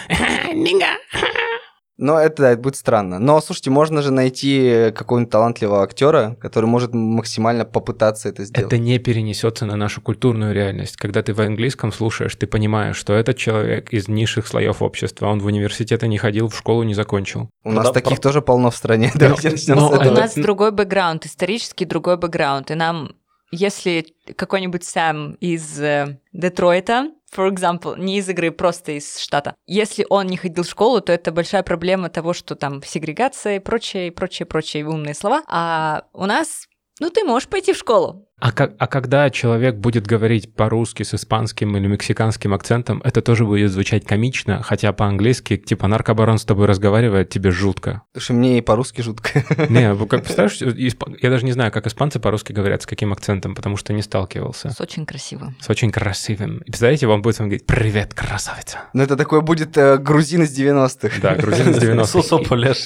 «Нинга, 1.98 2.12
но 2.12 2.18
это, 2.18 2.42
да, 2.42 2.50
это 2.52 2.60
будет 2.60 2.76
странно. 2.76 3.18
Но, 3.18 3.40
слушайте, 3.40 3.70
можно 3.70 4.02
же 4.02 4.10
найти 4.10 4.92
какого-нибудь 4.94 5.30
талантливого 5.30 5.82
актера, 5.82 6.36
который 6.40 6.66
может 6.66 6.92
максимально 6.94 7.64
попытаться 7.64 8.28
это 8.28 8.44
сделать. 8.44 8.72
Это 8.72 8.78
не 8.78 8.98
перенесется 8.98 9.64
на 9.66 9.76
нашу 9.76 10.00
культурную 10.00 10.54
реальность. 10.54 10.96
Когда 10.96 11.22
ты 11.22 11.32
в 11.32 11.40
английском 11.40 11.92
слушаешь, 11.92 12.34
ты 12.36 12.46
понимаешь, 12.46 12.96
что 12.96 13.14
этот 13.14 13.36
человек 13.36 13.92
из 13.92 14.08
низших 14.08 14.46
слоев 14.46 14.82
общества, 14.82 15.26
он 15.26 15.40
в 15.40 15.46
университеты 15.46 16.06
не 16.08 16.18
ходил, 16.18 16.48
в 16.48 16.56
школу 16.56 16.82
не 16.82 16.94
закончил. 16.94 17.50
У 17.64 17.72
нас 17.72 17.90
таких 17.90 18.20
тоже 18.20 18.42
полно 18.42 18.70
в 18.70 18.76
стране. 18.76 19.10
Но 19.68 19.90
у 19.90 20.12
нас 20.12 20.34
другой 20.34 20.72
бэкграунд, 20.72 21.26
исторический 21.26 21.84
другой 21.84 22.16
бэкграунд. 22.16 22.70
И 22.70 22.74
нам 22.74 23.12
если 23.52 24.06
какой-нибудь 24.36 24.84
Сэм 24.84 25.34
из 25.34 25.80
э, 25.80 26.18
Детройта, 26.32 27.10
for 27.34 27.52
example, 27.52 27.98
не 27.98 28.18
из 28.18 28.28
игры, 28.28 28.50
просто 28.50 28.92
из 28.92 29.18
штата, 29.18 29.54
если 29.66 30.06
он 30.08 30.26
не 30.26 30.36
ходил 30.36 30.64
в 30.64 30.68
школу, 30.68 31.00
то 31.00 31.12
это 31.12 31.32
большая 31.32 31.62
проблема 31.62 32.08
того, 32.08 32.32
что 32.32 32.54
там 32.54 32.82
сегрегация 32.82 33.56
и 33.56 33.60
прочее, 33.60 34.12
прочее, 34.12 34.46
прочие 34.46 34.86
умные 34.86 35.14
слова. 35.14 35.42
А 35.48 36.04
у 36.12 36.26
нас, 36.26 36.66
ну, 37.00 37.10
ты 37.10 37.24
можешь 37.24 37.48
пойти 37.48 37.72
в 37.72 37.76
школу, 37.76 38.25
а, 38.38 38.52
как, 38.52 38.74
а 38.78 38.86
когда 38.86 39.30
человек 39.30 39.76
будет 39.76 40.06
говорить 40.06 40.54
по-русски 40.54 41.04
с 41.04 41.14
испанским 41.14 41.74
или 41.74 41.86
мексиканским 41.86 42.52
акцентом, 42.52 43.00
это 43.02 43.22
тоже 43.22 43.46
будет 43.46 43.70
звучать 43.70 44.04
комично, 44.04 44.62
хотя 44.62 44.92
по-английски, 44.92 45.56
типа, 45.56 45.88
наркобарон 45.88 46.36
с 46.36 46.44
тобой 46.44 46.66
разговаривает, 46.66 47.30
тебе 47.30 47.50
жутко. 47.50 48.02
Потому 48.12 48.22
что 48.22 48.34
мне 48.34 48.58
и 48.58 48.60
по-русски 48.60 49.00
жутко. 49.00 49.42
Не, 49.70 49.96
как 50.06 50.24
представляешь, 50.24 50.60
я 50.60 51.30
даже 51.30 51.46
не 51.46 51.52
знаю, 51.52 51.72
как 51.72 51.86
испанцы 51.86 52.20
по-русски 52.20 52.52
говорят, 52.52 52.82
с 52.82 52.86
каким 52.86 53.14
акцентом, 53.14 53.54
потому 53.54 53.78
что 53.78 53.94
не 53.94 54.02
сталкивался. 54.02 54.68
С 54.70 54.80
очень 54.82 55.06
красивым. 55.06 55.56
С 55.60 55.70
очень 55.70 55.90
красивым. 55.90 56.58
И 56.58 56.64
представляете, 56.64 57.06
вам 57.06 57.22
будет 57.22 57.40
он 57.40 57.46
говорить 57.46 57.64
«Привет, 57.64 58.12
красавица». 58.12 58.80
Ну, 58.92 59.02
это 59.02 59.16
такой 59.16 59.40
будет 59.40 59.78
э, 59.78 59.96
грузин 59.96 60.42
из 60.42 60.58
90-х. 60.58 61.20
Да, 61.22 61.36
грузин 61.36 61.70
из 61.70 61.78
90-х. 61.78 62.06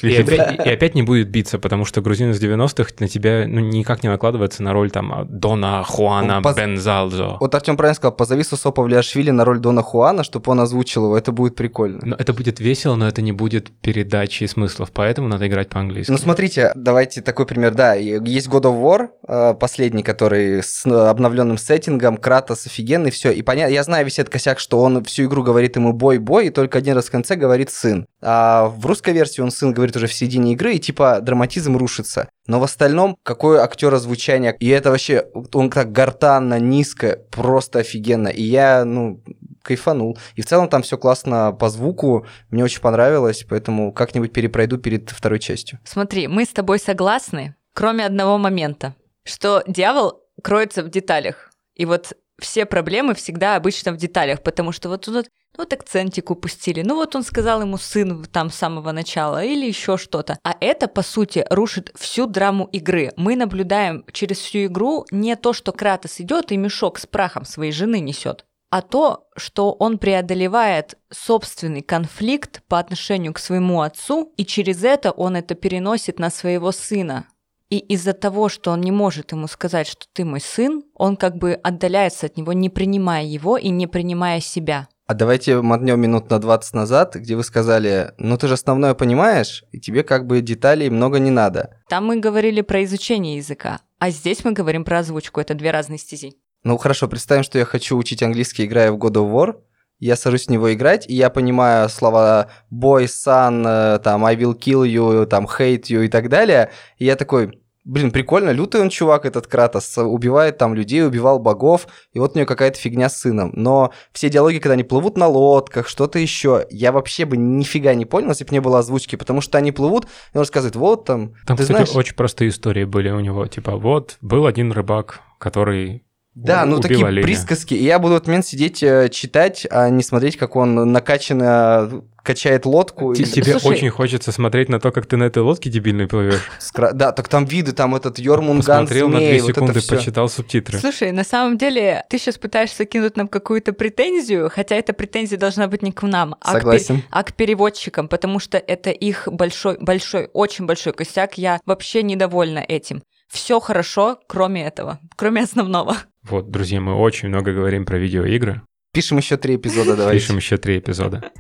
И, 0.03 0.13
и, 0.13 0.17
опять, 0.17 0.67
и 0.67 0.71
опять 0.71 0.95
не 0.95 1.03
будет 1.03 1.29
биться, 1.29 1.59
потому 1.59 1.85
что 1.85 2.01
грузин 2.01 2.31
из 2.31 2.43
90-х 2.43 2.93
на 3.01 3.09
тебя 3.09 3.45
ну, 3.47 3.61
никак 3.61 4.03
не 4.03 4.09
накладывается 4.09 4.63
на 4.63 4.73
роль 4.73 4.91
там 4.91 5.27
Дона 5.41 5.83
Хуана 5.85 6.43
Поз... 6.43 6.57
Бензалзо. 6.57 7.39
Вот 7.41 7.55
Артем 7.55 7.77
правильно 7.77 7.95
сказал, 7.95 8.13
позови 8.13 8.45
Сусопа 8.45 8.83
Влиашвили 8.83 9.31
на 9.31 9.45
роль 9.45 9.59
Дона 9.59 9.83
Хуана, 9.83 10.23
чтобы 10.23 10.53
он 10.53 10.61
озвучил 10.61 11.07
его, 11.07 11.17
это 11.17 11.33
будет 11.33 11.57
прикольно. 11.57 12.01
Но 12.03 12.17
это 12.17 12.33
будет 12.33 12.61
весело, 12.61 12.97
но 12.97 13.09
это 13.09 13.23
не 13.23 13.33
будет 13.33 13.71
передачи 13.81 14.45
смыслов, 14.45 14.91
поэтому 14.93 15.29
надо 15.29 15.47
играть 15.49 15.69
по-английски. 15.69 16.11
Ну 16.11 16.19
смотрите, 16.19 16.73
давайте 16.75 17.23
такой 17.23 17.47
пример, 17.47 17.75
да, 17.75 17.95
есть 17.95 18.49
God 18.49 18.63
of 18.63 18.83
War, 18.83 19.09
э, 19.27 19.55
последний, 19.55 20.03
который 20.03 20.63
с 20.63 20.87
обновленным 20.87 21.59
сеттингом, 21.59 22.17
Кратос 22.17 22.67
офигенный, 22.67 23.11
все, 23.11 23.31
и 23.31 23.43
понятно, 23.43 23.73
я 23.73 23.83
знаю 23.83 24.05
весь 24.05 24.19
этот 24.19 24.33
косяк, 24.33 24.59
что 24.59 24.81
он 24.81 25.03
всю 25.05 25.25
игру 25.25 25.43
говорит 25.43 25.77
ему 25.77 25.93
бой-бой, 25.93 26.47
и 26.47 26.51
только 26.51 26.79
один 26.79 26.95
раз 26.95 27.07
в 27.07 27.11
конце 27.11 27.37
говорит 27.37 27.71
сын. 27.71 28.07
А 28.23 28.67
в 28.67 28.85
русской 28.87 29.13
версии 29.13 29.41
он 29.41 29.51
сын 29.51 29.73
говорит 29.73 29.97
уже 29.97 30.07
в 30.07 30.13
середине 30.13 30.53
игры, 30.53 30.75
и 30.75 30.79
типа 30.79 31.21
драматизм 31.21 31.77
рушится. 31.77 32.29
Но 32.47 32.61
в 32.61 32.65
остальном, 32.65 33.17
какое 33.23 33.63
актера 33.63 33.99
звучание, 33.99 34.57
и 34.59 34.69
это 34.69 34.91
вообще, 34.91 35.27
он 35.53 35.71
так 35.71 35.93
гортанно, 35.93 36.59
низко, 36.59 37.19
просто 37.31 37.81
офигенно. 37.81 38.29
И 38.29 38.43
я, 38.43 38.85
ну, 38.85 39.23
кайфанул. 39.63 40.19
И 40.35 40.43
в 40.43 40.47
целом 40.47 40.69
там 40.69 40.83
все 40.83 40.99
классно 40.99 41.53
по 41.53 41.69
звуку, 41.69 42.27
мне 42.51 42.65
очень 42.65 42.81
понравилось, 42.81 43.45
поэтому 43.49 43.93
как-нибудь 43.93 44.33
перепройду 44.33 44.79
перед 44.79 45.11
второй 45.11 45.39
частью. 45.39 45.79
Смотри, 45.85 46.29
мы 46.29 46.45
с 46.45 46.49
тобой 46.49 46.79
согласны, 46.79 47.55
кроме 47.75 48.07
одного 48.07 48.39
момента, 48.39 48.95
что 49.25 49.63
дьявол 49.67 50.23
кроется 50.43 50.83
в 50.83 50.91
деталях. 50.91 51.51
И 51.75 51.87
вот 51.87 52.13
все 52.41 52.67
проблемы 52.67 53.15
всегда 53.15 53.57
обычно 53.57 53.93
в 53.93 53.97
деталях, 53.97 54.43
потому 54.43 54.73
что 54.73 54.89
вот 54.89 55.03
тут 55.03 55.27
ну 55.57 55.65
вот 55.65 55.73
акцентик 55.73 56.31
упустили, 56.31 56.83
ну 56.83 56.95
вот 56.95 57.17
он 57.17 57.23
сказал 57.23 57.63
ему 57.63 57.77
сын 57.77 58.25
там 58.25 58.51
с 58.51 58.55
самого 58.55 58.93
начала 58.93 59.45
или 59.45 59.67
еще 59.67 59.97
что-то. 59.97 60.39
А 60.45 60.55
это, 60.61 60.87
по 60.87 61.03
сути, 61.03 61.45
рушит 61.51 61.93
всю 61.99 62.27
драму 62.27 62.67
игры. 62.67 63.13
Мы 63.17 63.37
наблюдаем 63.37 64.05
через 64.13 64.39
всю 64.39 64.67
игру 64.67 65.07
не 65.11 65.35
то, 65.37 65.53
что 65.53 65.73
Кратос 65.73 66.21
идет 66.21 66.53
и 66.53 66.57
мешок 66.57 66.99
с 66.99 67.07
прахом 67.07 67.45
своей 67.45 67.73
жены 67.73 68.01
несет, 68.01 68.45
а 68.71 68.83
то, 68.83 69.27
что 69.37 69.73
он 69.73 69.99
преодолевает 69.99 70.97
собственный 71.11 71.83
конфликт 71.83 72.63
по 72.69 72.79
отношению 72.79 73.35
к 73.35 73.41
своему 73.41 73.83
отцу, 73.83 74.33
и 74.37 74.45
через 74.45 74.85
это 74.85 75.11
он 75.11 75.37
это 75.37 75.55
переносит 75.57 76.21
на 76.21 76.31
своего 76.31 76.71
сына. 76.71 77.27
И 77.71 77.79
из-за 77.79 78.13
того, 78.13 78.49
что 78.49 78.73
он 78.73 78.81
не 78.81 78.91
может 78.91 79.31
ему 79.31 79.47
сказать, 79.47 79.87
что 79.87 80.07
ты 80.13 80.25
мой 80.25 80.41
сын, 80.41 80.83
он 80.95 81.17
как 81.17 81.37
бы 81.37 81.53
отдаляется 81.53 82.27
от 82.27 82.37
него, 82.37 82.53
не 82.53 82.69
принимая 82.69 83.25
его 83.25 83.57
и 83.57 83.69
не 83.69 83.87
принимая 83.87 84.41
себя. 84.41 84.89
А 85.07 85.15
давайте 85.15 85.61
мотнем 85.61 86.01
минут 86.01 86.31
на 86.31 86.41
20 86.41 86.75
назад, 86.75 87.15
где 87.17 87.37
вы 87.37 87.45
сказали, 87.45 88.13
ну 88.19 88.37
ты 88.37 88.49
же 88.49 88.55
основное 88.55 88.95
понимаешь, 88.95 89.65
и 89.71 89.81
тебе 89.81 90.03
как 90.03 90.27
бы 90.27 90.41
деталей 90.41 90.89
много 90.91 91.19
не 91.19 91.31
надо. 91.31 91.81
Там 91.89 92.07
мы 92.07 92.21
говорили 92.21 92.61
про 92.61 92.85
изучение 92.85 93.37
языка, 93.37 93.81
а 93.99 94.11
здесь 94.11 94.45
мы 94.45 94.53
говорим 94.53 94.85
про 94.85 94.99
озвучку, 94.99 95.41
это 95.41 95.55
две 95.55 95.71
разные 95.71 95.99
стези. 95.99 96.35
Ну 96.63 96.77
хорошо, 96.77 97.09
представим, 97.09 97.43
что 97.43 97.59
я 97.59 97.65
хочу 97.65 97.97
учить 97.97 98.23
английский, 98.23 98.67
играя 98.67 98.93
в 98.93 98.99
God 98.99 99.15
of 99.15 99.33
War, 99.33 99.57
я 100.01 100.17
сажусь 100.17 100.47
в 100.47 100.51
него 100.51 100.73
играть, 100.73 101.09
и 101.09 101.15
я 101.15 101.29
понимаю 101.29 101.89
слова 101.89 102.49
boy, 102.73 103.05
son, 103.05 103.65
э, 103.67 103.99
там, 103.99 104.25
I 104.25 104.35
will 104.35 104.59
kill 104.59 104.85
you, 104.87 105.27
там, 105.27 105.47
hate 105.47 105.83
you 105.91 106.05
и 106.05 106.09
так 106.09 106.29
далее, 106.29 106.71
и 106.97 107.05
я 107.05 107.17
такой, 107.17 107.60
блин, 107.85 108.11
прикольно, 108.11 108.51
лютый 108.51 108.81
он 108.81 108.91
чувак, 108.91 109.25
этот 109.25 109.47
Кратос, 109.47 109.99
убивает 109.99 110.59
там 110.59 110.75
людей, 110.75 111.05
убивал 111.05 111.39
богов, 111.39 111.87
и 112.13 112.19
вот 112.19 112.35
у 112.35 112.39
него 112.39 112.47
какая-то 112.47 112.79
фигня 112.79 113.09
с 113.09 113.19
сыном. 113.19 113.53
Но 113.55 113.93
все 114.13 114.29
диалоги, 114.29 114.59
когда 114.59 114.75
они 114.75 114.85
плывут 114.85 115.17
на 115.17 115.27
лодках, 115.27 115.89
что-то 115.89 116.19
еще, 116.19 116.67
я 116.71 116.93
вообще 116.93 117.25
бы 117.25 117.37
нифига 117.37 117.95
не 117.95 118.05
понял, 118.05 118.29
если 118.29 118.45
бы 118.45 118.53
не 118.53 118.61
было 118.61 118.79
озвучки, 118.81 119.17
потому 119.17 119.41
что 119.41 119.59
они 119.59 119.73
плывут, 119.73 120.05
и 120.05 120.37
он 120.37 120.41
рассказывает, 120.41 120.77
вот 120.77 121.05
там, 121.05 121.35
Там, 121.47 121.57
ты 121.57 121.63
кстати, 121.63 121.85
знаешь... 121.85 121.95
очень 121.95 122.15
простые 122.15 122.51
истории 122.51 122.85
были 122.85 123.11
у 123.11 123.21
него, 123.21 123.47
типа, 123.47 123.77
вот, 123.77 124.19
был 124.21 124.47
один 124.47 124.73
рыбак, 124.73 125.21
который 125.39 126.05
да, 126.35 126.65
ну 126.65 126.79
такие 126.79 127.05
оленя. 127.05 127.27
присказки. 127.27 127.75
И 127.75 127.83
я 127.83 127.99
буду 127.99 128.15
в 128.15 128.17
этот 128.19 128.29
момент 128.29 128.47
сидеть, 128.47 128.83
э, 128.83 129.09
читать, 129.11 129.67
а 129.69 129.91
не 129.91 130.03
смотреть, 130.03 130.37
как 130.37 130.55
он 130.55 130.93
накачанно 130.93 132.03
качает 132.23 132.67
лодку. 132.67 133.15
Т- 133.15 133.23
и- 133.23 133.27
Тебе 133.27 133.53
Слушай- 133.59 133.77
очень 133.77 133.91
хочется 133.91 134.33
смотреть 134.33 134.69
на 134.69 134.81
то, 134.81 134.91
как 134.93 135.07
ты 135.07 135.17
на 135.17 135.25
этой 135.25 135.43
лодке 135.43 135.71
дебильной 135.71 136.07
плывешь. 136.07 136.43
Скра- 136.61 136.93
Да, 136.93 137.13
так 137.13 137.29
там 137.29 137.45
виды, 137.45 137.73
там 137.73 137.95
этот 137.95 138.19
Йормунган, 138.19 138.83
Посмотрел 138.83 139.09
на 139.09 139.19
змей, 139.19 139.31
две 139.33 139.41
вот 139.43 139.51
это 139.51 139.61
секунды, 139.61 139.81
всё. 139.81 139.97
почитал 139.97 140.29
субтитры. 140.29 140.79
Слушай, 140.79 141.13
на 141.13 141.25
самом 141.25 141.57
деле, 141.59 142.05
ты 142.11 142.19
сейчас 142.19 142.39
пытаешься 142.39 142.85
кинуть 142.85 143.17
нам 143.17 143.29
какую-то 143.29 143.73
претензию, 143.73 144.51
хотя 144.53 144.77
эта 144.77 144.93
претензия 144.93 145.39
должна 145.39 145.67
быть 145.69 145.83
не 145.83 145.93
к 145.93 146.03
нам, 146.03 146.37
а, 146.41 146.59
к, 146.61 146.65
пер- 146.65 147.03
а 147.11 147.23
к 147.23 147.33
переводчикам, 147.35 148.09
потому 148.09 148.39
что 148.39 148.59
это 148.59 148.91
их 148.91 149.29
большой, 149.31 149.77
большой, 149.81 150.29
очень 150.33 150.67
большой 150.67 150.93
косяк. 150.93 151.39
Я 151.39 151.61
вообще 151.67 152.03
недовольна 152.03 152.65
этим. 152.67 153.03
Все 153.33 153.61
хорошо, 153.61 154.19
кроме 154.27 154.67
этого, 154.67 154.99
кроме 155.17 155.43
основного. 155.43 155.97
Вот, 156.29 156.51
друзья, 156.51 156.81
мы 156.81 156.95
очень 156.97 157.29
много 157.29 157.53
говорим 157.53 157.85
про 157.87 157.97
видеоигры. 157.99 158.63
Пишем 158.93 159.19
еще 159.19 159.37
три 159.37 159.55
эпизода, 159.55 159.97
давай. 159.97 160.15
Пишем 160.15 160.37
еще 160.37 160.57
три 160.57 160.79
эпизода. 160.81 161.31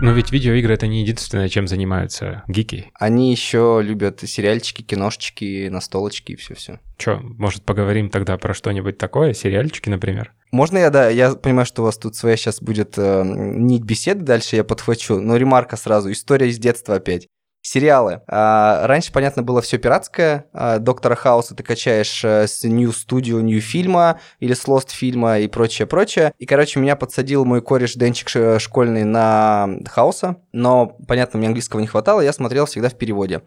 Но 0.00 0.12
ведь 0.12 0.30
видеоигры 0.30 0.74
это 0.74 0.86
не 0.86 1.00
единственное, 1.00 1.48
чем 1.48 1.66
занимаются 1.66 2.44
гики. 2.48 2.90
Они 2.94 3.30
еще 3.30 3.80
любят 3.82 4.20
сериальчики, 4.20 4.82
киношечки, 4.82 5.68
настолочки 5.68 6.32
и 6.32 6.36
все-все. 6.36 6.80
Че, 6.98 7.20
может, 7.22 7.64
поговорим 7.64 8.10
тогда 8.10 8.36
про 8.36 8.54
что-нибудь 8.54 8.98
такое? 8.98 9.32
Сериальчики, 9.32 9.88
например? 9.88 10.32
Можно 10.52 10.78
я, 10.78 10.90
да, 10.90 11.08
я 11.08 11.34
понимаю, 11.34 11.66
что 11.66 11.82
у 11.82 11.84
вас 11.86 11.98
тут 11.98 12.14
своя 12.14 12.36
сейчас 12.36 12.60
будет 12.60 12.94
э, 12.96 13.22
нить 13.24 13.82
беседы, 13.82 14.24
дальше 14.24 14.56
я 14.56 14.64
подхвачу, 14.64 15.18
но 15.18 15.36
ремарка 15.36 15.76
сразу, 15.76 16.10
история 16.12 16.48
из 16.48 16.58
детства 16.58 16.96
опять. 16.96 17.28
Сериалы. 17.66 18.20
А, 18.28 18.86
раньше, 18.86 19.10
понятно, 19.12 19.42
было 19.42 19.60
все 19.60 19.76
пиратское. 19.76 20.46
А, 20.52 20.78
Доктора 20.78 21.16
Хауса 21.16 21.56
ты 21.56 21.64
качаешь 21.64 22.24
э, 22.24 22.46
с 22.46 22.62
New 22.62 22.90
Studio, 22.90 23.40
New 23.40 23.60
фильма 23.60 24.20
или 24.38 24.54
с 24.54 24.66
Lost 24.66 24.90
фильма 24.90 25.40
и 25.40 25.48
прочее, 25.48 25.86
прочее. 25.86 26.32
И, 26.38 26.46
короче, 26.46 26.78
меня 26.78 26.94
подсадил 26.94 27.44
мой 27.44 27.60
кореш 27.60 27.94
Денчик 27.94 28.60
школьный 28.60 29.02
на 29.02 29.68
Хауса, 29.84 30.36
но, 30.52 30.96
понятно, 31.08 31.38
мне 31.38 31.48
английского 31.48 31.80
не 31.80 31.88
хватало, 31.88 32.20
я 32.20 32.32
смотрел 32.32 32.66
всегда 32.66 32.88
в 32.88 32.94
переводе. 32.94 33.42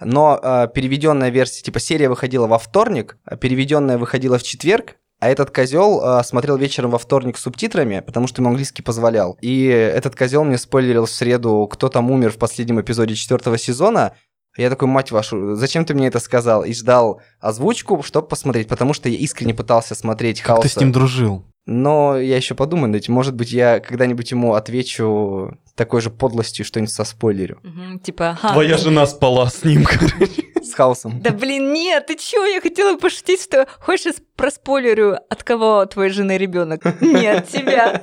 Но 0.00 0.40
э, 0.42 0.66
переведенная 0.74 1.28
версия, 1.28 1.62
типа 1.62 1.78
серия 1.78 2.08
выходила 2.08 2.48
во 2.48 2.58
вторник, 2.58 3.18
а 3.24 3.36
переведенная 3.36 3.98
выходила 3.98 4.36
в 4.38 4.42
четверг, 4.42 4.96
а 5.20 5.28
этот 5.28 5.50
козел 5.50 6.02
э, 6.02 6.24
смотрел 6.24 6.56
вечером 6.56 6.90
во 6.90 6.98
вторник 6.98 7.36
с 7.36 7.42
субтитрами, 7.42 8.00
потому 8.00 8.26
что 8.26 8.40
ему 8.40 8.50
английский 8.50 8.82
позволял. 8.82 9.36
И 9.42 9.64
этот 9.66 10.16
козел 10.16 10.44
мне 10.44 10.56
спойлерил 10.56 11.04
в 11.04 11.10
среду, 11.10 11.68
кто 11.70 11.88
там 11.90 12.10
умер 12.10 12.32
в 12.32 12.38
последнем 12.38 12.80
эпизоде 12.80 13.14
четвертого 13.14 13.58
сезона. 13.58 14.12
Я 14.56 14.70
такой, 14.70 14.88
мать 14.88 15.12
вашу, 15.12 15.54
зачем 15.54 15.84
ты 15.84 15.94
мне 15.94 16.08
это 16.08 16.18
сказал? 16.18 16.64
И 16.64 16.72
ждал 16.72 17.20
озвучку, 17.38 18.02
чтобы 18.02 18.28
посмотреть, 18.28 18.66
потому 18.66 18.94
что 18.94 19.08
я 19.08 19.16
искренне 19.16 19.54
пытался 19.54 19.94
смотреть 19.94 20.40
Как 20.40 20.56
Хауса. 20.56 20.68
ты 20.68 20.74
с 20.74 20.76
ним 20.76 20.90
дружил? 20.90 21.44
Но 21.66 22.18
я 22.18 22.36
еще 22.36 22.54
подумаю, 22.54 22.92
этим. 22.96 23.14
может 23.14 23.34
быть, 23.34 23.52
я 23.52 23.78
когда-нибудь 23.78 24.30
ему 24.30 24.54
отвечу 24.54 25.56
такой 25.74 26.00
же 26.00 26.10
подлостью, 26.10 26.64
что-нибудь 26.64 26.92
со 26.92 27.04
спойлерю. 27.04 27.58
Мгм, 27.62 27.98
Типа, 28.00 28.38
ага. 28.42 28.52
Твоя 28.54 28.76
жена 28.76 29.06
спала 29.06 29.48
с 29.48 29.64
ним, 29.64 29.84
короче. 29.84 30.44
С 30.62 30.74
Хаусом. 30.74 31.20
Да 31.22 31.30
блин, 31.30 31.72
нет, 31.72 32.06
ты 32.06 32.16
чё? 32.16 32.44
Я 32.44 32.60
хотела 32.60 32.96
пошутить, 32.98 33.42
что 33.42 33.66
хочешь 33.80 34.14
проспойлерю, 34.36 35.16
от 35.28 35.42
кого 35.42 35.84
твоей 35.86 36.10
жены 36.10 36.38
ребенок? 36.38 36.82
Нет, 37.00 37.48
тебя. 37.48 38.00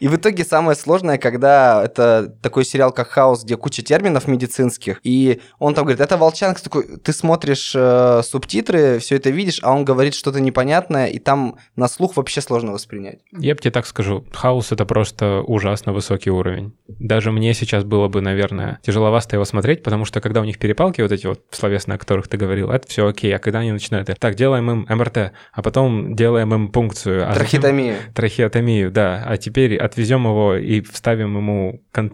И 0.00 0.08
в 0.08 0.16
итоге 0.16 0.44
самое 0.44 0.76
сложное, 0.76 1.18
когда 1.18 1.84
это 1.84 2.34
такой 2.42 2.64
сериал, 2.64 2.90
как 2.92 3.08
«Хаус», 3.08 3.44
где 3.44 3.56
куча 3.56 3.82
терминов 3.82 4.26
медицинских, 4.28 5.00
и 5.02 5.40
он 5.58 5.74
там 5.74 5.84
говорит, 5.84 6.00
это 6.00 6.16
волчанка, 6.16 6.62
такой, 6.62 6.96
ты 6.98 7.12
смотришь 7.12 7.72
э, 7.76 8.22
субтитры, 8.24 8.98
все 8.98 9.16
это 9.16 9.30
видишь, 9.30 9.60
а 9.62 9.72
он 9.72 9.84
говорит 9.84 10.14
что-то 10.14 10.40
непонятное, 10.40 11.06
и 11.08 11.18
там 11.18 11.56
на 11.76 11.86
слух 11.86 12.16
вообще 12.16 12.40
сложно 12.40 12.72
воспринять. 12.72 13.20
Я 13.32 13.54
бы 13.54 13.60
тебе 13.60 13.70
так 13.72 13.86
скажу, 13.86 14.24
хаос 14.32 14.72
это 14.72 14.86
просто 14.86 15.42
ужасно 15.42 15.92
высокий 15.92 16.30
уровень. 16.30 16.72
Даже 16.98 17.30
мне 17.32 17.54
сейчас 17.54 17.84
было 17.84 18.08
бы, 18.08 18.20
наверное, 18.20 18.78
тяжеловато 18.82 19.36
его 19.36 19.44
смотреть, 19.44 19.82
потому 19.82 20.04
что 20.04 20.20
когда 20.20 20.40
у 20.40 20.44
них 20.44 20.58
перепалки 20.58 21.00
вот 21.00 21.12
эти 21.12 21.26
вот 21.26 21.40
словесные, 21.50 21.96
о 21.96 21.98
которых 21.98 22.28
ты 22.28 22.36
говорил, 22.36 22.70
это 22.70 22.88
все 22.88 23.06
окей, 23.06 23.34
а 23.34 23.38
когда 23.38 23.60
они 23.60 23.72
начинают, 23.72 24.08
так, 24.18 24.34
делаем 24.34 24.70
им 24.70 24.86
МРТ, 24.88 25.32
а 25.52 25.62
потом 25.62 26.14
делаем 26.16 26.52
им 26.54 26.68
пункцию. 26.68 27.22
а 27.24 27.34
затем- 27.34 27.36
Трахеотомию. 27.60 27.96
Трахеотомию, 28.14 28.90
да. 28.90 29.24
А 29.26 29.36
теперь 29.36 29.76
отвезем 29.76 30.24
его 30.24 30.56
и 30.56 30.80
вставим 30.80 31.36
ему 31.36 31.82
кон- 31.92 32.12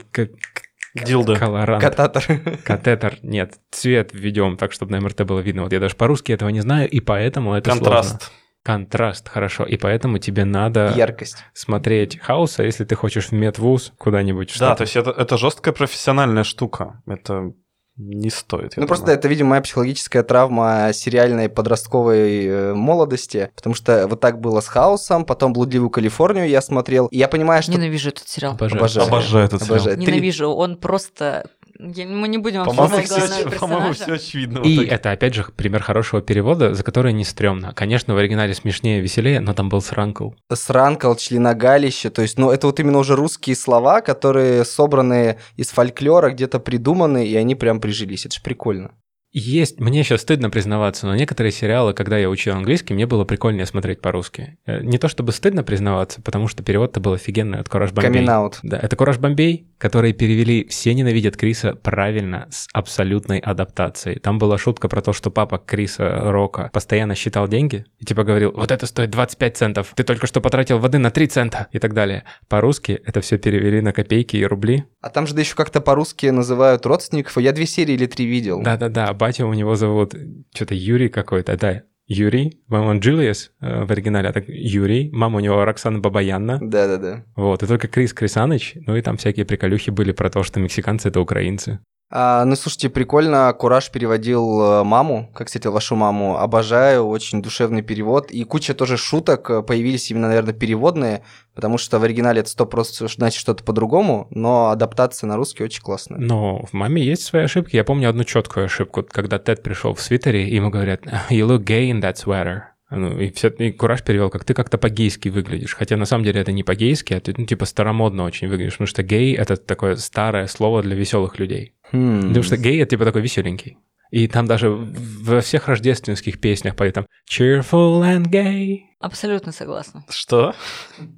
Дилдо. 0.95 1.37
колорант. 1.37 1.83
Кататор. 1.83 2.24
Катетер, 2.64 3.18
нет, 3.22 3.55
цвет 3.70 4.11
введем 4.12 4.57
так, 4.57 4.72
чтобы 4.72 4.93
на 4.93 5.01
МРТ 5.01 5.22
было 5.27 5.41
видно. 5.41 5.62
Вот 5.64 5.72
я 5.72 5.81
даже 5.81 5.95
по-русски 5.95 6.33
этого 6.33 6.49
не 6.49 6.61
знаю, 6.61 6.89
и 6.89 7.01
поэтому 7.01 7.53
это 7.55 7.70
Контраст. 7.70 8.09
сложно. 8.22 8.27
Контраст, 8.67 9.29
хорошо. 9.29 9.62
И 9.62 9.77
поэтому 9.77 10.19
тебе 10.19 10.45
надо 10.45 10.93
Яркость. 10.97 11.37
смотреть 11.53 12.19
Хауса, 12.19 12.64
если 12.64 12.85
ты 12.85 12.97
хочешь 12.97 13.29
в 13.29 13.33
медвуз 13.33 13.93
куда-нибудь. 13.97 14.53
Да, 14.59 14.75
то 14.75 14.83
есть 14.83 14.97
это, 14.97 15.11
это 15.12 15.37
жесткая 15.37 15.73
профессиональная 15.73 16.43
штука. 16.43 17.01
Это 17.07 17.53
не 17.97 18.29
стоит. 18.29 18.77
Ну, 18.77 18.89
просто 18.89 19.07
думаю. 19.07 19.19
это, 19.19 19.29
видимо, 19.29 19.51
моя 19.51 19.62
психологическая 19.62 20.25
травма 20.25 20.91
сериальной 20.93 21.49
подростковой 21.49 22.45
э, 22.45 22.75
молодости, 22.75 23.53
потому 23.55 23.77
что 23.77 24.09
вот 24.09 24.21
так 24.21 24.41
было 24.41 24.61
с 24.61 24.67
Хаусом, 24.67 25.25
потом 25.25 25.53
«Блудливую 25.53 25.89
Калифорнию» 25.89 26.49
я 26.49 26.61
смотрел, 26.61 27.07
и 27.07 27.19
я 27.19 27.29
понимаю, 27.29 27.62
что... 27.62 27.71
Ненавижу 27.71 28.09
этот 28.09 28.29
сериал. 28.29 28.55
Обожаю. 28.55 28.79
Обожаю. 28.81 29.07
Обожаю 29.07 29.45
этот 29.47 29.62
сериал. 29.62 29.77
Обожаю. 29.77 29.99
Ненавижу. 29.99 30.49
Он 30.49 30.77
просто... 30.77 31.49
я- 31.79 32.07
Мы 32.07 32.29
не 32.29 32.39
будем 32.39 32.64
По-моему, 32.64 32.97
обсуждать 32.99 33.31
все, 33.33 33.51
по-моему, 33.59 33.93
все 33.93 34.14
очевидно. 34.14 34.59
И 34.61 34.85
это, 34.85 35.11
опять 35.12 35.35
же, 35.35 35.45
пример 35.55 35.83
хорошего 35.83 36.22
перевода, 36.22 36.74
за 36.74 36.83
который 36.83 37.12
не 37.12 37.24
стрёмно. 37.24 37.72
Конечно, 37.74 38.14
в 38.14 38.18
оригинале 38.18 38.55
смешнее, 38.55 39.01
веселее, 39.01 39.41
но 39.41 39.55
там 39.55 39.68
был 39.68 39.81
сранкл. 39.81 40.31
сранкал, 40.53 41.16
членогалище, 41.16 42.11
то 42.11 42.22
есть, 42.22 42.39
ну, 42.39 42.51
это 42.51 42.66
вот 42.66 42.81
именно 42.81 42.99
уже 42.99 43.16
русские 43.16 43.57
слова, 43.57 44.01
которые 44.01 44.64
собраны 44.64 45.39
из 45.57 45.68
фольклора, 45.70 46.31
где-то 46.31 46.59
придуманы, 46.61 47.27
и 47.27 47.35
они 47.37 47.55
прям 47.55 47.81
прижились. 47.81 48.27
Это 48.27 48.35
же 48.37 48.43
прикольно. 48.43 48.93
Есть, 49.39 49.81
мне 49.81 50.03
сейчас 50.03 50.22
стыдно 50.22 50.49
признаваться, 50.49 51.07
но 51.07 51.14
некоторые 51.14 51.53
сериалы, 51.53 51.93
когда 51.93 52.16
я 52.16 52.31
учил 52.31 52.55
английский, 52.55 52.95
мне 52.95 53.07
было 53.07 53.24
прикольнее 53.24 53.66
смотреть 53.66 54.01
по-русски. 54.01 54.57
Э, 54.64 54.81
Не 54.81 54.97
то 54.97 55.09
чтобы 55.09 55.33
стыдно 55.33 55.62
признаваться, 55.62 56.22
потому 56.22 56.49
что 56.49 56.62
перевод-то 56.62 57.01
был 57.01 57.12
офигенный 57.12 57.59
от 57.59 57.68
Кураж 57.68 57.93
Бомбей. 57.93 58.12
Камин-аут. 58.12 58.61
Да, 58.62 58.79
это 58.79 58.97
Кураж 58.97 59.18
Бомбей, 59.18 59.66
которые 59.79 60.12
перевели 60.12 60.66
«Все 60.68 60.95
ненавидят 60.95 61.37
Криса» 61.37 61.74
правильно, 61.74 62.47
с 62.51 62.68
абсолютной 62.72 63.39
адаптацией. 63.39 64.18
Там 64.18 64.39
была 64.39 64.59
шутка 64.59 64.89
про 64.89 65.01
то, 65.01 65.12
что 65.12 65.31
папа 65.31 65.59
Криса 65.59 66.31
Рока 66.31 66.70
постоянно 66.72 67.14
считал 67.14 67.49
деньги 67.49 67.85
и 67.99 68.05
типа 68.05 68.24
говорил, 68.24 68.53
вот 68.53 68.70
это 68.70 68.87
стоит 68.87 69.11
25 69.11 69.57
центов, 69.57 69.93
ты 69.95 70.05
только 70.05 70.27
что 70.27 70.41
потратил 70.41 70.79
воды 70.79 70.99
на 70.99 71.11
3 71.11 71.27
цента 71.27 71.68
и 71.72 71.79
так 71.79 71.95
далее. 71.95 72.24
По-русски 72.49 73.01
это 73.05 73.20
все 73.20 73.39
перевели 73.39 73.81
на 73.81 73.93
копейки 73.93 74.37
и 74.37 74.45
рубли. 74.45 74.85
А 75.01 75.11
там 75.11 75.27
же 75.27 75.35
да 75.35 75.41
еще 75.41 75.55
как-то 75.55 75.81
по-русски 75.81 76.27
называют 76.27 76.87
родственников. 76.87 77.37
Я 77.39 77.53
две 77.53 77.66
серии 77.66 77.95
или 77.95 78.07
три 78.07 78.27
видел. 78.27 78.62
Да-да-да, 78.62 79.12
батя 79.12 79.47
у 79.47 79.53
него 79.53 79.74
зовут 79.74 80.14
что-то 80.55 80.74
Юрий 80.74 81.09
какой-то, 81.09 81.57
да. 81.57 81.83
Юрий, 82.07 82.63
по-моему, 82.69 82.91
он 82.91 82.99
Джулиус 83.01 83.51
э, 83.61 83.85
в 83.85 83.91
оригинале, 83.91 84.29
а 84.29 84.33
так 84.33 84.45
Юрий, 84.49 85.11
мама 85.13 85.39
у 85.39 85.41
него 85.41 85.65
Роксана 85.65 85.99
Бабаянна. 85.99 86.59
Да-да-да. 86.63 87.25
Вот, 87.35 87.63
и 87.63 87.67
только 87.67 87.89
Крис 87.89 88.13
Крисаныч, 88.13 88.75
ну 88.87 88.97
и 88.97 89.03
там 89.03 89.17
всякие 89.17 89.45
приколюхи 89.45 89.91
были 89.91 90.13
про 90.13 90.31
то, 90.31 90.43
что 90.43 90.61
мексиканцы— 90.61 91.09
это 91.11 91.21
украинцы. 91.21 91.81
А, 92.09 92.45
ну, 92.45 92.55
слушайте, 92.55 92.89
прикольно, 92.89 93.53
Кураж 93.53 93.91
переводил 93.91 94.63
э, 94.63 94.85
маму, 94.85 95.33
как 95.35 95.49
встретил 95.49 95.73
вашу 95.73 95.97
маму. 95.97 96.39
Обожаю, 96.39 97.05
очень 97.05 97.43
душевный 97.43 97.83
перевод. 97.83 98.31
И 98.31 98.45
куча 98.45 98.75
тоже 98.75 98.97
шуток 98.97 99.51
э, 99.51 99.63
появились 99.63 100.09
именно, 100.13 100.29
наверное, 100.29 100.55
переводные, 100.55 101.25
потому 101.57 101.79
что 101.79 101.99
в 101.99 102.05
оригинале 102.05 102.41
это 102.41 102.51
сто 102.51 102.67
просто 102.67 103.09
значит 103.09 103.41
что-то 103.41 103.65
по-другому, 103.65 104.29
но 104.31 104.69
адаптация 104.69 105.27
на 105.27 105.37
русский 105.37 105.65
очень 105.65 105.83
классная. 105.83 106.21
Но 106.21 106.65
в 106.67 106.73
маме 106.75 107.03
есть 107.03 107.23
свои 107.23 107.45
ошибки. 107.45 107.75
Я 107.75 107.83
помню 107.83 108.09
одну 108.09 108.23
четкую 108.23 108.67
ошибку, 108.67 109.03
когда 109.03 109.39
Тед 109.39 109.63
пришел 109.63 109.95
в 109.95 110.01
свитере, 110.01 110.49
и 110.49 110.55
ему 110.55 110.71
говорят 110.71 111.03
«You 111.31 111.49
look 111.49 111.65
gay 111.65 111.91
in 111.91 112.01
that 112.03 112.15
sweater». 112.15 112.61
Ну, 112.89 113.19
и, 113.19 113.33
все, 113.33 113.49
и 113.49 113.73
Кураж 113.73 114.05
перевел, 114.05 114.31
как 114.31 114.45
ты 114.45 114.55
как-то 114.55 114.79
по-гейски 114.79 115.29
выглядишь. 115.29 115.75
Хотя 115.75 115.97
на 115.97 116.05
самом 116.05 116.23
деле 116.23 116.41
это 116.41 116.53
не 116.53 116.63
по-гейски, 116.63 117.15
а 117.15 117.21
ты, 117.21 117.35
ну, 117.37 117.45
типа, 117.45 117.65
старомодно 117.65 118.23
очень 118.23 118.47
выглядишь. 118.47 118.75
Потому 118.75 118.87
что 118.87 119.03
гей— 119.03 119.35
это 119.37 119.57
такое 119.57 119.97
старое 119.97 120.47
слово 120.47 120.83
для 120.83 120.95
веселых 120.95 121.41
людей. 121.41 121.73
Хм. 121.91 122.29
Потому 122.29 122.45
что 122.45 122.57
гей— 122.57 122.81
это 122.81 122.91
типа 122.91 123.05
такой 123.05 123.23
веселенький. 123.23 123.79
И 124.11 124.29
там 124.29 124.47
даже 124.47 124.71
во 124.71 125.41
всех 125.41 125.69
рождественских 125.69 126.41
песнях 126.41 126.77
поют 126.77 126.95
там 126.95 127.07
«Cheerful 127.31 128.01
and 128.03 128.27
gay». 128.27 128.79
Абсолютно 128.99 129.53
согласна. 129.53 130.05
Что? 130.09 130.55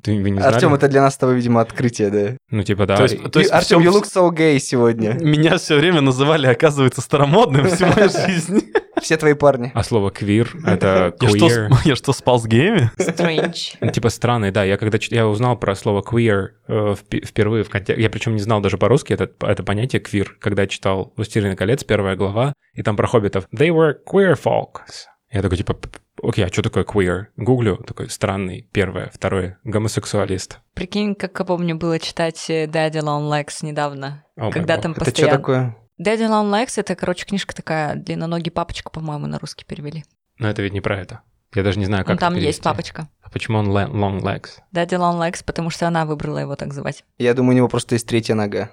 Ты 0.02 0.20
вы 0.20 0.30
не 0.30 0.40
знали? 0.40 0.54
Артем, 0.54 0.74
это 0.74 0.88
для 0.88 1.00
нас 1.00 1.14
с 1.14 1.16
тобой, 1.16 1.36
видимо, 1.36 1.60
открытие, 1.60 2.10
да? 2.10 2.36
Ну, 2.50 2.62
типа, 2.62 2.86
да. 2.86 2.96
То 2.96 3.04
есть, 3.04 3.30
то 3.30 3.38
есть 3.38 3.52
Артем, 3.52 3.80
всё- 3.80 3.90
you 3.90 3.94
look 3.94 4.04
so 4.04 4.30
gay 4.36 4.58
сегодня. 4.58 5.12
меня 5.14 5.58
все 5.58 5.76
время 5.76 6.00
называли, 6.00 6.46
оказывается, 6.46 7.00
старомодным 7.00 7.66
всю 7.68 7.86
мою 7.86 8.08
жизнь. 8.26 8.62
Все 9.02 9.16
твои 9.16 9.34
парни. 9.34 9.70
А 9.74 9.82
слово 9.82 10.10
«квир»— 10.10 10.50
это 10.66 11.14
Я 11.20 11.28
что, 11.28 11.46
«queer». 11.46 11.68
я 11.84 11.96
что, 11.96 12.12
спал 12.12 12.38
с 12.38 12.46
геями? 12.46 12.90
Strange. 12.98 13.76
Ну, 13.80 13.90
Типа 13.90 14.08
странный, 14.10 14.50
да. 14.50 14.64
Я 14.64 14.76
когда 14.76 14.98
я 15.10 15.26
узнал 15.26 15.56
про 15.58 15.74
слово 15.74 16.02
queer 16.02 16.48
э, 16.68 16.94
впервые 17.24 17.64
в 17.64 17.70
контексте. 17.70 18.02
Я 18.02 18.10
причем 18.10 18.34
не 18.34 18.40
знал 18.40 18.60
даже 18.60 18.78
по-русски 18.78 19.12
это, 19.12 19.30
это 19.40 19.62
понятие 19.62 20.02
queer, 20.02 20.28
когда 20.40 20.66
читал 20.66 21.12
«Властелин 21.16 21.56
колец», 21.56 21.84
первая 21.84 22.16
глава, 22.16 22.52
и 22.74 22.82
там 22.82 22.96
про 22.96 23.06
хоббитов. 23.06 23.46
They 23.54 23.68
were 23.70 23.94
queer 24.06 24.34
folks. 24.40 25.06
Я 25.30 25.42
такой, 25.42 25.58
типа, 25.58 25.74
«П- 25.74 25.88
Окей, 26.22 26.44
а 26.44 26.48
что 26.48 26.62
такое 26.62 26.84
queer? 26.84 27.26
Гуглю, 27.36 27.76
такой 27.76 28.08
странный, 28.10 28.68
первое, 28.72 29.10
второе, 29.14 29.58
гомосексуалист. 29.64 30.58
Прикинь, 30.74 31.14
как 31.14 31.38
я 31.38 31.44
помню 31.44 31.76
было 31.76 31.98
читать 31.98 32.44
Daddy 32.48 33.00
Long 33.00 33.30
Legs 33.30 33.64
недавно, 33.64 34.24
О, 34.36 34.50
когда 34.50 34.78
там 34.78 34.92
Это 34.92 35.02
что 35.02 35.10
постоянно... 35.10 35.36
такое? 35.36 35.76
Daddy 36.00 36.28
Long 36.28 36.50
Legs— 36.52 36.74
это, 36.76 36.94
короче, 36.94 37.26
книжка 37.26 37.54
такая, 37.54 37.96
длинноногий 37.96 38.52
папочка, 38.52 38.90
по-моему, 38.90 39.26
на 39.26 39.38
русский 39.38 39.64
перевели. 39.64 40.04
Но 40.38 40.48
это 40.48 40.62
ведь 40.62 40.72
не 40.72 40.80
про 40.80 40.98
это. 41.00 41.20
Я 41.54 41.62
даже 41.62 41.78
не 41.78 41.86
знаю, 41.86 42.04
как 42.04 42.14
Ну, 42.14 42.18
там 42.20 42.34
это 42.34 42.42
есть 42.42 42.60
перевести. 42.60 42.62
папочка. 42.64 43.08
А 43.22 43.30
почему 43.30 43.58
он 43.58 43.68
long 43.70 44.20
legs? 44.20 44.58
Daddy 44.74 44.98
Long 44.98 45.18
Legs, 45.18 45.42
потому 45.44 45.70
что 45.70 45.88
она 45.88 46.04
выбрала 46.06 46.38
его 46.38 46.56
так 46.56 46.72
звать. 46.74 47.04
Я 47.18 47.34
думаю, 47.34 47.54
у 47.54 47.56
него 47.56 47.68
просто 47.68 47.94
есть 47.94 48.06
третья 48.06 48.34
нога. 48.34 48.70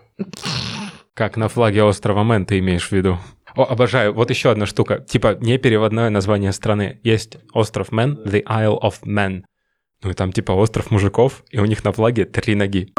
Как 1.14 1.38
на 1.38 1.48
флаге 1.48 1.84
острова 1.84 2.24
Мэн 2.24 2.46
ты 2.46 2.60
имеешь 2.60 2.90
в 2.90 2.92
виду? 2.92 3.18
О, 3.56 3.64
обожаю. 3.64 4.14
Вот 4.14 4.30
еще 4.30 4.52
одна 4.52 4.66
штука. 4.66 5.00
Типа 5.00 5.38
не 5.40 5.58
переводное 5.58 6.10
название 6.10 6.52
страны. 6.52 7.00
Есть 7.04 7.38
остров 7.54 7.92
Мэн, 7.94 8.20
The 8.26 8.44
Isle 8.44 8.82
of 8.82 8.96
Men. 9.04 9.44
Ну 10.04 10.10
и 10.10 10.14
там 10.14 10.34
типа 10.34 10.52
остров 10.52 10.92
мужиков, 10.92 11.44
и 11.50 11.60
у 11.60 11.66
них 11.66 11.84
на 11.86 11.94
флаге 11.94 12.26
три 12.26 12.54
ноги. 12.56 12.94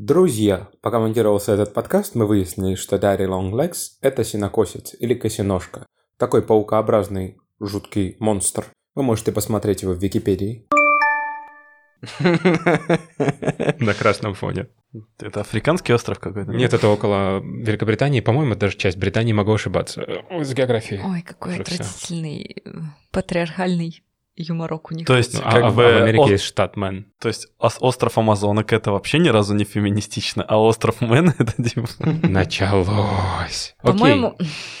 Друзья, 0.00 0.68
пока 0.80 1.00
монтировался 1.00 1.54
этот 1.54 1.74
подкаст, 1.74 2.14
мы 2.14 2.24
выяснили, 2.24 2.76
что 2.76 2.94
Long 2.94 3.50
Legs– 3.50 3.94
это 4.00 4.22
синокосец 4.22 4.94
или 4.96 5.12
косиножка. 5.12 5.86
Такой 6.18 6.42
паукообразный 6.42 7.38
жуткий 7.58 8.14
монстр. 8.20 8.66
Вы 8.94 9.02
можете 9.02 9.32
посмотреть 9.32 9.82
его 9.82 9.94
в 9.94 9.98
Википедии. 9.98 10.68
На 13.80 13.92
красном 13.92 14.34
фоне. 14.34 14.68
Это 15.18 15.40
африканский 15.40 15.92
остров 15.92 16.20
какой-то? 16.20 16.52
Нет, 16.52 16.72
это 16.72 16.86
около 16.86 17.40
Великобритании. 17.40 18.20
По-моему, 18.20 18.54
даже 18.54 18.76
часть 18.76 18.98
Британии, 18.98 19.32
могу 19.32 19.52
ошибаться. 19.52 20.06
Ой, 20.30 20.44
С 20.44 20.54
географией. 20.54 21.02
Ой, 21.04 21.22
какой 21.22 21.54
Уже 21.54 21.62
отвратительный 21.62 22.62
э, 22.64 22.70
патриархальный 23.10 24.04
юморок 24.38 24.90
у 24.90 24.94
них. 24.94 25.06
То 25.06 25.16
есть, 25.16 25.34
Ну, 25.34 25.40
а- 25.44 25.52
как 25.52 25.64
а 25.64 25.68
в- 25.70 25.76
бы... 25.76 25.82
в 25.82 25.96
Америке 26.02 26.22
ос- 26.22 26.30
есть 26.30 26.44
штат 26.44 26.76
Мэн. 26.76 27.06
То 27.20 27.28
есть 27.28 27.48
ос- 27.58 27.76
остров 27.80 28.16
Амазонок 28.18 28.72
это 28.72 28.92
вообще 28.92 29.18
ни 29.18 29.28
разу 29.28 29.54
не 29.54 29.64
феминистично, 29.64 30.44
а 30.46 30.56
остров 30.62 31.00
Мэн 31.00 31.34
это 31.38 31.62
типа... 31.62 31.88
Началось. 32.22 33.74
По-моему. 33.82 34.36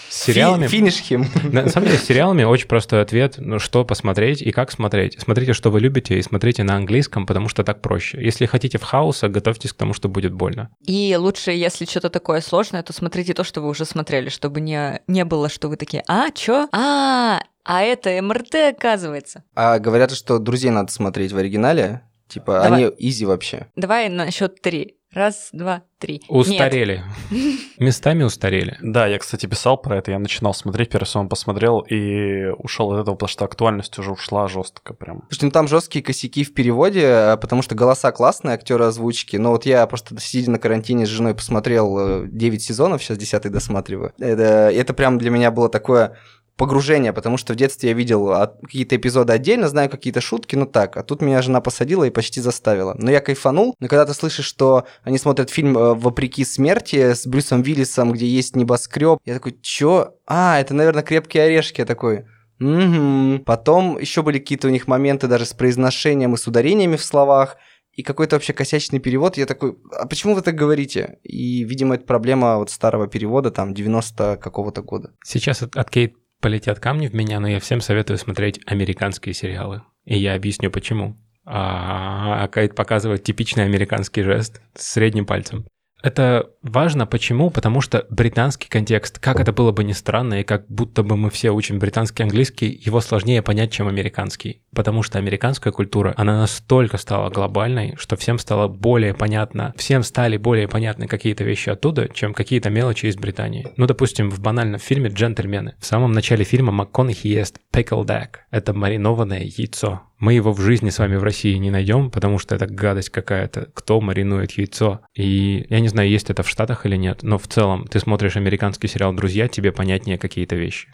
С 0.08 0.22
сериалами... 0.24 0.66
Фи- 0.66 0.76
Finish 0.78 0.94
him. 1.00 1.26
На 1.52 1.62
на 1.64 1.68
самом 1.68 1.86
деле, 1.88 1.98
с 1.98 2.04
сериалами 2.04 2.44
очень 2.44 2.66
простой 2.68 3.02
ответ, 3.02 3.34
ну, 3.38 3.58
что 3.58 3.84
посмотреть 3.84 4.40
и 4.42 4.52
как 4.52 4.70
смотреть. 4.70 5.20
Смотрите, 5.20 5.52
что 5.52 5.70
вы 5.70 5.80
любите, 5.80 6.18
и 6.18 6.22
смотрите 6.22 6.62
на 6.62 6.76
английском, 6.76 7.26
потому 7.26 7.48
что 7.48 7.62
так 7.64 7.82
проще. 7.82 8.18
Если 8.22 8.46
хотите 8.46 8.78
в 8.78 8.82
Хауса, 8.82 9.28
готовьтесь 9.28 9.72
к 9.72 9.76
тому, 9.76 9.92
что 9.94 10.08
будет 10.08 10.32
больно. 10.32 10.70
И 10.86 11.14
лучше, 11.18 11.50
если 11.52 11.84
что-то 11.84 12.08
такое 12.10 12.40
сложное, 12.40 12.82
то 12.82 12.92
смотрите 12.92 13.34
то, 13.34 13.44
что 13.44 13.60
вы 13.60 13.68
уже 13.68 13.84
смотрели, 13.84 14.28
чтобы 14.30 14.60
не, 14.60 15.00
не 15.06 15.24
было, 15.24 15.48
что 15.48 15.68
вы 15.68 15.76
такие, 15.76 16.02
а, 16.06 16.30
чё? 16.30 16.68
А, 16.72 17.40
а 17.68 17.82
это 17.82 18.20
МРТ, 18.22 18.54
оказывается. 18.74 19.44
А 19.54 19.78
говорят, 19.78 20.10
что 20.12 20.38
друзей 20.38 20.70
надо 20.70 20.90
смотреть 20.90 21.32
в 21.32 21.36
оригинале. 21.36 22.00
Типа, 22.26 22.60
Давай. 22.62 22.84
они 22.86 22.94
изи 22.98 23.26
вообще. 23.26 23.66
Давай 23.76 24.08
на 24.08 24.30
счет 24.30 24.62
три. 24.62 24.96
Раз, 25.12 25.48
два, 25.52 25.82
три. 25.98 26.22
Устарели. 26.28 27.02
Местами 27.78 28.22
устарели. 28.22 28.76
Да, 28.82 29.06
я, 29.06 29.18
кстати, 29.18 29.46
писал 29.46 29.78
про 29.78 29.96
это, 29.96 30.10
я 30.10 30.18
начинал 30.18 30.52
смотреть, 30.52 30.90
первый 30.90 31.06
сезон 31.06 31.30
посмотрел 31.30 31.80
и 31.80 32.46
ушел 32.58 32.92
от 32.92 33.00
этого, 33.00 33.14
потому 33.14 33.28
что 33.28 33.44
актуальность 33.46 33.98
уже 33.98 34.12
ушла 34.12 34.48
жестко 34.48 34.92
прям. 34.92 35.22
Слушайте, 35.28 35.46
ну 35.46 35.52
там 35.52 35.66
жесткие 35.66 36.04
косяки 36.04 36.44
в 36.44 36.52
переводе, 36.52 37.06
а, 37.06 37.36
потому 37.38 37.62
что 37.62 37.74
голоса 37.74 38.12
классные, 38.12 38.54
актеры 38.54 38.84
озвучки. 38.84 39.36
Но 39.36 39.52
вот 39.52 39.64
я 39.64 39.86
просто 39.86 40.18
сидя 40.20 40.50
на 40.50 40.58
карантине 40.58 41.06
с 41.06 41.08
женой 41.08 41.34
посмотрел 41.34 42.24
э, 42.24 42.28
9 42.28 42.62
сезонов, 42.62 43.02
сейчас 43.02 43.16
10 43.16 43.50
досматриваю. 43.50 44.12
Это, 44.18 44.70
это 44.70 44.92
прям 44.92 45.16
для 45.16 45.30
меня 45.30 45.50
было 45.50 45.70
такое 45.70 46.18
погружение, 46.58 47.12
потому 47.12 47.38
что 47.38 47.54
в 47.54 47.56
детстве 47.56 47.90
я 47.90 47.94
видел 47.94 48.30
а, 48.30 48.48
какие-то 48.48 48.96
эпизоды 48.96 49.32
отдельно, 49.32 49.68
знаю 49.68 49.88
какие-то 49.88 50.20
шутки, 50.20 50.56
ну 50.56 50.66
так, 50.66 50.96
а 50.96 51.02
тут 51.04 51.22
меня 51.22 51.40
жена 51.40 51.60
посадила 51.60 52.04
и 52.04 52.10
почти 52.10 52.40
заставила. 52.40 52.94
Но 52.98 53.10
я 53.10 53.20
кайфанул, 53.20 53.74
но 53.78 53.88
когда 53.88 54.04
ты 54.04 54.12
слышишь, 54.12 54.44
что 54.44 54.84
они 55.04 55.18
смотрят 55.18 55.50
фильм 55.50 55.78
э, 55.78 55.94
«Вопреки 55.94 56.44
смерти» 56.44 57.14
с 57.14 57.26
Брюсом 57.26 57.62
Виллисом, 57.62 58.12
где 58.12 58.26
есть 58.26 58.56
небоскреб, 58.56 59.20
я 59.24 59.34
такой, 59.34 59.56
чё? 59.62 60.16
А, 60.26 60.60
это, 60.60 60.74
наверное, 60.74 61.02
«Крепкие 61.02 61.44
орешки», 61.44 61.80
я 61.80 61.86
такой... 61.86 62.26
Мгм. 62.58 63.44
Потом 63.46 64.00
еще 64.00 64.22
были 64.22 64.40
какие-то 64.40 64.66
у 64.66 64.70
них 64.72 64.88
моменты 64.88 65.28
даже 65.28 65.44
с 65.44 65.54
произношением 65.54 66.34
и 66.34 66.36
с 66.36 66.48
ударениями 66.48 66.96
в 66.96 67.04
словах, 67.04 67.56
и 67.92 68.02
какой-то 68.02 68.34
вообще 68.34 68.52
косячный 68.52 68.98
перевод. 68.98 69.36
Я 69.36 69.46
такой, 69.46 69.76
а 69.92 70.06
почему 70.08 70.34
вы 70.34 70.42
так 70.42 70.56
говорите? 70.56 71.20
И, 71.22 71.62
видимо, 71.62 71.94
это 71.94 72.04
проблема 72.04 72.56
вот 72.56 72.70
старого 72.70 73.06
перевода, 73.06 73.52
там, 73.52 73.74
90 73.74 74.38
какого-то 74.38 74.82
года. 74.82 75.12
Сейчас 75.24 75.62
от, 75.62 75.76
от 75.76 75.88
Кейт 75.88 76.14
полетят 76.40 76.80
камни 76.80 77.08
в 77.08 77.14
меня, 77.14 77.40
но 77.40 77.48
я 77.48 77.60
всем 77.60 77.80
советую 77.80 78.18
смотреть 78.18 78.60
американские 78.66 79.34
сериалы. 79.34 79.82
И 80.04 80.16
я 80.16 80.34
объясню 80.34 80.70
почему. 80.70 81.16
А, 81.44 82.44
а 82.44 82.48
Кейт 82.48 82.74
показывает 82.74 83.22
типичный 83.24 83.64
американский 83.64 84.22
жест 84.22 84.60
с 84.74 84.92
средним 84.92 85.26
пальцем. 85.26 85.66
Это 86.02 86.50
важно 86.62 87.06
почему? 87.06 87.50
Потому 87.50 87.80
что 87.80 88.06
британский 88.08 88.68
контекст, 88.68 89.18
как 89.18 89.40
это 89.40 89.52
было 89.52 89.72
бы 89.72 89.82
ни 89.82 89.92
странно, 89.92 90.40
и 90.40 90.44
как 90.44 90.66
будто 90.68 91.02
бы 91.02 91.16
мы 91.16 91.30
все 91.30 91.50
учим 91.50 91.78
британский 91.78 92.22
английский, 92.22 92.68
его 92.84 93.00
сложнее 93.00 93.42
понять, 93.42 93.72
чем 93.72 93.88
американский. 93.88 94.62
Потому 94.74 95.02
что 95.02 95.18
американская 95.18 95.72
культура, 95.72 96.14
она 96.16 96.38
настолько 96.38 96.98
стала 96.98 97.30
глобальной, 97.30 97.96
что 97.96 98.16
всем 98.16 98.38
стало 98.38 98.68
более 98.68 99.12
понятно, 99.12 99.74
всем 99.76 100.02
стали 100.04 100.36
более 100.36 100.68
понятны 100.68 101.08
какие-то 101.08 101.42
вещи 101.42 101.70
оттуда, 101.70 102.08
чем 102.08 102.32
какие-то 102.32 102.70
мелочи 102.70 103.06
из 103.06 103.16
Британии. 103.16 103.66
Ну, 103.76 103.86
допустим, 103.86 104.30
в 104.30 104.40
банальном 104.40 104.78
фильме 104.78 105.10
«Джентльмены». 105.10 105.74
В 105.80 105.86
самом 105.86 106.12
начале 106.12 106.44
фильма 106.44 106.70
МакКонахи 106.72 107.26
ест 107.26 107.58
pickled 107.72 108.06
egg. 108.06 108.28
Это 108.50 108.72
маринованное 108.72 109.42
яйцо. 109.42 110.02
Мы 110.18 110.34
его 110.34 110.52
в 110.52 110.60
жизни 110.60 110.90
с 110.90 110.98
вами 110.98 111.16
в 111.16 111.22
России 111.22 111.54
не 111.54 111.70
найдем, 111.70 112.10
потому 112.10 112.38
что 112.38 112.54
это 112.56 112.66
гадость 112.66 113.10
какая-то. 113.10 113.68
Кто 113.72 114.00
маринует 114.00 114.52
яйцо? 114.52 115.00
И 115.14 115.66
я 115.68 115.80
не 115.80 115.88
знаю, 115.88 116.08
есть 116.08 116.30
это 116.30 116.42
в 116.42 116.48
Штатах 116.48 116.86
или 116.86 116.96
нет, 116.96 117.22
но 117.22 117.38
в 117.38 117.46
целом 117.46 117.86
ты 117.86 118.00
смотришь 118.00 118.36
американский 118.36 118.88
сериал 118.88 119.12
«Друзья», 119.12 119.46
тебе 119.46 119.70
понятнее 119.70 120.18
какие-то 120.18 120.56
вещи. 120.56 120.88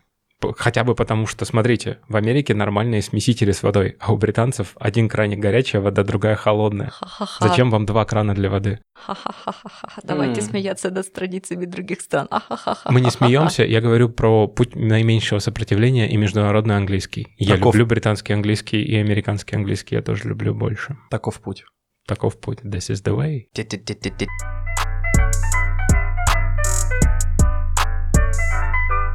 Хотя 0.53 0.85
бы 0.85 0.95
потому, 0.95 1.27
что, 1.27 1.45
смотрите, 1.45 1.99
в 2.09 2.17
Америке 2.17 2.55
нормальные 2.55 3.03
смесители 3.03 3.53
с 3.53 3.63
водой, 3.63 3.97
а 4.01 4.13
у 4.13 4.17
британцев 4.17 4.77
один 4.79 5.09
краник 5.09 5.39
горячая 5.39 5.81
вода, 5.83 6.03
другая 6.03 6.37
холодная. 6.37 6.91
Ха-ха-ха. 6.91 7.49
Зачем 7.49 7.71
вам 7.71 7.87
два 7.87 8.05
крана 8.05 8.35
для 8.35 8.51
воды? 8.51 8.81
Ха-ха-ха-ха-ха. 8.95 10.01
Давайте 10.03 10.41
М. 10.41 10.47
смеяться 10.47 10.91
над 10.91 11.07
страницами 11.07 11.65
других 11.65 12.01
стран. 12.01 12.29
Ха-ха-ха-ха. 12.31 12.91
Мы 12.91 13.01
не 13.01 13.11
смеемся, 13.11 13.65
я 13.65 13.81
говорю 13.81 14.09
про 14.09 14.47
путь 14.49 14.75
наименьшего 14.75 15.39
сопротивления 15.39 16.09
и 16.11 16.17
международный 16.17 16.77
английский. 16.77 17.29
Я 17.39 17.57
Таков. 17.57 17.75
люблю 17.75 17.87
британский 17.87 18.33
английский 18.33 18.83
и 18.83 18.97
американский 18.97 19.57
английский, 19.57 19.95
я 19.97 20.03
тоже 20.03 20.29
люблю 20.29 20.55
больше. 20.55 20.97
Таков 21.11 21.41
путь. 21.41 21.65
Таков 22.07 22.39
путь. 22.39 22.59
This 22.63 22.91
is 22.91 23.03
the 23.03 23.17
way. 23.17 24.64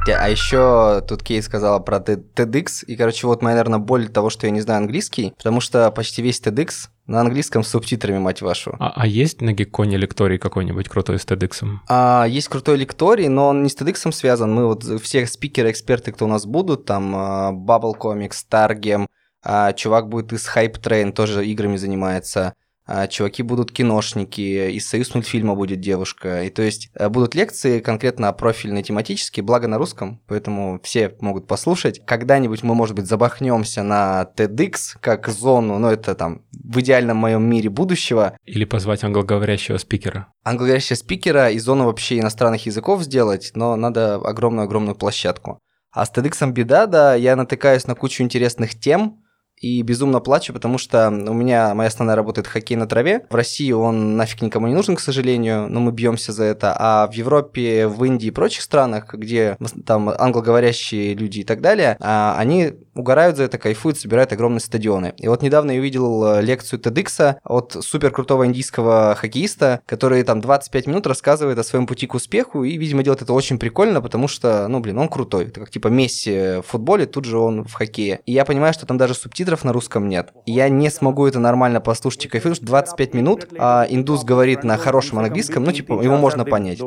А 0.08 0.28
еще 0.28 1.02
тут 1.06 1.22
Кей 1.22 1.42
сказала 1.42 1.78
про 1.78 1.98
TEDx, 1.98 2.84
и, 2.86 2.96
короче, 2.96 3.26
вот 3.26 3.42
моя, 3.42 3.56
наверное, 3.56 3.78
боль 3.78 4.08
того, 4.08 4.30
что 4.30 4.46
я 4.46 4.50
не 4.50 4.60
знаю 4.60 4.78
английский, 4.78 5.34
потому 5.36 5.60
что 5.60 5.90
почти 5.90 6.22
весь 6.22 6.40
TEDx 6.40 6.88
на 7.06 7.20
английском 7.20 7.64
с 7.64 7.68
субтитрами, 7.68 8.18
мать 8.18 8.40
вашу. 8.40 8.76
А, 8.78 8.92
а 8.94 9.06
есть 9.06 9.40
на 9.40 9.52
Гекконе 9.52 9.96
лекторий 9.96 10.38
какой-нибудь 10.38 10.88
крутой 10.88 11.18
с 11.18 11.24
TEDx? 11.24 11.64
А, 11.88 12.24
есть 12.28 12.48
крутой 12.48 12.78
лекторий, 12.78 13.28
но 13.28 13.48
он 13.48 13.62
не 13.62 13.68
с 13.68 13.76
TEDx 13.76 14.10
связан. 14.12 14.54
Мы 14.54 14.66
вот 14.66 14.84
все 15.02 15.26
спикеры, 15.26 15.70
эксперты, 15.70 16.12
кто 16.12 16.24
у 16.24 16.28
нас 16.28 16.46
будут, 16.46 16.86
там 16.86 17.14
а, 17.14 17.52
Bubble 17.52 17.96
Comics, 17.98 18.44
Targem, 18.50 19.06
а, 19.42 19.72
чувак 19.72 20.08
будет 20.08 20.32
из 20.32 20.48
Hype 20.48 20.80
Train, 20.80 21.12
тоже 21.12 21.44
играми 21.46 21.76
занимается. 21.76 22.54
А, 22.92 23.06
чуваки 23.06 23.44
будут 23.44 23.70
киношники, 23.70 24.68
из 24.72 24.88
Союз 24.88 25.14
мультфильма 25.14 25.54
будет 25.54 25.78
девушка. 25.78 26.42
И 26.42 26.50
то 26.50 26.62
есть 26.62 26.90
э, 26.94 27.08
будут 27.08 27.36
лекции 27.36 27.78
конкретно 27.78 28.32
профильные, 28.32 28.82
тематические, 28.82 29.44
благо 29.44 29.68
на 29.68 29.78
русском, 29.78 30.20
поэтому 30.26 30.80
все 30.82 31.14
могут 31.20 31.46
послушать. 31.46 32.04
Когда-нибудь 32.04 32.64
мы, 32.64 32.74
может 32.74 32.96
быть, 32.96 33.06
забахнемся 33.06 33.84
на 33.84 34.28
TEDx 34.36 34.96
как 35.00 35.28
зону, 35.28 35.78
но 35.78 35.92
это 35.92 36.16
там 36.16 36.42
в 36.50 36.80
идеальном 36.80 37.16
моем 37.16 37.44
мире 37.44 37.70
будущего. 37.70 38.36
Или 38.44 38.64
позвать 38.64 39.04
англоговорящего 39.04 39.76
спикера? 39.76 40.26
Англоговорящего 40.42 40.96
спикера 40.96 41.50
и 41.50 41.60
зону 41.60 41.84
вообще 41.84 42.18
иностранных 42.18 42.66
языков 42.66 43.04
сделать, 43.04 43.52
но 43.54 43.76
надо 43.76 44.16
огромную-огромную 44.16 44.96
площадку. 44.96 45.60
А 45.92 46.04
с 46.04 46.12
TEDx 46.12 46.50
беда, 46.50 46.86
да, 46.86 47.14
я 47.14 47.36
натыкаюсь 47.36 47.86
на 47.86 47.94
кучу 47.94 48.24
интересных 48.24 48.76
тем, 48.76 49.22
и 49.60 49.82
безумно 49.82 50.20
плачу, 50.20 50.52
потому 50.52 50.78
что 50.78 51.08
у 51.08 51.34
меня 51.34 51.74
моя 51.74 51.88
основная 51.88 52.16
работа 52.16 52.40
это 52.40 52.50
хоккей 52.50 52.76
на 52.76 52.86
траве. 52.86 53.26
В 53.30 53.34
России 53.34 53.70
он 53.72 54.16
нафиг 54.16 54.42
никому 54.42 54.66
не 54.66 54.74
нужен, 54.74 54.96
к 54.96 55.00
сожалению, 55.00 55.68
но 55.68 55.80
мы 55.80 55.92
бьемся 55.92 56.32
за 56.32 56.44
это. 56.44 56.74
А 56.78 57.06
в 57.06 57.12
Европе, 57.12 57.86
в 57.86 58.02
Индии 58.04 58.28
и 58.28 58.30
прочих 58.30 58.62
странах, 58.62 59.14
где 59.14 59.56
там 59.86 60.08
англоговорящие 60.08 61.14
люди 61.14 61.40
и 61.40 61.44
так 61.44 61.60
далее, 61.60 61.96
а, 62.00 62.36
они 62.38 62.72
угорают 62.94 63.36
за 63.36 63.44
это, 63.44 63.58
кайфуют, 63.58 63.98
собирают 63.98 64.32
огромные 64.32 64.60
стадионы. 64.60 65.14
И 65.18 65.28
вот 65.28 65.42
недавно 65.42 65.72
я 65.72 65.80
увидел 65.80 66.24
э, 66.24 66.42
лекцию 66.42 66.80
TEDx 66.80 67.36
от 67.44 67.76
супер 67.80 68.10
крутого 68.10 68.46
индийского 68.46 69.16
хоккеиста, 69.18 69.80
который 69.86 70.22
там 70.22 70.40
25 70.40 70.86
минут 70.86 71.06
рассказывает 71.06 71.58
о 71.58 71.64
своем 71.64 71.86
пути 71.86 72.06
к 72.06 72.14
успеху, 72.14 72.64
и, 72.64 72.76
видимо, 72.76 73.02
делает 73.02 73.22
это 73.22 73.32
очень 73.32 73.58
прикольно, 73.58 74.00
потому 74.00 74.28
что, 74.28 74.68
ну, 74.68 74.80
блин, 74.80 74.98
он 74.98 75.08
крутой. 75.08 75.46
Это 75.46 75.60
как 75.60 75.70
типа 75.70 75.88
Месси 75.88 76.60
в 76.60 76.62
футболе, 76.62 77.06
тут 77.06 77.24
же 77.24 77.38
он 77.38 77.64
в 77.64 77.72
хоккее. 77.72 78.20
И 78.26 78.32
я 78.32 78.44
понимаю, 78.44 78.74
что 78.74 78.86
там 78.86 78.98
даже 78.98 79.14
субтитров 79.49 79.63
на 79.65 79.73
русском 79.73 80.07
нет. 80.07 80.31
И 80.45 80.51
я 80.51 80.69
не 80.69 80.89
смогу 80.91 81.25
это 81.27 81.39
нормально 81.39 81.81
послушать 81.81 82.25
и 82.25 82.29
кайфовать, 82.29 82.59
потому 82.59 82.85
что 82.85 82.95
25 82.95 83.13
минут, 83.15 83.47
а 83.57 83.87
индус 83.89 84.23
говорит 84.23 84.63
на 84.63 84.77
хорошем 84.77 85.17
английском, 85.17 85.63
ну, 85.63 85.71
типа, 85.71 85.93
его 85.93 86.17
можно 86.17 86.45
понять. 86.45 86.79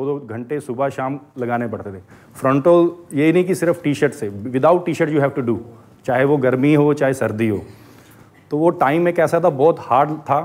फ्रंटल 2.33 2.91
ये 3.11 3.31
नहीं 3.33 3.43
कि 3.45 3.55
सिर्फ 3.55 3.81
T 3.83 3.93
shirt 3.93 4.13
से 4.13 4.29
without 4.29 4.85
T 4.85 4.93
shirt 4.93 5.09
you 5.11 5.19
have 5.21 5.29
to 5.29 5.41
do 5.41 5.59
चाहे 6.05 6.25
वो 6.25 6.37
गर्मी 6.37 6.73
हो 6.73 6.93
चाहे 6.93 7.13
सर्दी 7.13 7.47
हो 7.49 7.59
तो 8.51 8.57
वो 8.57 8.69
टाइम 8.83 9.07
एक 9.07 9.19
ऐसा 9.19 9.39
था 9.43 9.49
बहुत 9.61 9.79
हार्ड 9.79 10.11
था 10.29 10.39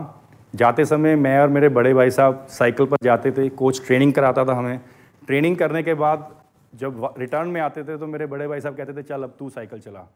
जाते 0.55 0.85
समय 0.85 1.17
मैं 1.17 1.39
और 1.41 1.49
मेरे 1.49 1.69
बड़े 1.77 1.93
भाई 1.95 2.11
साहब 2.11 2.47
साइकिल 2.51 2.87
पर 2.87 2.97
जाते 3.05 3.33
थे 3.37 3.49
कोच 3.61 3.81
ट्रेनिंग 3.87 4.13
कराता 4.13 4.45
था 4.45 4.55
हमें 4.59 4.81
ट्रेनिंग 5.27 5.57
करने 5.57 5.83
के 5.83 5.95
बाद 6.03 6.29
जब 6.75 7.15
रिटर्न 7.19 7.49
में 7.49 7.61
आते 7.61 7.83
थे 7.85 7.99
तो 7.99 8.07
मेरे 8.07 8.27
बड़े 8.27 8.49
भाई 8.49 8.61
साहब 8.61 8.77
कहते 8.77 8.93
थे 8.93 9.03
चल 9.03 9.23
अब 9.23 9.35
तू 9.39 9.51
साइकिल 9.51 9.81
चला 9.81 10.07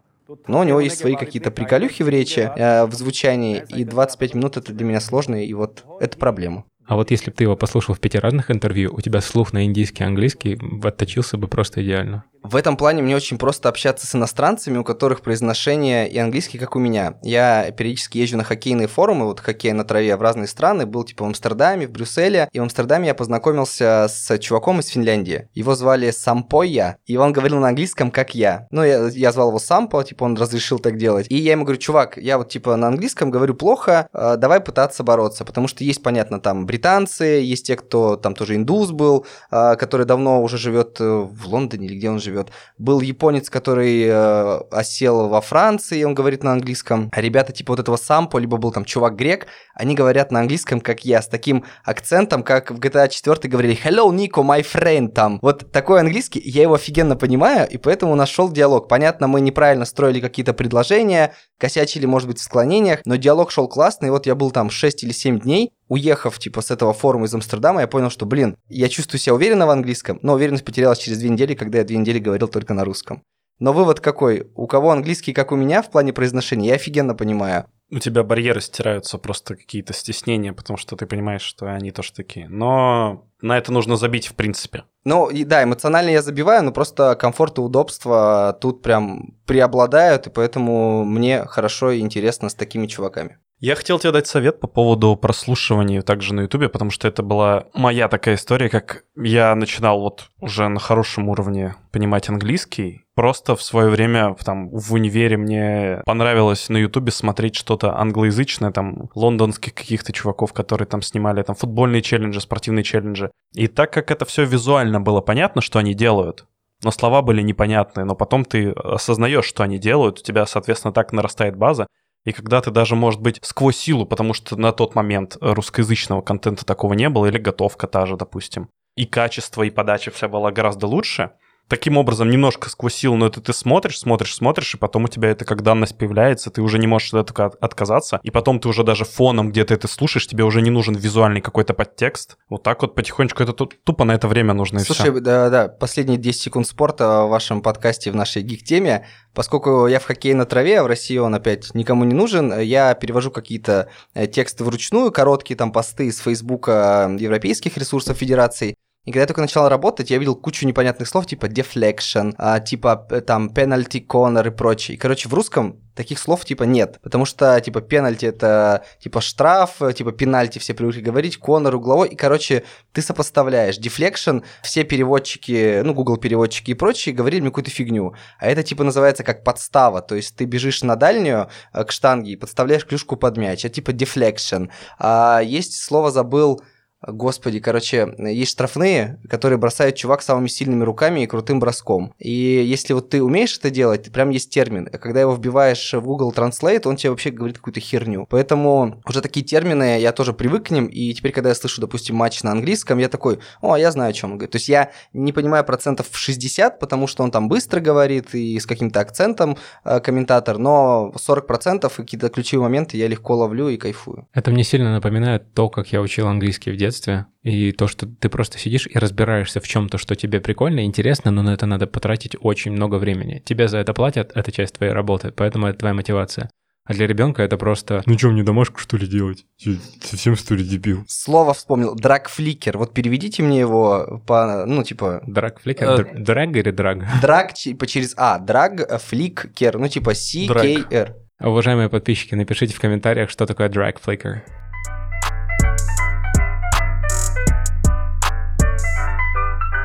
Но 0.46 0.60
у 0.60 0.64
него 0.64 0.80
есть 0.80 0.98
свои 0.98 1.16
какие-то 1.16 1.50
приколюхи 1.50 2.02
в 2.02 2.08
речи, 2.08 2.40
э, 2.40 2.84
в 2.84 2.92
звучании, 2.92 3.64
и 3.68 3.84
25 3.84 4.34
минут 4.34 4.58
это 4.58 4.74
для 4.74 4.84
меня 4.84 5.00
сложно, 5.00 5.42
и 5.42 5.54
вот 5.54 5.84
это 6.00 6.18
проблема. 6.18 6.64
А 6.84 6.96
вот 6.96 7.10
если 7.10 7.30
бы 7.30 7.36
ты 7.36 7.44
его 7.44 7.56
послушал 7.56 7.94
в 7.94 8.00
пяти 8.00 8.18
разных 8.18 8.50
интервью, 8.50 8.92
у 8.94 9.00
тебя 9.00 9.20
слух 9.20 9.52
на 9.52 9.64
индийский 9.64 10.04
и 10.04 10.06
английский 10.06 10.58
отточился 10.82 11.36
бы 11.36 11.48
просто 11.48 11.82
идеально. 11.82 12.24
В 12.43 12.57
этом 12.57 12.75
плане 12.75 13.01
мне 13.01 13.15
очень 13.15 13.37
просто 13.37 13.69
общаться 13.69 14.05
с 14.05 14.15
иностранцами, 14.15 14.77
у 14.77 14.83
которых 14.83 15.21
произношение 15.21 16.09
и 16.09 16.17
английский, 16.17 16.57
как 16.57 16.75
у 16.75 16.79
меня. 16.79 17.13
Я 17.23 17.71
периодически 17.71 18.17
езжу 18.17 18.35
на 18.35 18.43
хоккейные 18.43 18.87
форумы, 18.87 19.25
вот 19.25 19.39
хоккей 19.39 19.71
на 19.71 19.85
траве 19.85 20.17
в 20.17 20.21
разные 20.21 20.47
страны, 20.47 20.85
был 20.85 21.05
типа 21.05 21.23
в 21.23 21.27
Амстердаме, 21.27 21.87
в 21.87 21.91
Брюсселе, 21.91 22.49
и 22.51 22.59
в 22.59 22.63
Амстердаме 22.63 23.07
я 23.07 23.15
познакомился 23.15 24.07
с 24.09 24.37
чуваком 24.39 24.81
из 24.81 24.87
Финляндии. 24.87 25.47
Его 25.53 25.73
звали 25.73 26.11
Сампойя, 26.11 26.97
и 27.05 27.15
он 27.15 27.31
говорил 27.31 27.59
на 27.59 27.69
английском, 27.69 28.11
как 28.11 28.35
я. 28.35 28.67
Ну, 28.71 28.83
я, 28.83 29.07
я 29.07 29.31
звал 29.31 29.47
его 29.47 29.59
Сампо, 29.59 30.03
типа 30.03 30.25
он 30.25 30.35
разрешил 30.35 30.79
так 30.79 30.97
делать. 30.97 31.27
И 31.29 31.37
я 31.37 31.53
ему 31.53 31.63
говорю, 31.63 31.79
чувак, 31.79 32.17
я 32.17 32.37
вот 32.37 32.49
типа 32.49 32.75
на 32.75 32.89
английском 32.89 33.31
говорю 33.31 33.53
плохо, 33.53 34.09
э, 34.11 34.35
давай 34.37 34.59
пытаться 34.59 35.03
бороться, 35.03 35.45
потому 35.45 35.69
что 35.69 35.85
есть, 35.85 36.03
понятно, 36.03 36.41
там 36.41 36.65
британцы, 36.65 37.23
есть 37.23 37.67
те, 37.67 37.77
кто 37.77 38.17
там 38.17 38.35
тоже 38.35 38.57
индус 38.57 38.91
был, 38.91 39.25
э, 39.49 39.77
который 39.77 40.05
давно 40.05 40.43
уже 40.43 40.57
живет 40.57 40.97
э, 40.99 41.05
в 41.05 41.47
Лондоне 41.47 41.87
или 41.87 41.95
где 41.95 42.09
он 42.09 42.19
живет 42.19 42.32
живет. 42.33 42.49
Был 42.77 43.01
японец, 43.01 43.49
который 43.49 44.05
э, 44.07 44.59
осел 44.71 45.29
во 45.29 45.41
Франции, 45.41 46.03
он 46.03 46.15
говорит 46.15 46.43
на 46.43 46.51
английском. 46.51 47.09
А 47.11 47.21
ребята 47.21 47.53
типа 47.53 47.73
вот 47.73 47.79
этого 47.79 47.97
Сампо, 47.97 48.37
либо 48.39 48.57
был 48.57 48.71
там 48.71 48.85
чувак 48.85 49.15
грек, 49.15 49.47
они 49.75 49.95
говорят 49.95 50.31
на 50.31 50.39
английском, 50.39 50.81
как 50.81 51.05
я, 51.05 51.21
с 51.21 51.27
таким 51.27 51.63
акцентом, 51.83 52.43
как 52.43 52.71
в 52.71 52.79
GTA 52.79 53.09
4 53.09 53.49
говорили 53.49 53.77
«Hello, 53.83 54.09
Nico, 54.09 54.43
my 54.43 54.63
friend» 54.63 55.09
там. 55.09 55.39
Вот 55.41 55.71
такой 55.71 55.99
английский, 55.99 56.41
я 56.43 56.63
его 56.63 56.73
офигенно 56.75 57.15
понимаю, 57.15 57.67
и 57.69 57.77
поэтому 57.77 58.15
нашел 58.15 58.51
диалог. 58.51 58.87
Понятно, 58.87 59.27
мы 59.27 59.41
неправильно 59.41 59.85
строили 59.85 60.19
какие-то 60.19 60.53
предложения, 60.53 61.33
косячили, 61.57 62.05
может 62.05 62.27
быть, 62.27 62.39
в 62.39 62.43
склонениях, 62.43 62.99
но 63.05 63.15
диалог 63.15 63.51
шел 63.51 63.67
классно, 63.67 64.07
и 64.07 64.09
вот 64.09 64.25
я 64.25 64.35
был 64.35 64.51
там 64.51 64.69
6 64.69 65.03
или 65.03 65.11
7 65.11 65.39
дней, 65.39 65.71
уехав, 65.93 66.39
типа, 66.39 66.61
с 66.61 66.71
этого 66.71 66.93
форума 66.93 67.25
из 67.25 67.33
Амстердама, 67.33 67.81
я 67.81 67.87
понял, 67.87 68.09
что, 68.09 68.25
блин, 68.25 68.57
я 68.67 68.89
чувствую 68.89 69.19
себя 69.19 69.35
уверенно 69.35 69.67
в 69.67 69.69
английском, 69.69 70.19
но 70.21 70.33
уверенность 70.33 70.65
потерялась 70.65 70.99
через 70.99 71.19
две 71.19 71.29
недели, 71.29 71.53
когда 71.53 71.77
я 71.77 71.83
две 71.83 71.97
недели 71.97 72.19
говорил 72.19 72.47
только 72.47 72.73
на 72.73 72.83
русском. 72.83 73.21
Но 73.59 73.71
вывод 73.71 73.99
какой? 73.99 74.51
У 74.55 74.67
кого 74.67 74.91
английский, 74.91 75.31
как 75.31 75.51
у 75.51 75.55
меня, 75.55 75.81
в 75.81 75.91
плане 75.91 76.11
произношения, 76.11 76.69
я 76.69 76.75
офигенно 76.75 77.15
понимаю. 77.15 77.65
У 77.91 77.99
тебя 77.99 78.23
барьеры 78.23 78.59
стираются, 78.59 79.19
просто 79.19 79.55
какие-то 79.55 79.93
стеснения, 79.93 80.51
потому 80.51 80.77
что 80.77 80.95
ты 80.95 81.05
понимаешь, 81.05 81.43
что 81.43 81.67
они 81.67 81.91
тоже 81.91 82.11
такие. 82.11 82.49
Но 82.49 83.29
на 83.41 83.55
это 83.57 83.71
нужно 83.71 83.95
забить, 83.95 84.25
в 84.25 84.33
принципе. 84.33 84.85
Ну, 85.05 85.29
и, 85.29 85.43
да, 85.43 85.63
эмоционально 85.63 86.09
я 86.09 86.23
забиваю, 86.23 86.63
но 86.63 86.71
просто 86.71 87.15
комфорт 87.15 87.59
и 87.59 87.61
удобство 87.61 88.57
тут 88.59 88.81
прям 88.81 89.37
преобладают, 89.45 90.25
и 90.25 90.31
поэтому 90.31 91.05
мне 91.05 91.45
хорошо 91.45 91.91
и 91.91 91.99
интересно 91.99 92.49
с 92.49 92.55
такими 92.55 92.87
чуваками. 92.87 93.37
Я 93.63 93.75
хотел 93.75 93.97
тебе 93.97 94.11
дать 94.11 94.27
совет 94.27 94.59
по 94.59 94.67
поводу 94.67 95.15
прослушивания 95.15 96.01
также 96.01 96.33
на 96.33 96.41
Ютубе, 96.41 96.67
потому 96.67 96.91
что 96.91 97.07
это 97.07 97.23
была 97.23 97.67
моя 97.73 98.09
такая 98.09 98.35
история, 98.35 98.67
как 98.67 99.05
я 99.15 99.55
начинал 99.55 100.01
вот 100.01 100.27
уже 100.41 100.67
на 100.67 100.81
хорошем 100.81 101.29
уровне 101.29 101.75
понимать 101.93 102.27
английский. 102.27 103.05
Просто 103.15 103.55
в 103.55 103.63
свое 103.63 103.87
время 103.87 104.35
там 104.43 104.69
в 104.69 104.91
универе 104.91 105.37
мне 105.37 106.01
понравилось 106.05 106.67
на 106.67 106.75
Ютубе 106.75 107.13
смотреть 107.13 107.55
что-то 107.55 107.97
англоязычное, 107.97 108.73
там 108.73 109.09
лондонских 109.15 109.73
каких-то 109.73 110.11
чуваков, 110.11 110.51
которые 110.51 110.85
там 110.85 111.01
снимали 111.01 111.41
там 111.41 111.55
футбольные 111.55 112.01
челленджи, 112.01 112.41
спортивные 112.41 112.83
челленджи. 112.83 113.31
И 113.53 113.67
так 113.67 113.93
как 113.93 114.11
это 114.11 114.25
все 114.25 114.43
визуально 114.43 114.99
было 114.99 115.21
понятно, 115.21 115.61
что 115.61 115.79
они 115.79 115.93
делают, 115.93 116.47
но 116.83 116.91
слова 116.91 117.21
были 117.21 117.41
непонятные, 117.41 118.03
но 118.03 118.13
потом 118.13 118.43
ты 118.43 118.71
осознаешь, 118.71 119.45
что 119.45 119.63
они 119.63 119.77
делают, 119.77 120.19
у 120.19 120.21
тебя, 120.21 120.45
соответственно, 120.45 120.91
так 120.93 121.13
нарастает 121.13 121.55
база, 121.55 121.87
и 122.25 122.31
когда 122.31 122.61
ты 122.61 122.71
даже, 122.71 122.95
может 122.95 123.21
быть, 123.21 123.39
сквозь 123.41 123.77
силу, 123.77 124.05
потому 124.05 124.33
что 124.33 124.55
на 124.55 124.71
тот 124.71 124.95
момент 124.95 125.37
русскоязычного 125.41 126.21
контента 126.21 126.65
такого 126.65 126.93
не 126.93 127.09
было, 127.09 127.25
или 127.25 127.37
готовка 127.37 127.87
та 127.87 128.05
же, 128.05 128.15
допустим, 128.15 128.69
и 128.95 129.05
качество, 129.05 129.63
и 129.63 129.69
подача 129.69 130.11
вся 130.11 130.27
была 130.27 130.51
гораздо 130.51 130.87
лучше, 130.87 131.31
таким 131.67 131.97
образом 131.97 132.29
немножко 132.29 132.69
сквозь 132.69 132.93
силу, 132.93 133.15
но 133.15 133.27
это 133.27 133.41
ты 133.41 133.53
смотришь, 133.53 133.99
смотришь, 133.99 134.35
смотришь, 134.35 134.75
и 134.75 134.77
потом 134.77 135.05
у 135.05 135.07
тебя 135.07 135.29
это 135.29 135.45
как 135.45 135.63
данность 135.63 135.97
появляется, 135.97 136.49
ты 136.49 136.61
уже 136.61 136.77
не 136.77 136.87
можешь 136.87 137.13
от 137.13 137.29
этого 137.29 137.53
отказаться, 137.59 138.19
и 138.23 138.31
потом 138.31 138.59
ты 138.59 138.67
уже 138.67 138.83
даже 138.83 139.05
фоном 139.05 139.51
где-то 139.51 139.73
это 139.73 139.87
слушаешь, 139.87 140.27
тебе 140.27 140.43
уже 140.43 140.61
не 140.61 140.69
нужен 140.69 140.95
визуальный 140.95 141.41
какой-то 141.41 141.73
подтекст. 141.73 142.37
Вот 142.49 142.63
так 142.63 142.81
вот 142.81 142.95
потихонечку 142.95 143.43
это 143.43 143.53
тупо 143.53 144.03
на 144.03 144.13
это 144.13 144.27
время 144.27 144.53
нужно 144.53 144.79
и 144.79 144.81
Слушай, 144.81 145.19
да-да, 145.19 145.67
последние 145.67 146.17
10 146.17 146.41
секунд 146.41 146.67
спорта 146.67 147.23
в 147.23 147.29
вашем 147.29 147.61
подкасте, 147.61 148.11
в 148.11 148.15
нашей 148.15 148.41
гик-теме, 148.43 149.05
поскольку 149.33 149.87
я 149.87 149.99
в 149.99 150.05
хоккее 150.05 150.35
на 150.35 150.45
траве, 150.45 150.79
а 150.79 150.83
в 150.83 150.87
России 150.87 151.17
он 151.17 151.33
опять 151.35 151.73
никому 151.73 152.03
не 152.03 152.13
нужен, 152.13 152.59
я 152.59 152.93
перевожу 152.93 153.31
какие-то 153.31 153.89
э, 154.13 154.27
тексты 154.27 154.63
вручную, 154.63 155.11
короткие 155.11 155.57
там 155.57 155.71
посты 155.71 156.07
из 156.07 156.19
Фейсбука 156.19 157.09
э, 157.09 157.21
европейских 157.21 157.77
ресурсов 157.77 158.17
федерации, 158.17 158.75
и 159.05 159.11
когда 159.11 159.21
я 159.21 159.27
только 159.27 159.41
начал 159.41 159.67
работать, 159.67 160.11
я 160.11 160.17
видел 160.17 160.35
кучу 160.35 160.65
непонятных 160.65 161.09
слов, 161.09 161.25
типа 161.25 161.47
deflection, 161.47 162.33
а, 162.37 162.61
типа 162.61 163.05
э, 163.09 163.19
там 163.19 163.49
penalty 163.49 164.05
corner 164.05 164.47
и 164.47 164.49
прочее. 164.49 164.95
И, 164.95 164.97
короче, 164.97 165.27
в 165.27 165.33
русском 165.33 165.81
таких 165.93 166.19
слов 166.19 166.45
типа 166.45 166.63
нет, 166.63 166.99
потому 167.03 167.25
что 167.25 167.59
типа 167.59 167.81
пенальти 167.81 168.25
это 168.25 168.85
типа 168.99 169.19
штраф, 169.19 169.81
типа 169.93 170.13
пенальти 170.13 170.57
все 170.57 170.73
привыкли 170.73 171.01
говорить, 171.01 171.37
конор 171.37 171.75
угловой, 171.75 172.09
и 172.09 172.15
короче 172.15 172.63
ты 172.93 173.01
сопоставляешь. 173.01 173.77
Deflection, 173.77 174.43
все 174.61 174.85
переводчики, 174.85 175.81
ну 175.83 175.93
Google 175.93 176.15
переводчики 176.15 176.71
и 176.71 176.73
прочие 176.73 177.13
говорили 177.13 177.41
мне 177.41 177.49
какую-то 177.49 177.71
фигню, 177.71 178.15
а 178.39 178.47
это 178.47 178.63
типа 178.63 178.85
называется 178.85 179.23
как 179.23 179.43
подстава, 179.43 180.01
то 180.01 180.15
есть 180.15 180.35
ты 180.35 180.45
бежишь 180.45 180.81
на 180.81 180.95
дальнюю 180.95 181.49
э, 181.73 181.83
к 181.83 181.91
штанге 181.91 182.31
и 182.31 182.35
подставляешь 182.37 182.85
клюшку 182.85 183.17
под 183.17 183.37
мяч, 183.37 183.65
это 183.65 183.75
типа 183.75 183.91
deflection. 183.91 184.69
А 184.97 185.41
есть 185.41 185.75
слово 185.75 186.09
забыл 186.09 186.63
Господи, 187.05 187.59
короче, 187.59 188.13
есть 188.17 188.51
штрафные, 188.51 189.19
которые 189.29 189.59
бросает 189.59 189.95
чувак 189.95 190.21
самыми 190.21 190.47
сильными 190.47 190.83
руками 190.83 191.21
и 191.21 191.27
крутым 191.27 191.59
броском. 191.59 192.13
И 192.17 192.31
если 192.31 192.93
вот 192.93 193.09
ты 193.09 193.21
умеешь 193.21 193.57
это 193.57 193.69
делать, 193.69 194.11
прям 194.11 194.29
есть 194.29 194.49
термин. 194.49 194.85
Когда 194.85 195.19
его 195.21 195.35
вбиваешь 195.35 195.93
в 195.93 196.01
Google 196.01 196.31
Translate, 196.31 196.87
он 196.87 196.95
тебе 196.95 197.09
вообще 197.09 197.31
говорит 197.31 197.57
какую-то 197.57 197.81
херню. 197.81 198.25
Поэтому 198.29 199.01
уже 199.05 199.21
такие 199.21 199.45
термины, 199.45 199.99
я 199.99 200.13
тоже 200.13 200.33
привык 200.33 200.67
к 200.67 200.71
ним, 200.71 200.85
и 200.85 201.13
теперь, 201.13 201.33
когда 201.33 201.49
я 201.49 201.55
слышу, 201.55 201.81
допустим, 201.81 202.15
матч 202.15 202.41
на 202.43 202.51
английском, 202.51 202.97
я 202.99 203.09
такой, 203.09 203.39
о, 203.61 203.75
я 203.75 203.91
знаю, 203.91 204.11
о 204.11 204.13
чем 204.13 204.31
он 204.31 204.37
говорит. 204.37 204.51
То 204.51 204.55
есть 204.57 204.69
я 204.69 204.91
не 205.11 205.33
понимаю 205.33 205.65
процентов 205.65 206.07
в 206.09 206.17
60, 206.17 206.79
потому 206.79 207.07
что 207.07 207.23
он 207.23 207.31
там 207.31 207.49
быстро 207.49 207.81
говорит 207.81 208.33
и 208.33 208.59
с 208.59 208.65
каким-то 208.65 209.01
акцентом 209.01 209.57
э, 209.83 209.99
комментатор, 209.99 210.57
но 210.57 211.11
40% 211.15 211.85
и 211.85 212.01
какие-то 212.01 212.29
ключевые 212.29 212.63
моменты 212.63 212.97
я 212.97 213.07
легко 213.07 213.35
ловлю 213.35 213.67
и 213.67 213.77
кайфую. 213.77 214.27
Это 214.33 214.51
мне 214.51 214.63
сильно 214.63 214.93
напоминает 214.93 215.53
то, 215.53 215.69
как 215.69 215.91
я 215.91 216.01
учил 216.01 216.27
английский 216.27 216.71
в 216.71 216.77
детстве 216.77 216.92
детстве, 216.93 217.25
и 217.41 217.71
то, 217.71 217.87
что 217.87 218.05
ты 218.05 218.29
просто 218.29 218.57
сидишь 218.57 218.87
и 218.87 218.97
разбираешься 218.97 219.59
в 219.59 219.67
чем-то, 219.67 219.97
что 219.97 220.15
тебе 220.15 220.39
прикольно 220.39 220.81
и 220.81 220.85
интересно, 220.85 221.31
но 221.31 221.41
на 221.41 221.53
это 221.53 221.65
надо 221.65 221.87
потратить 221.87 222.35
очень 222.39 222.71
много 222.71 222.95
времени. 222.95 223.41
Тебе 223.43 223.67
за 223.67 223.79
это 223.79 223.93
платят, 223.93 224.31
это 224.35 224.51
часть 224.51 224.75
твоей 224.75 224.93
работы, 224.93 225.31
поэтому 225.35 225.67
это 225.67 225.79
твоя 225.79 225.93
мотивация. 225.93 226.49
А 226.85 226.93
для 226.93 227.07
ребенка 227.07 227.41
это 227.43 227.55
просто 227.57 228.03
«Ну 228.05 228.17
что, 228.17 228.29
мне 228.29 228.43
домашку 228.43 228.77
что 228.79 228.97
ли 228.97 229.07
делать? 229.07 229.45
Я 229.59 229.75
совсем 230.01 230.35
что 230.35 230.53
ли 230.53 230.65
дебил?» 230.65 231.05
Слово 231.07 231.53
вспомнил. 231.53 231.95
Драгфликер. 231.95 232.77
Вот 232.77 232.93
переведите 232.93 233.41
мне 233.41 233.57
его 233.57 234.21
по, 234.27 234.65
ну, 234.65 234.83
типа... 234.83 235.21
Драгфликер? 235.25 235.89
Э, 235.89 236.19
драг 236.19 236.49
или 236.49 236.71
драг? 236.71 237.21
Драг, 237.21 237.53
типа 237.53 237.87
через 237.87 238.13
А. 238.17 238.37
Драгфликер. 238.37 239.77
Ну, 239.79 239.87
типа 239.87 240.13
C-K-R. 240.13 241.15
Уважаемые 241.39 241.87
подписчики, 241.87 242.35
напишите 242.35 242.73
в 242.73 242.81
комментариях, 242.81 243.29
что 243.29 243.45
такое 243.45 243.69
drag 243.69 243.97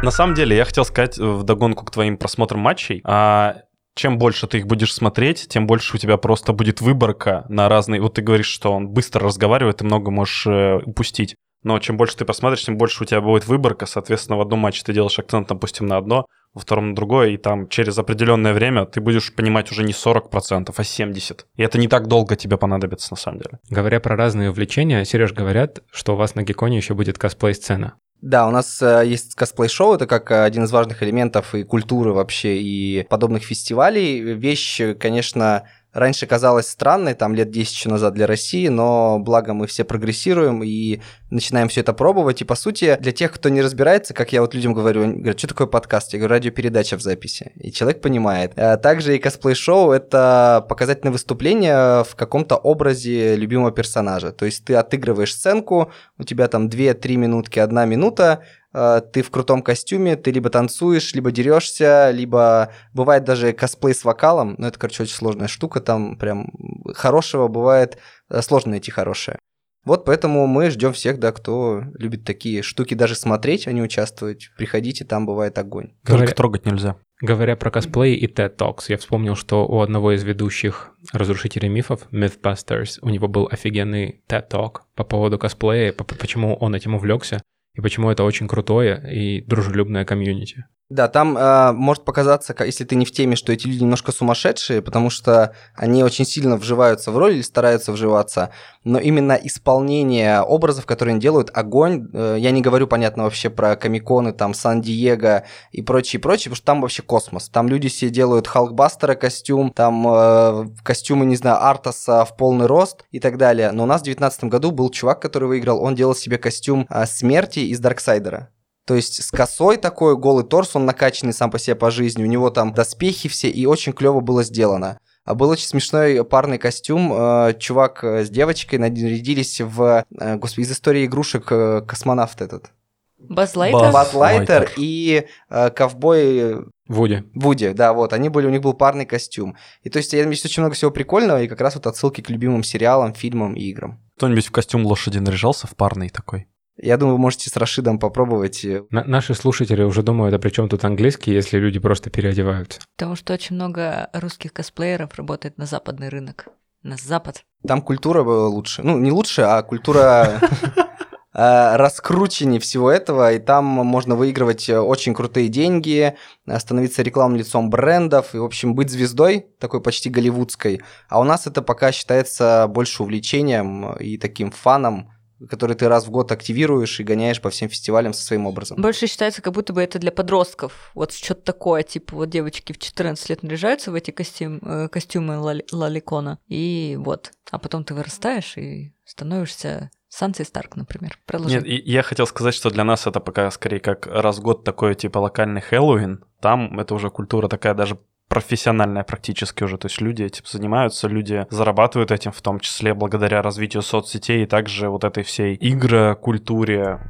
На 0.01 0.13
самом 0.13 0.35
деле, 0.35 0.57
я 0.57 0.65
хотел 0.65 0.85
сказать 0.85 1.19
в 1.19 1.43
догонку 1.43 1.85
к 1.85 1.91
твоим 1.91 2.17
просмотрам 2.17 2.61
матчей, 2.61 3.01
а 3.05 3.63
чем 3.97 4.17
больше 4.17 4.47
ты 4.47 4.59
их 4.59 4.67
будешь 4.67 4.95
смотреть, 4.95 5.49
тем 5.49 5.67
больше 5.67 5.97
у 5.97 5.99
тебя 5.99 6.17
просто 6.17 6.53
будет 6.53 6.81
выборка 6.81 7.45
на 7.49 7.69
разные... 7.69 8.01
Вот 8.01 8.15
ты 8.15 8.23
говоришь, 8.23 8.47
что 8.47 8.73
он 8.73 8.89
быстро 8.89 9.27
разговаривает, 9.27 9.79
ты 9.79 9.85
много 9.85 10.13
можешь 10.13 10.47
э, 10.47 10.77
упустить. 10.87 11.35
Но 11.65 11.81
чем 11.81 11.97
больше 11.97 12.17
ты 12.17 12.25
посмотришь, 12.25 12.65
тем 12.65 12.77
больше 12.77 13.03
у 13.03 13.07
тебя 13.07 13.21
будет 13.21 13.49
выборка. 13.49 13.87
Соответственно, 13.87 14.39
в 14.39 14.41
одном 14.41 14.61
матче 14.61 14.85
ты 14.85 14.93
делаешь 14.93 15.19
акцент, 15.19 15.49
допустим, 15.49 15.87
на 15.87 15.97
одно, 15.97 16.27
во 16.55 16.61
втором 16.61 16.91
на 16.91 16.95
другое, 16.95 17.31
и 17.31 17.37
там 17.37 17.69
через 17.69 17.99
определенное 17.99 18.55
время 18.55 18.87
ты 18.87 19.01
будешь 19.01 19.35
понимать 19.35 19.73
уже 19.73 19.83
не 19.83 19.93
40%, 19.93 20.73
а 20.77 20.83
70%. 20.83 21.41
И 21.57 21.63
это 21.63 21.77
не 21.77 21.89
так 21.89 22.07
долго 22.07 22.37
тебе 22.37 22.57
понадобится, 22.57 23.09
на 23.13 23.17
самом 23.17 23.41
деле. 23.41 23.59
Говоря 23.69 23.99
про 23.99 24.15
разные 24.15 24.51
увлечения, 24.51 25.05
Сереж, 25.05 25.33
говорят, 25.33 25.81
что 25.91 26.15
у 26.15 26.17
вас 26.17 26.37
на 26.37 26.45
Геконе 26.45 26.77
еще 26.77 26.95
будет 26.95 27.19
косплей-сцена. 27.19 27.95
Да, 28.21 28.49
у 28.49 28.51
нас 28.51 28.83
э, 28.83 29.05
есть 29.07 29.37
косплей-шоу, 29.37 29.95
это 29.95 30.07
как 30.09 30.33
э, 30.33 30.43
один 30.43 30.65
из 30.65 30.73
важных 30.73 31.03
элементов 31.05 31.55
и 31.55 31.63
культуры 31.63 32.13
вообще, 32.13 32.59
и 32.61 33.07
подобных 33.09 33.45
фестивалей. 33.45 34.21
Вещь, 34.21 34.81
конечно, 34.99 35.69
раньше 35.99 36.27
казалась 36.27 36.69
странной, 36.69 37.15
там 37.15 37.35
лет 37.35 37.51
10 37.51 37.73
еще 37.73 37.89
назад 37.89 38.15
для 38.15 38.27
России, 38.27 38.69
но 38.69 39.19
благо 39.19 39.55
мы 39.55 39.67
все 39.67 39.85
прогрессируем 39.85 40.63
и 40.63 41.01
начинаем 41.31 41.69
все 41.69 41.81
это 41.81 41.93
пробовать. 41.93 42.41
И 42.41 42.45
по 42.45 42.55
сути, 42.55 42.97
для 43.01 43.13
тех, 43.13 43.33
кто 43.33 43.49
не 43.49 43.63
разбирается, 43.63 44.15
как 44.15 44.33
я 44.33 44.41
вот 44.41 44.55
людям 44.55 44.75
говорю, 44.75 45.03
они 45.03 45.15
говорят, 45.15 45.39
что 45.39 45.49
такое 45.49 45.67
подкаст? 45.67 46.13
Я 46.13 46.19
говорю, 46.19 46.35
радиопередача 46.35 46.97
в 46.97 47.03
записи. 47.03 47.53
И 47.57 47.73
человек 47.73 48.01
понимает. 48.01 48.53
А 48.57 48.77
также 48.77 49.17
и 49.17 49.19
косплей-шоу— 49.19 49.91
это 49.93 50.65
показательное 50.69 51.13
выступление 51.13 52.05
в 52.05 52.15
каком-то 52.17 52.57
образе 52.57 53.37
любимого 53.37 53.73
персонажа. 53.73 54.33
То 54.33 54.45
есть 54.45 54.65
ты 54.65 54.75
отыгрываешь 54.75 55.35
сценку, 55.35 55.93
у 56.19 56.25
тебя 56.25 56.49
там 56.49 56.69
2-3 56.69 57.17
минутки, 57.17 57.59
одна 57.59 57.85
минута, 57.85 58.29
Э, 58.29 58.58
ты 58.73 59.23
в 59.23 59.31
крутом 59.31 59.63
костюме, 59.63 60.17
ты 60.17 60.31
либо 60.31 60.51
танцуешь, 60.51 61.15
либо 61.15 61.31
дерешься, 61.31 62.11
либо 62.11 62.73
бывает 62.93 63.25
даже 63.25 63.53
косплей 63.53 63.95
с 63.95 64.05
вокалом, 64.05 64.57
но 64.59 64.69
это, 64.69 64.79
короче, 64.79 65.05
очень 65.05 65.15
сложная 65.15 65.49
штука, 65.49 65.81
там 65.81 66.17
прям 66.17 66.51
хорошего 66.95 67.49
бывает, 67.49 67.99
э, 68.31 68.43
сложно 68.43 68.73
найти 68.73 68.91
хорошее. 68.91 69.39
Вот 69.85 70.05
поэтому 70.05 70.47
мы 70.47 70.71
ждем 70.71 70.93
всех, 70.93 71.19
да, 71.19 71.33
кто 71.33 71.83
любит 71.95 72.25
такие 72.25 72.63
штуки 72.63 72.93
даже 72.93 73.15
смотреть, 73.15 73.67
а 73.67 73.73
не 73.73 73.81
участвовать. 73.81 74.51
Приходите, 74.59 75.07
там 75.07 75.25
бывает 75.25 75.57
огонь. 75.57 75.93
Только 76.05 76.13
Говоря... 76.13 76.35
трогать 76.35 76.67
нельзя. 76.67 76.97
Говоря 77.23 77.57
про 77.57 77.71
косплей 77.71 78.15
и 78.15 78.27
TED 78.27 78.57
Talks, 78.57 78.85
я 78.89 78.99
вспомнил, 78.99 79.35
что 79.35 79.67
у 79.67 79.81
одного 79.81 80.13
из 80.13 80.23
ведущих 80.23 80.91
разрушителей 81.13 81.69
мифов, 81.69 82.03
Mythbusters, 82.13 82.99
у 83.01 83.09
него 83.09 83.29
был 83.29 83.49
офигенный 83.51 84.23
TED 84.29 84.51
Talk 84.51 84.81
по 84.95 85.05
поводу 85.05 85.39
косплея, 85.39 85.93
почему 85.93 86.55
он 86.57 86.75
этим 86.75 86.95
увлекся 86.95 87.41
и 87.79 87.81
почему 87.81 88.11
это 88.11 88.25
очень 88.25 88.49
крутое 88.49 89.01
и 89.15 89.41
дружелюбное 89.43 90.05
комьюнити. 90.05 90.67
Да, 90.91 91.07
там 91.07 91.37
э, 91.37 91.73
может 91.73 92.07
показаться, 92.07 92.55
если 92.65 92.83
ты 92.85 92.97
не 92.97 93.05
в 93.05 93.13
теме, 93.13 93.37
что 93.37 93.53
эти 93.53 93.67
люди 93.67 93.83
немножко 93.83 94.11
сумасшедшие, 94.11 94.81
потому 94.81 95.11
что 95.11 95.55
они 95.75 96.03
очень 96.03 96.25
сильно 96.25 96.57
вживаются 96.57 97.13
в 97.13 97.19
роль 97.19 97.35
или 97.35 97.43
стараются 97.43 97.93
вживаться, 97.93 98.53
но 98.85 98.99
именно 98.99 99.35
исполнение 99.35 100.41
образов, 100.41 100.87
которые 100.87 101.13
они 101.13 101.21
делают, 101.21 101.51
огонь, 101.53 102.09
э, 102.15 102.37
я 102.39 102.53
не 102.53 102.63
говорю, 102.63 102.87
понятно, 102.87 103.25
вообще 103.25 103.51
про 103.51 103.77
Комиконы, 103.77 104.33
там, 104.33 104.55
Сан-Диего 104.55 105.45
и 105.73 105.83
прочее, 105.83 106.21
прочее, 106.21 106.45
потому 106.45 106.57
что 106.57 106.65
там 106.65 106.81
вообще 106.81 107.03
космос. 107.03 107.51
Там 107.51 107.69
люди 107.69 107.91
все 107.91 108.09
делают 108.09 108.47
Халкбастера 108.47 109.15
костюм, 109.15 109.71
там 109.71 110.07
э, 110.09 110.69
костюмы, 110.83 111.27
не 111.27 111.37
знаю, 111.37 111.63
Артаса 111.63 112.25
в 112.25 112.35
полный 112.35 112.65
рост 112.65 113.05
и 113.11 113.21
так 113.21 113.37
далее. 113.37 113.73
Но 113.73 113.83
у 113.83 113.87
нас 113.87 114.01
в 114.01 114.05
2019 114.05 114.45
году 114.45 114.71
был 114.71 114.89
чувак, 114.89 115.21
который 115.21 115.49
выиграл, 115.49 115.83
он 115.83 115.95
делал 115.95 116.15
себе 116.15 116.39
костюм 116.39 116.87
э, 116.89 117.05
смерти 117.05 117.59
из 117.59 117.79
Дарксайдера. 117.79 118.49
То 118.89 118.95
есть 118.95 119.23
с 119.23 119.31
косой 119.31 119.77
такой, 119.77 120.17
голый 120.17 120.47
торс, 120.47 120.75
он 120.75 120.87
накачанный 120.87 121.35
сам 121.35 121.51
по 121.51 121.59
себе 121.59 121.77
по 121.77 121.91
жизни, 121.91 122.23
у 122.23 122.27
него 122.27 122.49
там 122.49 122.73
доспехи 122.73 123.29
все, 123.29 123.51
и 123.51 123.67
очень 123.67 123.93
клево 123.93 124.21
было 124.21 124.43
сделано. 124.43 124.99
А 125.27 125.35
был 125.35 125.51
очень 125.51 125.67
смешной 125.67 126.25
парный 126.25 126.57
костюм. 126.57 127.13
Э, 127.13 127.55
чувак 127.59 128.03
э, 128.03 128.25
с 128.25 128.31
девочкой 128.31 128.79
нарядились 128.79 129.61
в, 129.61 130.07
э, 130.19 130.37
господи, 130.37 130.65
из 130.65 130.73
истории 130.73 131.05
игрушек 131.05 131.45
космонавт 131.45 132.41
этот. 132.41 132.71
Базлайтер? 133.19 133.93
Базлайтер 133.93 134.71
и 134.79 135.27
э, 135.51 135.69
ковбой... 135.69 136.65
Вуди. 136.87 137.25
Вуди, 137.35 137.75
да, 137.75 137.93
вот. 137.93 138.15
Они 138.15 138.31
были, 138.31 138.47
у 138.47 138.51
них 138.51 138.63
был 138.63 138.73
парный 138.73 139.05
костюм. 139.05 139.55
И 139.83 139.91
то 139.91 139.99
есть 139.99 140.15
я 140.15 140.27
есть 140.27 140.47
очень 140.47 140.63
много 140.63 140.75
всего 140.75 140.91
прикольного, 140.91 141.43
и 141.43 141.49
как 141.49 141.61
раз 141.61 141.75
вот 141.75 141.87
отсылки 141.87 142.23
к 142.23 142.31
любимым 142.31 142.63
сериалам, 142.63 143.13
фильмам 143.13 143.53
и 143.53 143.65
играм. 143.65 144.01
Кто-нибудь 144.17 144.47
в 144.47 144.51
костюм 144.51 144.87
лошади 144.87 145.19
наряжался 145.19 145.67
в 145.67 145.77
парный 145.77 146.09
такой? 146.09 146.49
Я 146.81 146.97
думаю, 146.97 147.17
вы 147.17 147.23
можете 147.23 147.51
с 147.51 147.57
Рашидом 147.57 147.99
попробовать. 147.99 148.65
На 148.91 149.05
наши 149.05 149.35
слушатели 149.35 149.83
уже 149.83 150.03
думают, 150.03 150.35
а 150.35 150.39
при 150.39 150.51
чем 150.51 150.69
тут 150.69 150.85
английский, 150.85 151.33
если 151.33 151.59
люди 151.59 151.81
просто 151.81 152.09
переодеваются? 152.09 152.81
Потому 152.97 153.17
что 153.17 153.35
очень 153.35 153.57
много 153.57 154.09
русских 154.13 154.53
косплееров 154.53 155.15
работает 155.15 155.59
на 155.59 155.67
западный 155.67 156.09
рынок. 156.09 156.47
На 156.83 156.97
запад. 156.97 157.43
Там 157.67 157.83
культура 157.83 158.23
была 158.23 158.47
лучше. 158.47 158.83
Ну, 158.83 158.99
не 158.99 159.11
лучше, 159.11 159.43
а 159.43 159.61
культура 159.63 160.41
э, 161.35 161.77
раскручивания 161.77 162.61
всего 162.61 162.89
этого, 162.89 163.33
и 163.33 163.41
там 163.41 163.65
можно 163.65 164.15
выигрывать 164.15 164.71
очень 164.71 165.13
крутые 165.15 165.49
деньги, 165.49 166.15
становиться 166.59 167.03
рекламным 167.03 167.41
лицом 167.41 167.71
брендов, 167.71 168.37
и, 168.37 168.39
в 168.39 168.45
общем, 168.45 168.77
быть 168.77 168.91
звездой, 168.91 169.47
такой 169.59 169.83
почти 169.83 170.09
голливудской. 170.09 170.81
А 171.09 171.19
у 171.19 171.25
нас 171.25 171.49
это 171.49 171.61
пока 171.61 171.91
считается 171.91 172.69
больше 172.69 173.03
увлечением 173.03 173.95
и 173.95 174.17
таким 174.17 174.53
фаном, 174.53 175.11
который 175.49 175.77
ты 175.77 175.89
раз 175.89 176.07
в 176.07 176.11
год 176.11 176.33
активируешь 176.33 176.99
и 177.01 177.05
гоняешь 177.05 177.41
по 177.41 177.51
всем 177.51 177.69
фестивалям 177.69 178.13
со 178.13 178.25
своим 178.25 178.47
образом. 178.47 178.81
Больше 178.81 179.07
считается, 179.07 179.43
как 179.43 179.53
будто 179.53 179.73
бы 179.73 179.83
это 179.83 179.99
для 179.99 180.13
подростков. 180.13 180.91
Вот 180.95 181.13
что-то 181.13 181.43
такое, 181.43 181.83
типа 181.83 182.17
вот 182.17 182.31
девочки 182.31 182.73
в 182.73 182.79
14 182.79 183.29
лет 183.29 183.43
наряжаются 183.43 183.91
в 183.91 183.95
эти 183.95 184.11
костюм, 184.11 184.59
э, 184.63 184.89
костюмы 184.89 185.39
лаликона, 185.39 186.39
и 186.49 186.97
вот. 186.99 187.33
А 187.51 187.59
потом 187.59 187.85
ты 187.85 187.95
вырастаешь 187.95 188.57
и 188.57 188.95
становишься 189.05 189.91
Санси 190.09 190.43
Старк, 190.43 190.77
например. 190.77 191.19
Продолжи. 191.27 191.61
Нет, 191.61 191.67
я 191.67 192.03
хотел 192.03 192.27
сказать, 192.27 192.55
что 192.55 192.71
для 192.71 192.85
нас 192.85 193.07
это 193.07 193.21
пока 193.21 193.51
скорее 193.51 193.81
как 193.81 194.07
раз 194.07 194.39
в 194.39 194.43
год 194.43 194.65
такой 194.65 194.95
типа 194.95 195.19
локальный 195.19 195.61
Хэллоуин. 195.61 196.25
Там 196.41 196.79
это 196.81 196.95
уже 196.95 197.11
культура 197.11 197.49
такая 197.49 197.75
даже 197.75 197.99
профессиональная 198.39 199.03
практически 199.03 199.65
уже. 199.65 199.79
То 199.79 199.87
есть 199.87 200.01
люди 200.01 200.23
этим 200.23 200.45
занимаются, 200.47 201.09
люди 201.09 201.45
зарабатывают 201.51 202.13
этим, 202.13 202.31
в 202.31 202.41
том 202.41 202.61
числе 202.61 202.95
благодаря 202.95 203.43
развитию 203.43 203.83
соцсетей 203.83 204.45
и 204.45 204.47
также 204.47 204.89
вот 204.89 205.03
этой 205.03 205.25
всей 205.25 205.57
игры, 205.57 206.15
культуре. 206.15 207.01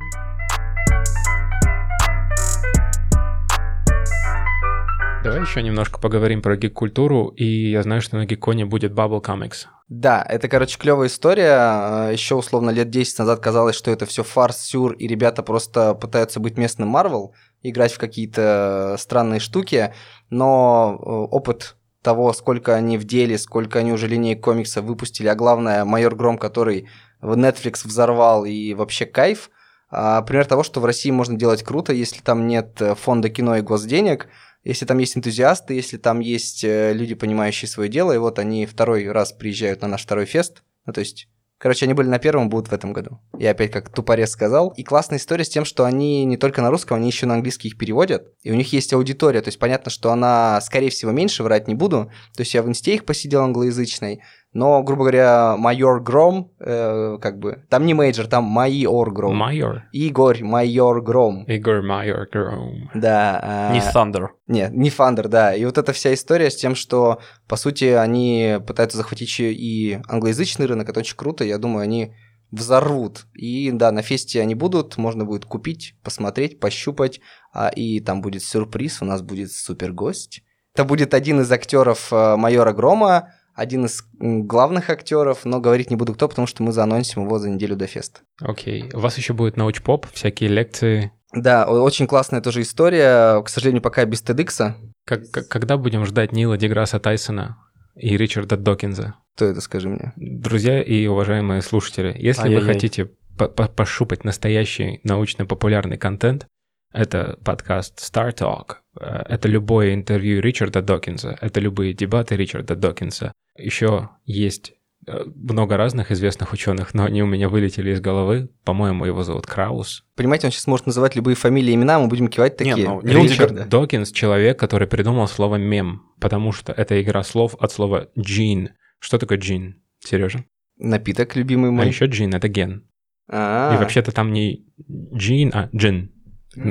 Давай 5.23 5.43
еще 5.43 5.63
немножко 5.63 6.01
поговорим 6.01 6.41
про 6.41 6.57
гик-культуру, 6.57 7.27
и 7.37 7.71
я 7.71 7.83
знаю, 7.83 8.01
что 8.01 8.17
на 8.17 8.25
гиконе 8.25 8.65
будет 8.65 8.93
Bubble 8.93 9.23
Comics. 9.23 9.67
Да, 9.89 10.25
это, 10.27 10.49
короче, 10.49 10.79
клевая 10.79 11.09
история. 11.09 12.11
Еще 12.11 12.35
условно 12.35 12.71
лет 12.71 12.89
10 12.89 13.19
назад 13.19 13.41
казалось, 13.41 13.77
что 13.77 13.91
это 13.91 14.07
все 14.07 14.23
фарс, 14.23 14.59
сюр, 14.61 14.93
и 14.93 15.07
ребята 15.07 15.43
просто 15.43 15.95
пытаются 15.95 16.41
быть 16.41 16.57
местным 16.57 16.89
Марвел, 16.89 17.35
играть 17.63 17.93
в 17.93 17.99
какие-то 17.99 18.97
странные 18.99 19.41
штуки, 19.41 19.93
но 20.31 20.99
э, 20.99 21.11
опыт 21.35 21.77
того, 22.03 22.33
сколько 22.33 22.75
они 22.75 22.97
в 22.97 23.05
деле, 23.05 23.39
сколько 23.39 23.81
они 23.81 23.93
уже 23.93 24.07
линейк 24.07 24.43
комикса 24.43 24.83
выпустили, 24.83 25.29
а 25.29 25.35
главное, 25.35 25.85
Майор 25.85 26.15
Гром, 26.15 26.39
который 26.39 26.89
в 27.21 27.37
Netflix 27.37 27.87
взорвал 27.87 28.45
и 28.45 28.75
вообще 28.75 29.07
кайф. 29.07 29.51
А, 29.91 30.23
пример 30.23 30.47
того, 30.47 30.63
что 30.63 30.81
в 30.81 30.85
России 30.85 31.11
можно 31.11 31.37
делать 31.37 31.63
круто, 31.63 31.93
если 31.93 32.21
там 32.21 32.47
нет 32.47 32.81
э, 32.81 32.95
фонда 32.95 33.31
кино 33.31 33.57
и 33.57 33.63
госденег, 33.63 34.29
если 34.65 34.85
там 34.85 34.99
есть 34.99 35.17
энтузиасты, 35.17 35.75
если 35.75 35.97
там 35.97 36.21
есть 36.21 36.63
э, 36.63 36.93
люди, 36.93 37.15
понимающие 37.15 37.69
свое 37.69 37.89
дело, 37.89 38.13
и 38.13 38.19
вот 38.19 38.39
они 38.39 38.67
второй 38.67 39.11
раз 39.11 39.33
приезжают 39.33 39.83
на 39.83 39.89
наш 39.89 40.03
второй 40.03 40.27
фест, 40.27 40.63
ну 40.85 40.93
то 40.93 41.01
есть 41.01 41.29
Короче, 41.59 41.87
они 41.87 41.95
были 41.95 42.07
на 42.07 42.21
первом, 42.21 42.49
будут 42.49 42.69
в 42.69 42.73
этом 42.73 42.93
году. 42.93 43.19
Я 43.37 43.51
опять 43.51 43.73
как 43.73 43.89
тупорез 43.93 44.31
сказал. 44.31 44.69
И 44.77 44.85
классная 44.85 45.19
история 45.19 45.45
с 45.45 45.49
тем, 45.49 45.65
что 45.65 45.85
они 45.85 46.25
не 46.25 46.37
только 46.37 46.63
на 46.63 46.71
русском, 46.71 46.97
они 46.97 47.09
еще 47.09 47.27
на 47.27 47.35
английский 47.35 47.69
их 47.69 47.77
переводят. 47.77 48.33
И 48.45 48.53
у 48.53 48.55
них 48.55 48.73
есть 48.73 48.93
аудитория. 48.93 49.41
То 49.41 49.49
есть 49.49 49.59
понятно, 49.59 49.91
что 49.91 50.13
она, 50.13 50.61
скорее 50.61 50.91
всего, 50.91 51.11
меньше, 51.11 51.43
врать 51.43 51.67
не 51.67 51.75
буду. 51.75 52.13
То 52.37 52.43
есть 52.43 52.55
я 52.55 52.63
в 52.63 52.69
инсте 52.69 52.95
их 52.95 53.05
посидел 53.05 53.43
англоязычной. 53.43 54.23
Но, 54.55 54.83
грубо 54.83 55.03
говоря, 55.03 55.57
майор 55.59 56.03
Гром, 56.03 56.53
э, 56.59 57.19
как 57.21 57.39
бы, 57.39 57.65
там 57.69 57.85
не 57.85 57.93
Major, 57.93 58.27
там 58.27 58.45
майор 58.45 59.13
Гром. 59.13 59.37
Майор? 59.37 59.85
Игорь 59.93 60.43
майор 60.43 61.03
Гром. 61.03 61.45
Игорь 61.45 61.83
майор 61.83 62.27
Гром. 62.33 62.91
Да. 62.95 63.69
Э, 63.71 63.75
не 63.75 63.81
Thunder. 63.81 64.29
Нет, 64.47 64.73
не 64.73 64.89
Thunder, 64.89 65.29
да. 65.29 65.55
И 65.55 65.65
вот 65.65 65.77
эта 65.77 65.93
вся 65.93 66.15
история 66.15 66.51
с 66.51 66.57
тем, 66.57 66.75
что, 66.75 67.21
по 67.47 67.57
сути, 67.57 67.85
они 67.85 68.59
пытаются 68.67 68.97
захватить 68.97 69.29
еще 69.29 69.53
и 69.53 70.01
англоязычный 70.09 70.67
рынок, 70.67 70.89
это 70.89 71.01
очень 71.01 71.17
круто, 71.17 71.45
я 71.45 71.59
думаю, 71.59 71.83
они 71.83 72.15
взорвут. 72.51 73.27
И 73.35 73.71
да, 73.71 73.93
на 73.93 74.03
фесте 74.03 74.41
они 74.41 74.55
будут, 74.55 74.97
можно 74.97 75.25
будет 75.25 75.45
купить, 75.45 75.95
посмотреть, 76.03 76.61
пощупать, 76.61 77.21
а, 77.53 77.69
и 77.69 78.01
там 78.01 78.23
будет 78.23 78.43
сюрприз, 78.43 79.03
у 79.03 79.05
нас 79.05 79.23
будет 79.23 79.53
супер 79.53 79.93
гость. 79.93 80.43
Это 80.75 80.85
будет 80.85 81.13
один 81.13 81.41
из 81.41 81.51
актеров 81.51 82.13
э, 82.13 82.37
майора 82.37 82.73
Грома, 82.73 83.33
один 83.59 83.87
из 83.87 84.05
главных 84.21 84.89
актеров, 84.89 85.45
но 85.45 85.61
говорить 85.61 85.91
не 85.91 85.97
буду 85.97 86.15
кто, 86.15 86.29
потому 86.29 86.47
что 86.47 86.63
мы 86.63 86.71
заанонсим 86.71 87.25
его 87.25 87.39
за 87.41 87.51
неделю 87.51 87.75
до 87.75 87.89
феста. 87.89 88.21
Окей. 88.41 88.89
У 88.95 89.01
вас 89.01 89.19
еще 89.19 89.33
будет 89.33 89.57
научпоп, 89.57 90.07
всякие 90.13 90.49
лекции. 90.49 91.11
Да, 91.35 91.67
очень 91.67 92.07
классная 92.07 92.41
тоже 92.41 92.63
история, 92.63 93.43
к 93.43 93.49
сожалению, 93.49 93.83
пока 93.83 94.05
без 94.05 94.23
TEDx. 94.23 94.75
Как, 95.05 95.31
как, 95.31 95.49
когда 95.49 95.77
будем 95.77 96.07
ждать 96.07 96.31
Нила 96.33 96.57
Деграсса 96.57 97.01
Тайсона 97.01 97.59
и 97.97 98.17
Ричарда 98.17 98.57
Докинза? 98.57 99.17
Кто 99.35 99.47
это, 99.47 99.61
скажи 99.61 99.89
мне? 99.89 100.13
Друзья 100.17 100.81
и 100.81 101.07
уважаемые 101.07 101.61
слушатели, 101.63 102.15
если 102.17 102.43
Ай-яй-яй. 102.43 102.65
вы 102.65 102.73
хотите 102.73 103.11
пошупать 103.37 104.23
настоящий 104.25 105.01
научно-популярный 105.03 105.99
контент, 105.99 106.47
это 106.93 107.39
подкаст 107.45 107.99
Star 107.99 108.35
Talk, 108.35 108.77
э, 109.01 109.25
это 109.29 109.49
любое 109.49 109.95
интервью 109.95 110.41
Ричарда 110.41 110.83
Докинса, 110.83 111.37
это 111.41 111.61
любые 111.61 111.93
дебаты 111.93 112.37
Ричарда 112.37 112.77
Докинса. 112.77 113.33
Еще 113.57 114.11
есть 114.25 114.73
э, 115.07 115.25
много 115.35 115.77
разных 115.77 116.11
известных 116.11 116.53
ученых, 116.53 116.95
но 116.95 117.05
они 117.05 117.23
у 117.23 117.27
меня 117.27 117.49
вылетели 117.49 117.91
из 117.91 118.01
головы. 118.01 118.49
По-моему, 118.65 119.05
его 119.05 119.23
зовут 119.23 119.47
Краус. 119.47 120.05
Понимаете, 120.17 120.47
он 120.47 120.53
сейчас 120.53 120.67
может 120.67 120.87
называть 120.87 121.17
любые 121.17 121.35
фамилии 121.35 121.73
и 121.73 121.75
имена, 121.75 121.99
мы 121.99 122.09
будем 122.09 122.29
кивать 122.29 122.57
такие. 122.57 122.77
Нет, 122.77 122.87
ну, 122.87 123.03
Ричард 123.03 123.69
Докинс— 123.69 124.11
человек, 124.13 124.59
который 124.59 124.89
придумал 124.89 125.29
слово 125.29 125.57
«мем», 125.57 126.03
потому 126.21 126.53
что 126.53 126.73
это 126.73 127.01
игра 127.01 127.23
слов 127.23 127.55
от 127.61 127.73
слова 127.73 128.09
«джин». 128.19 128.71
Что 129.01 129.19
такое 129.19 129.39
джин, 129.39 129.81
Сережа? 130.01 130.45
Напиток 130.77 131.37
любимый 131.37 131.71
мой. 131.71 131.85
А 131.85 131.89
еще 131.89 132.07
джин— 132.07 132.35
это 132.35 132.49
ген. 132.49 132.85
А-а-а. 133.31 133.75
И 133.75 133.79
вообще-то 133.79 134.11
там 134.11 134.33
не 134.33 134.67
джин, 135.15 135.51
а 135.53 135.69
джин 135.75 136.13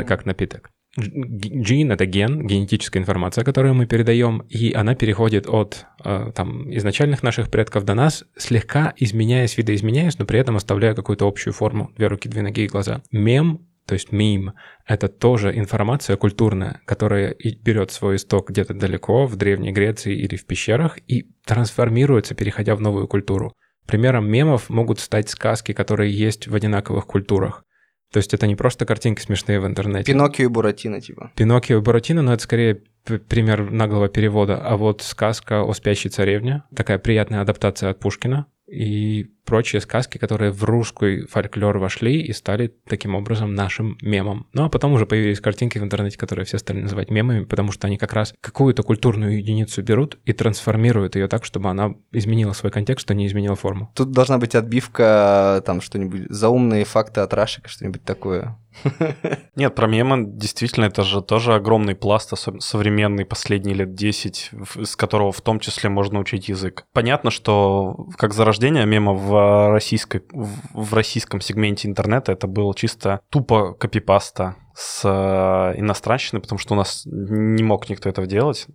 как 0.08 0.26
напиток. 0.26 0.72
Джин— 1.00 1.92
это 1.92 2.06
ген, 2.08 2.48
генетическая 2.48 3.00
информация, 3.00 3.44
которую 3.44 3.76
мы 3.76 3.86
передаем, 3.86 4.40
и 4.50 4.74
она 4.74 4.96
переходит 4.96 5.48
от 5.48 5.86
э, 6.04 6.32
там, 6.34 6.74
изначальных 6.76 7.22
наших 7.22 7.52
предков 7.52 7.84
до 7.84 7.94
нас, 7.94 8.26
слегка 8.36 8.94
изменяясь, 8.98 9.58
видоизменяясь, 9.58 10.18
но 10.18 10.26
при 10.26 10.40
этом 10.40 10.56
оставляя 10.56 10.96
какую-то 10.96 11.28
общую 11.28 11.54
форму. 11.54 11.92
Две 11.96 12.08
руки, 12.08 12.28
две 12.28 12.42
ноги 12.42 12.64
и 12.64 12.68
глаза. 12.68 13.04
Мем, 13.12 13.68
то 13.86 13.94
есть 13.94 14.12
мим, 14.12 14.54
это 14.86 15.08
тоже 15.08 15.56
информация 15.56 16.18
культурная, 16.18 16.82
которая 16.86 17.36
берет 17.62 17.92
свой 17.92 18.16
исток 18.16 18.50
где-то 18.50 18.74
далеко, 18.74 19.28
в 19.28 19.36
Древней 19.36 19.72
Греции 19.72 20.18
или 20.18 20.36
в 20.36 20.46
пещерах, 20.46 20.98
и 21.08 21.30
трансформируется, 21.46 22.34
переходя 22.34 22.76
в 22.76 22.82
новую 22.82 23.08
культуру. 23.08 23.54
Примером 23.86 24.30
мемов 24.30 24.70
могут 24.70 25.00
стать 25.00 25.30
сказки, 25.30 25.72
которые 25.72 26.12
есть 26.12 26.48
в 26.48 26.56
одинаковых 26.56 27.06
культурах. 27.06 27.64
То 28.12 28.18
есть 28.18 28.34
это 28.34 28.48
не 28.48 28.56
просто 28.56 28.86
картинки 28.86 29.22
смешные 29.22 29.60
в 29.60 29.66
интернете. 29.66 30.12
Пиноккио 30.12 30.46
и 30.46 30.48
Буратино, 30.48 31.02
типа. 31.02 31.32
Пиноккио 31.36 31.78
и 31.78 31.82
Буратино, 31.82 32.22
но 32.22 32.34
это 32.34 32.44
скорее 32.44 32.84
пример 33.28 33.72
наглого 33.72 34.10
перевода. 34.10 34.58
А 34.58 34.78
вот 34.78 35.02
сказка 35.02 35.64
о 35.64 35.74
спящей 35.74 36.10
царевне, 36.10 36.64
такая 36.76 37.00
приятная 37.00 37.42
адаптация 37.42 37.90
от 37.90 38.00
Пушкина, 38.00 38.48
и 38.68 39.28
прочие 39.46 39.82
сказки, 39.82 40.18
которые 40.18 40.52
в 40.52 40.64
русский 40.66 41.26
фольклор 41.26 41.78
вошли 41.78 42.22
и 42.22 42.34
стали 42.34 42.74
таким 42.88 43.16
образом 43.16 43.56
нашим 43.56 43.98
мемом. 44.02 44.48
Ну 44.52 44.66
а 44.66 44.70
потом 44.70 44.92
уже 44.92 45.06
появились 45.06 45.40
картинки 45.40 45.80
в 45.80 45.84
интернете, 45.84 46.18
которые 46.18 46.46
все 46.46 46.58
стали 46.58 46.82
называть 46.82 47.10
мемами, 47.10 47.46
потому 47.46 47.72
что 47.72 47.88
они 47.88 47.98
как 47.98 48.12
раз 48.12 48.34
какую-то 48.42 48.84
культурную 48.84 49.38
единицу 49.38 49.82
берут 49.84 50.18
и 50.26 50.34
трансформируют 50.34 51.16
ее 51.16 51.30
так, 51.30 51.46
чтобы 51.46 51.70
она 51.70 51.96
изменила 52.12 52.52
свой 52.52 52.72
контекст, 52.72 53.10
а 53.10 53.14
не 53.14 53.26
изменила 53.28 53.56
форму. 53.56 53.90
Тут 53.96 54.12
должна 54.12 54.38
быть 54.38 54.54
отбивка, 54.54 55.64
там 55.66 55.80
что-нибудь, 55.80 56.26
заумные 56.30 56.84
факты 56.84 57.22
от 57.22 57.34
Рашика, 57.34 57.70
что-нибудь 57.70 58.04
такое. 58.04 58.58
Нет, 59.56 59.76
про 59.76 59.88
мемы 59.88 60.26
действительно 60.26 60.86
это 60.86 61.04
же 61.04 61.22
тоже 61.22 61.56
огромный 61.56 61.96
пласт, 61.96 62.34
современный, 62.60 63.26
последние 63.26 63.76
лет 63.76 63.94
10, 63.94 64.52
с 64.84 64.96
которого 64.96 65.32
в 65.32 65.42
том 65.42 65.60
числе 65.60 65.90
можно 65.90 66.20
учить 66.20 66.50
язык. 66.50 66.86
Понятно, 66.94 67.32
что 67.32 68.08
как 68.18 68.34
зарождение 68.34 68.86
мема 68.86 69.14
в, 69.14 69.72
российской, 69.72 70.24
в 70.32 70.94
российском 70.94 71.42
сегменте 71.42 71.88
интернета 71.88 72.32
это 72.32 72.48
было 72.48 72.74
чисто 72.76 73.22
тупо 73.30 73.74
копипаста 73.74 74.56
с 74.74 75.02
э, 75.04 75.80
иностранщины, 75.80 76.40
потому 76.40 76.60
что 76.60 76.74
у 76.74 76.78
нас 76.78 77.04
не 77.06 77.64
мог 77.64 77.90
никто 77.90 78.10
этого 78.10 78.28
делать 78.28 78.68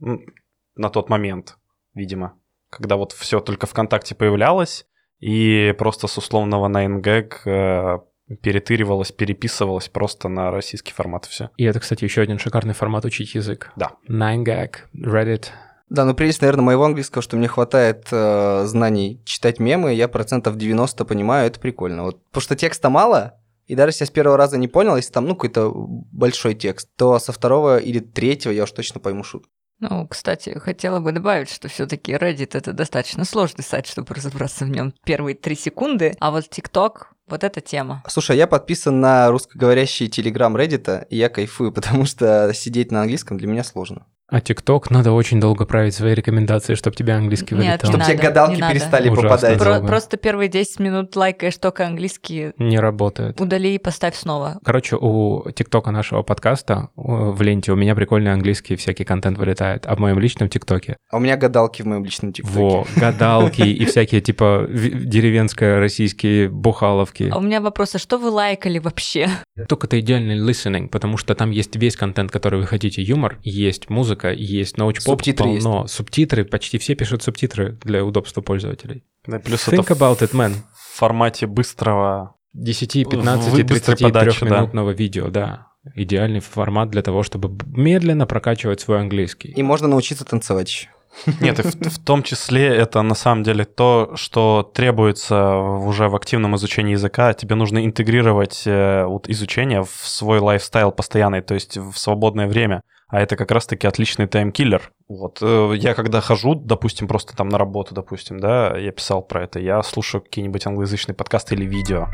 на 0.75 0.89
тот 0.89 1.09
момент, 1.09 1.59
видимо, 1.95 2.39
когда 2.71 2.97
вот 2.97 3.13
все 3.13 3.41
только 3.41 3.67
ВКонтакте 3.67 4.15
появлялось, 4.15 4.87
и 5.21 5.75
просто 5.79 6.09
с 6.09 6.19
условного 6.19 6.69
9gag 6.69 8.03
перетыривалось, 8.41 9.13
переписывалось 9.13 9.89
просто 9.89 10.29
на 10.29 10.51
российский 10.51 10.93
формат 10.93 11.27
все. 11.27 11.51
И 11.57 11.65
это, 11.65 11.81
кстати, 11.81 12.05
еще 12.05 12.23
один 12.23 12.39
шикарный 12.39 12.75
формат 12.75 13.05
учить 13.05 13.35
язык. 13.35 13.73
Да. 13.77 13.93
9gag, 14.09 14.75
Reddit. 14.95 15.47
Да, 15.89 16.07
ну 16.07 16.15
прелесть, 16.15 16.41
наверное, 16.41 16.65
моего 16.65 16.85
английского, 16.85 17.21
что 17.21 17.37
мне 17.37 17.49
хватает 17.49 18.09
э, 18.11 18.65
знаний 18.65 19.21
читать 19.27 19.61
мемы, 19.61 19.93
я 19.93 20.09
процентов 20.09 20.57
90 20.57 21.05
понимаю, 21.05 21.49
это 21.49 21.61
прикольно. 21.61 22.05
Вот, 22.05 22.25
потому 22.27 22.43
что 22.43 22.57
текста 22.57 22.89
мало, 22.89 23.39
и 23.67 23.75
даже 23.75 23.91
если 23.91 24.05
я 24.05 24.07
с 24.07 24.11
первого 24.11 24.39
раза 24.39 24.57
не 24.57 24.69
понял, 24.69 24.97
если 24.97 25.13
там, 25.13 25.27
ну, 25.27 25.35
какой-то 25.35 25.71
большой 25.71 26.55
текст, 26.55 26.89
то 26.97 27.19
со 27.19 27.33
второго 27.33 27.77
или 27.77 27.99
третьего 27.99 28.53
я 28.53 28.63
уж 28.65 28.73
точно 28.73 29.01
пойму 29.01 29.23
шутку. 29.23 29.51
Ну, 29.81 30.07
кстати, 30.07 30.57
хотела 30.59 31.01
бы 31.01 31.11
добавить, 31.11 31.51
что 31.51 31.69
все-таки 31.69 32.13
Reddit 32.13 32.57
это 32.57 32.73
достаточно 32.73 33.25
сложный 33.25 33.65
сайт, 33.65 33.87
чтобы 33.87 34.15
разобраться 34.15 34.65
в 34.65 34.71
нем 34.71 34.95
первые 35.05 35.35
три 35.35 35.57
секунды, 35.57 36.15
а 36.21 36.31
вот 36.31 36.45
TikTok 36.45 37.07
вот 37.33 37.45
эта 37.45 37.61
тема. 37.61 38.03
Слушай, 38.09 38.37
я 38.37 38.47
подписан 38.47 39.01
на 39.01 39.29
русскоговорящий 39.31 40.09
телеграм 40.09 40.57
Reddit, 40.57 41.07
и 41.09 41.17
я 41.17 41.29
кайфую, 41.29 41.73
потому 41.79 42.05
что 42.05 42.53
сидеть 42.55 42.93
на 42.93 43.01
английском 43.03 43.39
для 43.39 43.49
меня 43.49 43.65
сложно. 43.65 44.07
А 44.33 44.41
ТикТок 44.41 44.91
надо 44.91 45.13
очень 45.13 45.41
долго 45.41 45.67
править 45.67 45.95
свои 45.95 46.15
рекомендации, 46.15 46.75
чтобы 46.75 46.97
тебя 46.97 47.17
английский 47.17 47.55
вылетал. 47.55 47.73
Нет, 47.73 47.87
чтобы 47.87 48.05
тебе 48.05 48.17
гадалки 48.17 48.61
перестали 48.61 49.11
надо. 49.11 49.21
попадать. 49.21 49.59
Про- 49.59 49.81
просто 49.81 50.17
первые 50.17 50.49
10 50.49 50.81
минут 50.81 51.15
лайкаешь 51.15 51.59
только 51.59 51.87
английский. 51.87 52.53
Не 52.57 52.79
работает. 52.81 53.39
Удали 53.39 53.75
и 53.75 53.79
поставь 53.79 54.17
снова. 54.17 54.59
Короче, 54.65 54.97
у 54.99 55.51
ТикТока 55.51 55.91
нашего 55.91 56.23
подкаста 56.23 56.89
в 56.97 57.43
ленте 57.43 57.73
у 57.73 57.77
меня 57.77 57.95
прикольный 57.95 58.33
английский 58.33 58.77
всякий 58.77 59.05
контент 59.05 59.37
вылетает, 59.37 59.85
а 59.87 59.95
в 59.97 59.99
моем 59.99 60.19
личном 60.19 60.49
ТикТоке. 60.49 60.97
А 61.11 61.19
у 61.19 61.21
меня 61.21 61.37
гадалки 61.37 61.83
в 61.83 61.85
моем 61.85 62.03
личном 62.03 62.33
ТикТоке. 62.33 62.59
Во, 62.59 62.87
гадалки 62.97 63.61
и 63.61 63.85
всякие 63.85 64.23
типа 64.23 64.67
деревенские 64.71 65.79
российские 65.79 66.49
бухаловки. 66.49 67.29
А 67.31 67.37
у 67.37 67.43
меня 67.43 67.61
вопрос, 67.61 67.97
а 67.97 67.99
что 67.99 68.17
вы 68.17 68.31
лайкали 68.31 68.79
вообще? 68.79 69.29
Только 69.69 69.87
это 69.87 70.01
идеальный 70.01 70.39
listening, 70.39 70.89
потому 70.89 71.19
что 71.19 71.35
там 71.35 71.51
есть 71.51 71.77
весь 71.77 71.97
контент, 71.97 72.31
который 72.31 72.61
вы 72.61 72.67
хотите, 72.67 73.03
юмор, 73.03 73.39
есть 73.43 73.91
музыка, 73.91 74.22
музыка, 74.23 74.33
есть 74.33 74.77
научпоп 74.77 75.19
субтитры 75.19 75.45
полно. 75.45 75.83
Есть. 75.83 75.95
Субтитры, 75.95 76.45
почти 76.45 76.79
все 76.79 76.95
пишут 76.95 77.23
субтитры 77.23 77.79
для 77.85 78.05
удобства 78.05 78.41
пользователей. 78.41 79.05
Да, 79.27 79.39
плюс 79.39 79.67
Think 79.69 79.83
это 79.83 79.95
about 79.95 80.21
it, 80.21 80.33
man. 80.33 80.55
В 80.75 80.99
формате 80.99 81.47
быстрого 81.47 82.37
10, 82.55 83.09
15, 83.09 83.67
33 83.67 84.49
минутного 84.49 84.93
да. 84.93 84.97
видео, 84.97 85.29
да. 85.29 85.67
Идеальный 85.97 86.41
формат 86.41 86.91
для 86.91 87.03
того, 87.03 87.23
чтобы 87.23 87.51
медленно 87.67 88.27
прокачивать 88.27 88.81
свой 88.81 89.01
английский. 89.01 89.49
И 89.49 89.63
можно 89.63 89.89
научиться 89.89 90.25
танцевать. 90.25 90.89
Нет, 91.41 91.59
и 91.59 91.63
в, 91.63 91.75
в 91.75 91.99
том 92.05 92.23
числе 92.23 92.69
это 92.69 93.03
на 93.03 93.15
самом 93.15 93.43
деле 93.43 93.65
то, 93.65 94.13
что 94.15 94.71
требуется 94.75 95.57
уже 95.57 96.09
в 96.09 96.17
активном 96.17 96.55
изучении 96.57 96.93
языка. 96.93 97.35
Тебе 97.35 97.55
нужно 97.55 97.85
интегрировать 97.85 98.63
э, 98.65 99.05
вот 99.05 99.29
изучение 99.29 99.83
в 99.83 99.91
свой 99.91 100.39
lifestyle 100.39 100.93
постоянный, 100.93 101.43
то 101.43 101.55
есть 101.55 101.77
в 101.77 101.95
свободное 101.97 102.47
время 102.47 102.81
а 103.13 103.21
это 103.21 103.37
как 103.37 103.51
раз-таки 103.51 103.87
отличный 103.87 104.27
time 104.27 104.50
killer. 104.50 104.91
Вот. 105.07 105.39
Э, 105.43 105.75
я 105.77 105.93
когда 105.93 106.23
хожу, 106.23 106.55
допустим, 106.55 107.07
просто 107.07 107.37
там 107.37 107.51
на 107.51 107.59
работу, 107.59 107.95
допустим, 107.95 108.41
да, 108.41 108.75
я 108.79 108.91
писал 108.91 109.21
про 109.23 109.45
это, 109.45 109.61
я 109.61 109.83
слушаю 109.83 110.23
какие-нибудь 110.23 110.67
англоязычные 110.67 111.15
подкасты 111.15 111.55
или 111.55 111.67
видео. 111.67 112.09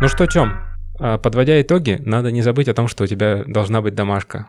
Ну 0.00 0.08
что, 0.08 0.26
Тём, 0.26 0.54
а, 0.98 1.18
подводя 1.18 1.60
итоги, 1.60 2.00
надо 2.06 2.32
не 2.32 2.40
забыть 2.40 2.68
о 2.68 2.74
том, 2.74 2.88
что 2.88 3.04
у 3.04 3.06
тебя 3.06 3.44
должна 3.46 3.82
быть 3.82 3.94
домашка. 3.94 4.48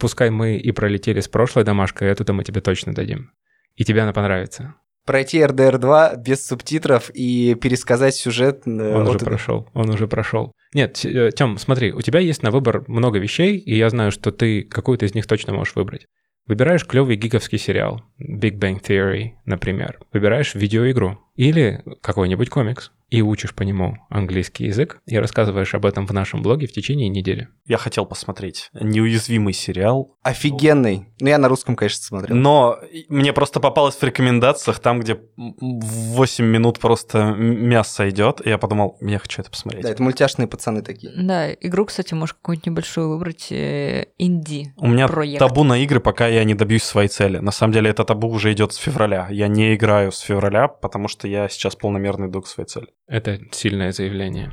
Пускай 0.00 0.30
мы 0.30 0.56
и 0.56 0.72
пролетели 0.72 1.20
с 1.20 1.28
прошлой 1.28 1.64
домашкой, 1.64 2.08
эту-то 2.08 2.32
мы 2.32 2.42
тебе 2.42 2.62
точно 2.62 2.94
дадим. 2.94 3.32
И 3.76 3.84
тебе 3.84 4.00
она 4.00 4.14
понравится 4.14 4.76
пройти 5.08 5.38
RDR 5.38 5.78
2 5.78 6.16
без 6.16 6.46
субтитров 6.46 7.10
и 7.14 7.54
пересказать 7.54 8.14
сюжет. 8.14 8.62
Э, 8.66 8.94
он 8.94 9.08
уже 9.08 9.18
прошел, 9.18 9.66
он 9.72 9.88
уже 9.88 10.06
прошел. 10.06 10.52
Нет, 10.74 11.02
э, 11.02 11.30
Тём, 11.34 11.56
смотри, 11.56 11.92
у 11.92 12.02
тебя 12.02 12.20
есть 12.20 12.42
на 12.42 12.50
выбор 12.50 12.84
много 12.88 13.18
вещей, 13.18 13.56
и 13.56 13.74
я 13.74 13.88
знаю, 13.88 14.12
что 14.12 14.32
ты 14.32 14.62
какую-то 14.62 15.06
из 15.06 15.14
них 15.14 15.26
точно 15.26 15.54
можешь 15.54 15.74
выбрать. 15.76 16.04
Выбираешь 16.46 16.84
клевый 16.86 17.16
гиговский 17.16 17.56
сериал, 17.58 18.02
Big 18.20 18.58
Bang 18.58 18.82
Theory, 18.82 19.30
например. 19.46 19.98
Выбираешь 20.12 20.54
видеоигру 20.54 21.18
или 21.36 21.82
какой-нибудь 22.02 22.50
комикс. 22.50 22.92
И 23.10 23.22
учишь 23.22 23.54
по 23.54 23.62
нему 23.62 23.96
английский 24.10 24.66
язык, 24.66 25.00
и 25.06 25.18
рассказываешь 25.18 25.74
об 25.74 25.86
этом 25.86 26.06
в 26.06 26.12
нашем 26.12 26.42
блоге 26.42 26.66
в 26.66 26.72
течение 26.72 27.08
недели. 27.08 27.48
Я 27.64 27.78
хотел 27.78 28.04
посмотреть 28.04 28.70
неуязвимый 28.74 29.54
сериал. 29.54 30.16
Офигенный. 30.22 31.08
Ну, 31.20 31.28
я 31.28 31.38
на 31.38 31.48
русском, 31.48 31.74
конечно, 31.74 32.02
смотрел. 32.02 32.36
Но 32.36 32.78
мне 33.08 33.32
просто 33.32 33.60
попалось 33.60 33.94
в 33.94 34.02
рекомендациях 34.02 34.78
там, 34.80 35.00
где 35.00 35.20
8 35.36 36.44
минут 36.44 36.78
просто 36.78 37.34
мясо 37.34 38.08
идет, 38.10 38.44
и 38.44 38.50
я 38.50 38.58
подумал, 38.58 38.98
я 39.00 39.18
хочу 39.18 39.40
это 39.40 39.50
посмотреть. 39.50 39.84
Да, 39.84 39.90
это 39.90 40.02
мультяшные 40.02 40.46
пацаны 40.46 40.82
такие. 40.82 41.12
Да, 41.16 41.52
игру, 41.52 41.86
кстати, 41.86 42.14
можешь 42.14 42.34
какую-нибудь 42.34 42.66
небольшую 42.66 43.08
выбрать 43.08 43.50
э, 43.50 44.06
инди. 44.18 44.72
У 44.76 44.86
меня 44.86 45.08
проект. 45.08 45.38
табу 45.38 45.64
на 45.64 45.78
игры, 45.82 46.00
пока 46.00 46.26
я 46.26 46.44
не 46.44 46.54
добьюсь 46.54 46.82
своей 46.82 47.08
цели. 47.08 47.38
На 47.38 47.52
самом 47.52 47.72
деле 47.72 47.90
это 47.90 48.04
табу 48.04 48.28
уже 48.28 48.52
идет 48.52 48.74
с 48.74 48.76
февраля. 48.76 49.28
Я 49.30 49.48
не 49.48 49.74
играю 49.74 50.12
с 50.12 50.20
февраля, 50.20 50.68
потому 50.68 51.08
что 51.08 51.26
я 51.26 51.48
сейчас 51.48 51.74
полномерно 51.74 52.26
иду 52.26 52.42
к 52.42 52.46
своей 52.46 52.68
цели. 52.68 52.88
Это 53.08 53.38
сильное 53.52 53.90
заявление. 53.90 54.52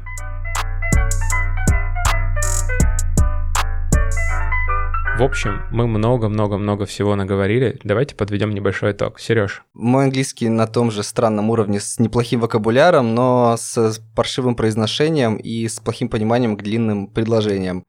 В 5.18 5.24
общем, 5.24 5.64
мы 5.72 5.88
много-много-много 5.88 6.86
всего 6.86 7.18
наговорили. 7.18 7.78
Давайте 7.84 8.16
подведем 8.16 8.52
небольшой 8.52 8.94
итог. 8.94 9.20
Сереж. 9.20 9.64
Мой 9.74 10.06
английский 10.06 10.48
на 10.48 10.68
том 10.68 10.90
же 10.90 11.04
странном 11.04 11.50
уровне 11.50 11.82
с 11.82 12.00
неплохим 12.00 12.40
вокабуляром, 12.40 13.14
но 13.14 13.56
с 13.58 14.00
паршивым 14.16 14.56
произношением 14.56 15.36
и 15.36 15.68
с 15.68 15.82
плохим 15.82 16.08
пониманием 16.08 16.56
к 16.56 16.64
длинным 16.64 17.08
предложениям. 17.08 17.84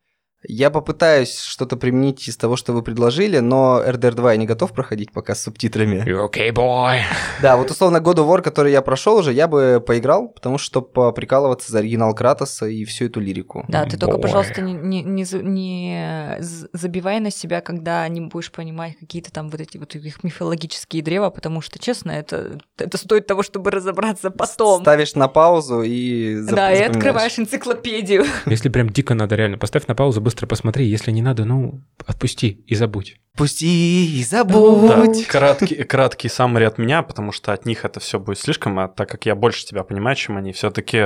Я 0.49 0.71
попытаюсь 0.71 1.39
что-то 1.41 1.77
применить 1.77 2.29
из 2.29 2.37
того, 2.37 2.57
что 2.57 2.73
вы 2.73 2.83
предложили, 2.83 3.39
но 3.39 3.83
RDR 3.85 4.13
2 4.15 4.33
я 4.33 4.37
не 4.37 4.47
готов 4.47 4.73
проходить 4.73 5.13
пока 5.13 5.35
с 5.35 5.43
субтитрами. 5.43 6.05
You 6.07 6.31
okay, 6.31 6.53
boy? 6.53 7.01
Да, 7.43 7.57
вот 7.57 7.71
условно 7.71 7.99
God 7.99 8.17
of 8.17 8.29
War, 8.29 8.43
который 8.43 8.73
я 8.73 8.83
прошел 8.83 9.17
уже, 9.17 9.33
я 9.33 9.49
бы 9.49 9.83
поиграл, 9.85 10.29
потому 10.29 10.59
что 10.59 10.83
поприкалываться 10.83 11.73
за 11.73 11.79
оригинал 11.79 12.15
Кратоса 12.15 12.67
и 12.67 12.85
всю 12.85 13.07
эту 13.07 13.21
лирику. 13.21 13.65
Да, 13.69 13.85
ты 13.85 13.97
только, 13.97 14.19
Boy. 14.19 14.23
пожалуйста, 14.23 14.61
не, 14.61 14.73
не, 14.73 15.03
не, 15.03 15.27
не 15.43 16.37
забивай 16.73 17.21
на 17.21 17.31
себя, 17.31 17.61
когда 17.61 18.07
не 18.09 18.21
будешь 18.21 18.53
понимать 18.53 18.97
какие-то 18.99 19.33
там 19.33 19.51
вот 19.51 19.61
эти 19.61 19.79
вот 19.79 19.95
их 19.95 20.23
мифологические 20.23 21.03
древа, 21.03 21.31
потому 21.31 21.61
что, 21.61 21.79
честно, 21.79 22.13
это, 22.13 22.59
это 22.79 22.99
стоит 22.99 23.27
того, 23.27 23.43
чтобы 23.43 23.71
разобраться 23.71 24.31
потом. 24.31 24.83
Ставишь 24.83 25.15
на 25.15 25.29
паузу 25.29 25.83
и 25.83 26.37
зап- 26.37 26.55
Да, 26.55 26.73
и 26.73 26.83
открываешь 26.83 27.39
энциклопедию. 27.39 28.25
Если 28.47 28.69
прям 28.69 28.91
дико 28.91 29.15
надо, 29.15 29.35
реально, 29.35 29.59
поставь 29.59 29.87
на 29.87 29.95
паузу, 29.95 30.21
быстро 30.21 30.36
посмотри. 30.45 30.85
Если 30.87 31.13
не 31.13 31.23
надо, 31.23 31.47
ну, 31.47 31.81
отпусти 32.05 32.49
и 32.67 32.75
забудь. 32.75 33.17
Пусти 33.37 34.21
и 34.21 34.25
Да, 34.31 34.45
забудь. 34.45 35.27
краткий, 35.27 35.85
краткий 35.85 36.29
саммари 36.29 36.65
от 36.65 36.77
меня, 36.79 37.03
потому 37.03 37.33
что 37.33 37.53
от 37.53 37.65
них 37.65 37.85
это 37.85 38.01
все 38.01 38.19
будет 38.19 38.39
слишком, 38.39 38.79
а 38.79 38.89
так 38.89 39.09
как 39.09 39.25
я 39.25 39.35
больше 39.35 39.65
тебя 39.65 39.83
понимаю, 39.85 40.17
чем 40.17 40.37
они, 40.37 40.53
все-таки 40.53 40.99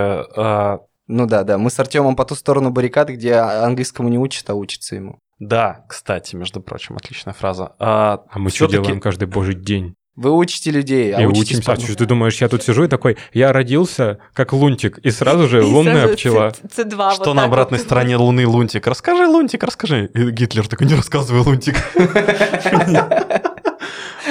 Ну 1.12 1.26
да, 1.26 1.42
да, 1.44 1.58
мы 1.58 1.70
с 1.70 1.78
Артемом 1.80 2.14
по 2.16 2.24
ту 2.24 2.34
сторону 2.36 2.70
баррикады, 2.70 3.14
где 3.14 3.34
английскому 3.34 4.08
не 4.08 4.18
учат, 4.18 4.48
а 4.50 4.54
учатся 4.54 4.94
ему. 4.96 5.18
да, 5.40 5.84
кстати, 5.88 6.36
между 6.36 6.60
прочим, 6.60 6.96
отличная 6.96 7.34
фраза. 7.34 7.72
А, 7.78 8.22
А 8.30 8.38
мы 8.38 8.50
что 8.50 8.66
делаем 8.66 9.00
каждый 9.00 9.26
божий 9.26 9.54
день? 9.54 9.94
Вы 10.20 10.32
учите 10.32 10.70
людей, 10.70 11.14
а 11.14 11.22
и 11.22 11.24
учитесь 11.24 11.60
учимся. 11.60 11.72
А 11.72 11.80
что 11.80 11.96
ты 11.96 12.04
думаешь, 12.04 12.38
я 12.42 12.48
тут 12.50 12.62
сижу 12.62 12.84
и 12.84 12.88
такой, 12.88 13.16
я 13.32 13.54
родился 13.54 14.18
как 14.34 14.52
лунтик, 14.52 14.98
и 14.98 15.10
сразу 15.10 15.48
же 15.48 15.64
лунная 15.64 16.08
пчела. 16.08 16.52
С2 16.62 17.14
Что 17.14 17.32
на 17.32 17.44
обратной 17.44 17.78
стороне 17.78 18.16
Луны 18.16 18.46
Лунтик? 18.46 18.86
Расскажи, 18.86 19.26
Лунтик, 19.26 19.62
расскажи. 19.64 20.10
И 20.12 20.30
Гитлер 20.30 20.68
такой, 20.68 20.88
не 20.88 20.94
рассказывай, 20.94 21.40
Лунтик. 21.40 21.76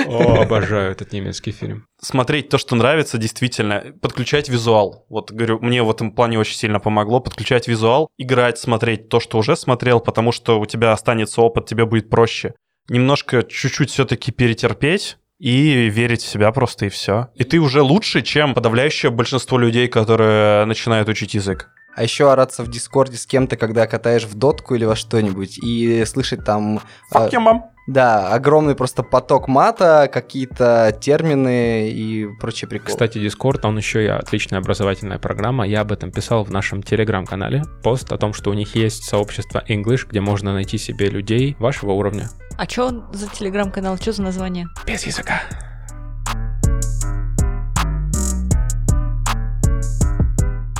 О, 0.06 0.44
обожаю 0.44 0.92
этот 0.92 1.12
немецкий 1.12 1.52
фильм. 1.52 1.88
Смотреть 2.00 2.50
то, 2.50 2.60
что 2.60 2.76
нравится, 2.76 3.18
действительно. 3.18 3.86
Подключать 4.00 4.48
визуал. 4.48 5.08
Вот, 5.10 5.32
говорю, 5.32 5.58
мне 5.60 5.82
в 5.82 5.90
этом 5.90 6.12
плане 6.12 6.38
очень 6.38 6.56
сильно 6.56 6.80
помогло. 6.80 7.20
Подключать 7.20 7.68
визуал, 7.68 8.10
играть, 8.20 8.60
смотреть 8.60 9.10
то, 9.10 9.20
что 9.20 9.40
уже 9.40 9.56
смотрел, 9.56 10.02
потому 10.02 10.32
что 10.32 10.60
у 10.60 10.68
тебя 10.68 10.92
останется 10.92 11.42
опыт, 11.42 11.66
тебе 11.66 11.86
будет 11.86 12.12
проще. 12.12 12.54
Немножко, 12.90 13.42
чуть-чуть 13.42 13.90
все-таки 13.90 14.32
перетерпеть, 14.32 15.18
и 15.40 15.90
верить 15.90 16.22
в 16.22 16.28
себя 16.28 16.52
просто 16.52 16.86
и 16.86 16.90
все. 16.90 17.30
И 17.36 17.44
ты 17.44 17.60
уже 17.60 17.82
лучше, 17.82 18.22
чем 18.22 18.54
подавляющее 18.54 19.10
большинство 19.10 19.58
людей, 19.58 19.88
которые 19.88 20.66
начинают 20.66 21.08
учить 21.10 21.34
язык. 21.34 21.70
А 21.96 22.04
еще 22.04 22.32
ораться 22.32 22.64
в 22.64 22.70
Дискорде 22.70 23.18
с 23.18 23.26
кем-то, 23.26 23.58
когда 23.58 23.88
катаешь 23.88 24.26
в 24.26 24.36
дотку 24.36 24.76
или 24.76 24.86
во 24.86 24.96
что-нибудь, 24.96 25.58
и 25.58 26.06
слышать 26.06 26.46
там... 26.46 26.82
Fuck 27.14 27.30
э, 27.30 27.36
your 27.36 27.44
mom. 27.44 27.62
Да, 27.90 28.32
огромный 28.36 28.76
просто 28.76 29.02
поток 29.02 29.48
мата, 29.48 30.08
какие-то 30.14 30.96
термины 31.02 31.90
и 31.90 32.28
прочие 32.40 32.68
приколы. 32.68 32.90
Кстати, 32.90 33.18
Discord, 33.18 33.66
он 33.66 33.78
еще 33.78 34.06
и 34.06 34.08
отличная 34.08 34.60
образовательная 34.60 35.18
программа. 35.18 35.66
Я 35.66 35.82
об 35.82 35.92
этом 35.92 36.12
писал 36.12 36.44
в 36.44 36.52
нашем 36.52 36.84
телеграм-канале. 36.84 37.64
Пост 37.82 38.12
о 38.12 38.20
том, 38.20 38.34
что 38.34 38.52
у 38.52 38.54
них 38.54 38.76
есть 38.76 39.06
сообщество 39.06 39.64
English, 39.68 40.08
где 40.08 40.22
можно 40.22 40.54
найти 40.54 40.78
себе 40.78 41.08
людей 41.08 41.56
вашего 41.58 41.94
уровня. 41.94 42.30
А 42.60 42.70
что 42.70 43.10
за 43.12 43.28
телеграм-канал? 43.28 43.98
Что 43.98 44.12
за 44.12 44.22
название? 44.22 44.68
Без 44.86 45.04
языка. 45.08 45.42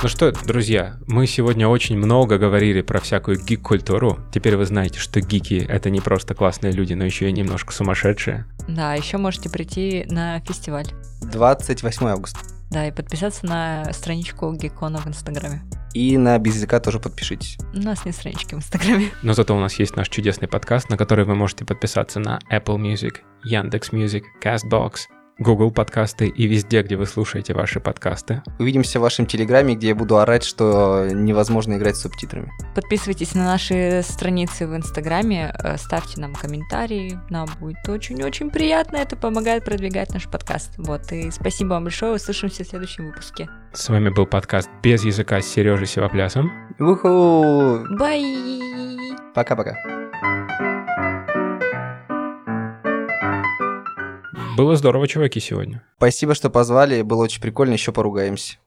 Ну 0.02 0.08
что, 0.08 0.32
друзья, 0.32 0.96
мы 1.06 1.26
сегодня 1.26 1.68
очень 1.68 1.98
много 1.98 2.38
говорили 2.38 2.80
про 2.80 3.00
всякую 3.00 3.38
гик-культуру. 3.38 4.18
Теперь 4.32 4.56
вы 4.56 4.64
знаете, 4.64 4.98
что 4.98 5.20
гики— 5.20 5.62
это 5.68 5.90
не 5.90 6.00
просто 6.00 6.34
классные 6.34 6.72
люди, 6.72 6.94
но 6.94 7.04
еще 7.04 7.28
и 7.28 7.32
немножко 7.32 7.74
сумасшедшие. 7.74 8.46
Да, 8.66 8.94
еще 8.94 9.18
можете 9.18 9.50
прийти 9.50 10.06
на 10.08 10.40
фестиваль. 10.40 10.86
28 11.20 12.06
августа. 12.06 12.38
Да, 12.70 12.88
и 12.88 12.92
подписаться 12.92 13.44
на 13.44 13.92
страничку 13.92 14.50
Гекона 14.54 15.00
в 15.00 15.06
Инстаграме. 15.06 15.60
И 15.92 16.16
на 16.16 16.38
без 16.38 16.54
языка 16.54 16.80
тоже 16.80 16.98
подпишитесь. 16.98 17.58
У 17.74 17.80
нас 17.80 18.06
нет 18.06 18.14
странички 18.14 18.54
в 18.54 18.58
Инстаграме. 18.58 19.10
Но 19.22 19.34
зато 19.34 19.54
у 19.54 19.60
нас 19.60 19.78
есть 19.78 19.96
наш 19.96 20.08
чудесный 20.08 20.48
подкаст, 20.48 20.88
на 20.88 20.96
который 20.96 21.26
вы 21.26 21.34
можете 21.34 21.66
подписаться 21.66 22.20
на 22.20 22.38
Apple 22.50 22.78
Music, 22.78 23.16
Яндекс 23.44 23.90
Music, 23.90 24.22
CastBox, 24.42 24.94
Google 25.40 25.70
подкасты 25.70 26.28
и 26.28 26.46
везде, 26.46 26.82
где 26.82 26.96
вы 26.96 27.06
слушаете 27.06 27.54
ваши 27.54 27.80
подкасты. 27.80 28.42
Увидимся 28.58 28.98
в 28.98 29.02
вашем 29.02 29.24
телеграме, 29.24 29.74
где 29.74 29.88
я 29.88 29.94
буду 29.94 30.18
орать, 30.18 30.44
что 30.44 31.08
невозможно 31.10 31.78
играть 31.78 31.96
с 31.96 32.02
субтитрами. 32.02 32.52
Подписывайтесь 32.74 33.34
на 33.34 33.46
наши 33.46 34.02
страницы 34.04 34.66
в 34.66 34.76
Инстаграме, 34.76 35.54
э, 35.58 35.78
ставьте 35.78 36.20
нам 36.20 36.34
комментарии, 36.34 37.18
нам 37.30 37.48
будет 37.58 37.88
очень-очень 37.88 38.50
приятно, 38.50 38.98
это 38.98 39.16
помогает 39.16 39.64
продвигать 39.64 40.12
наш 40.12 40.28
подкаст. 40.28 40.74
Вот, 40.76 41.10
и 41.10 41.30
спасибо 41.30 41.70
вам 41.70 41.84
большое, 41.84 42.14
услышимся 42.14 42.62
в 42.62 42.68
следующем 42.68 43.06
выпуске. 43.06 43.48
С 43.72 43.88
вами 43.88 44.10
был 44.10 44.26
подкаст 44.26 44.68
«Без 44.82 45.04
языка» 45.04 45.40
с 45.40 45.46
Сережей 45.46 45.86
Севоплясом. 45.86 46.52
Уху! 46.78 47.86
Бай! 47.98 48.60
Пока-пока. 49.34 49.76
Было 54.60 54.76
здорово, 54.76 55.08
чуваки, 55.08 55.40
сегодня. 55.40 55.82
Спасибо, 55.96 56.34
что 56.34 56.50
позвали, 56.50 57.00
было 57.00 57.22
очень 57.24 57.40
прикольно, 57.40 57.72
еще 57.72 57.92
поругаемся. 57.92 58.58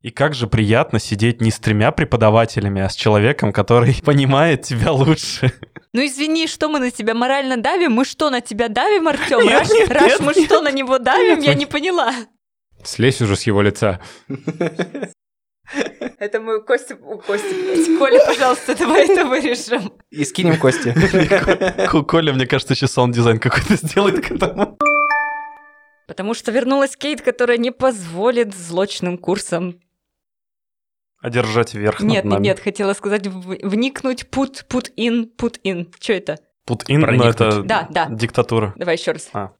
И 0.00 0.10
как 0.10 0.34
же 0.34 0.46
приятно 0.46 1.00
сидеть 1.00 1.40
не 1.40 1.50
с 1.50 1.58
тремя 1.58 1.90
преподавателями, 1.90 2.80
а 2.80 2.88
с 2.88 2.94
человеком, 2.94 3.52
который 3.52 3.96
понимает 4.04 4.62
тебя 4.62 4.92
лучше. 4.92 5.52
Ну 5.92 6.06
извини, 6.06 6.46
что 6.46 6.68
мы 6.68 6.78
на 6.78 6.92
тебя 6.92 7.14
морально 7.14 7.56
давим? 7.56 7.90
Мы 7.90 8.04
что, 8.04 8.30
на 8.30 8.40
тебя 8.40 8.68
давим, 8.68 9.08
Артем? 9.08 9.40
Нет, 9.40 9.58
Раш, 9.58 9.70
нет, 9.70 9.90
Раш, 9.90 10.12
нет, 10.12 10.20
мы 10.20 10.32
нет. 10.32 10.44
что, 10.44 10.60
на 10.60 10.70
него 10.70 11.00
давим? 11.00 11.40
Я 11.40 11.54
не 11.54 11.66
поняла. 11.66 12.14
Слезь 12.84 13.20
уже 13.20 13.34
с 13.34 13.42
его 13.42 13.62
лица. 13.62 14.00
Это 16.18 16.40
мой 16.40 16.62
Костя, 16.64 16.96
у 17.02 17.18
Кости, 17.18 17.52
блядь. 17.52 17.98
Коля, 17.98 18.24
пожалуйста, 18.26 18.76
давай 18.78 19.08
это 19.08 19.24
вырежем. 19.24 19.92
И 20.10 20.24
скинем 20.24 20.56
Кости. 20.56 20.94
Ко- 21.88 22.02
Коля, 22.02 22.32
мне 22.32 22.46
кажется, 22.46 22.76
сейчас 22.76 22.92
саунд-дизайн 22.92 23.40
какой-то 23.40 23.74
сделает 23.74 24.24
к 24.24 24.30
этому. 24.30 24.78
Потому 26.12 26.34
что 26.34 26.52
вернулась 26.52 26.94
Кейт, 26.94 27.22
которая 27.22 27.56
не 27.56 27.70
позволит 27.70 28.54
злочным 28.54 29.16
курсам. 29.16 29.80
Одержать 31.22 31.72
верх 31.72 32.00
над 32.00 32.08
Нет, 32.10 32.24
нет, 32.24 32.32
нами. 32.34 32.44
нет, 32.44 32.60
хотела 32.60 32.92
сказать 32.92 33.26
вникнуть, 33.26 34.24
put, 34.30 34.66
put 34.68 34.92
in, 34.98 35.34
put 35.34 35.58
in. 35.64 35.90
Что 35.98 36.12
это? 36.12 36.38
Put 36.68 36.84
in, 36.90 36.98
ну 36.98 37.06
Проникнуть. 37.06 37.34
это 37.36 37.62
Да, 37.62 37.88
да. 37.90 38.08
диктатура. 38.10 38.74
Давай 38.76 38.96
еще 38.96 39.12
раз. 39.12 39.30
А. 39.32 39.52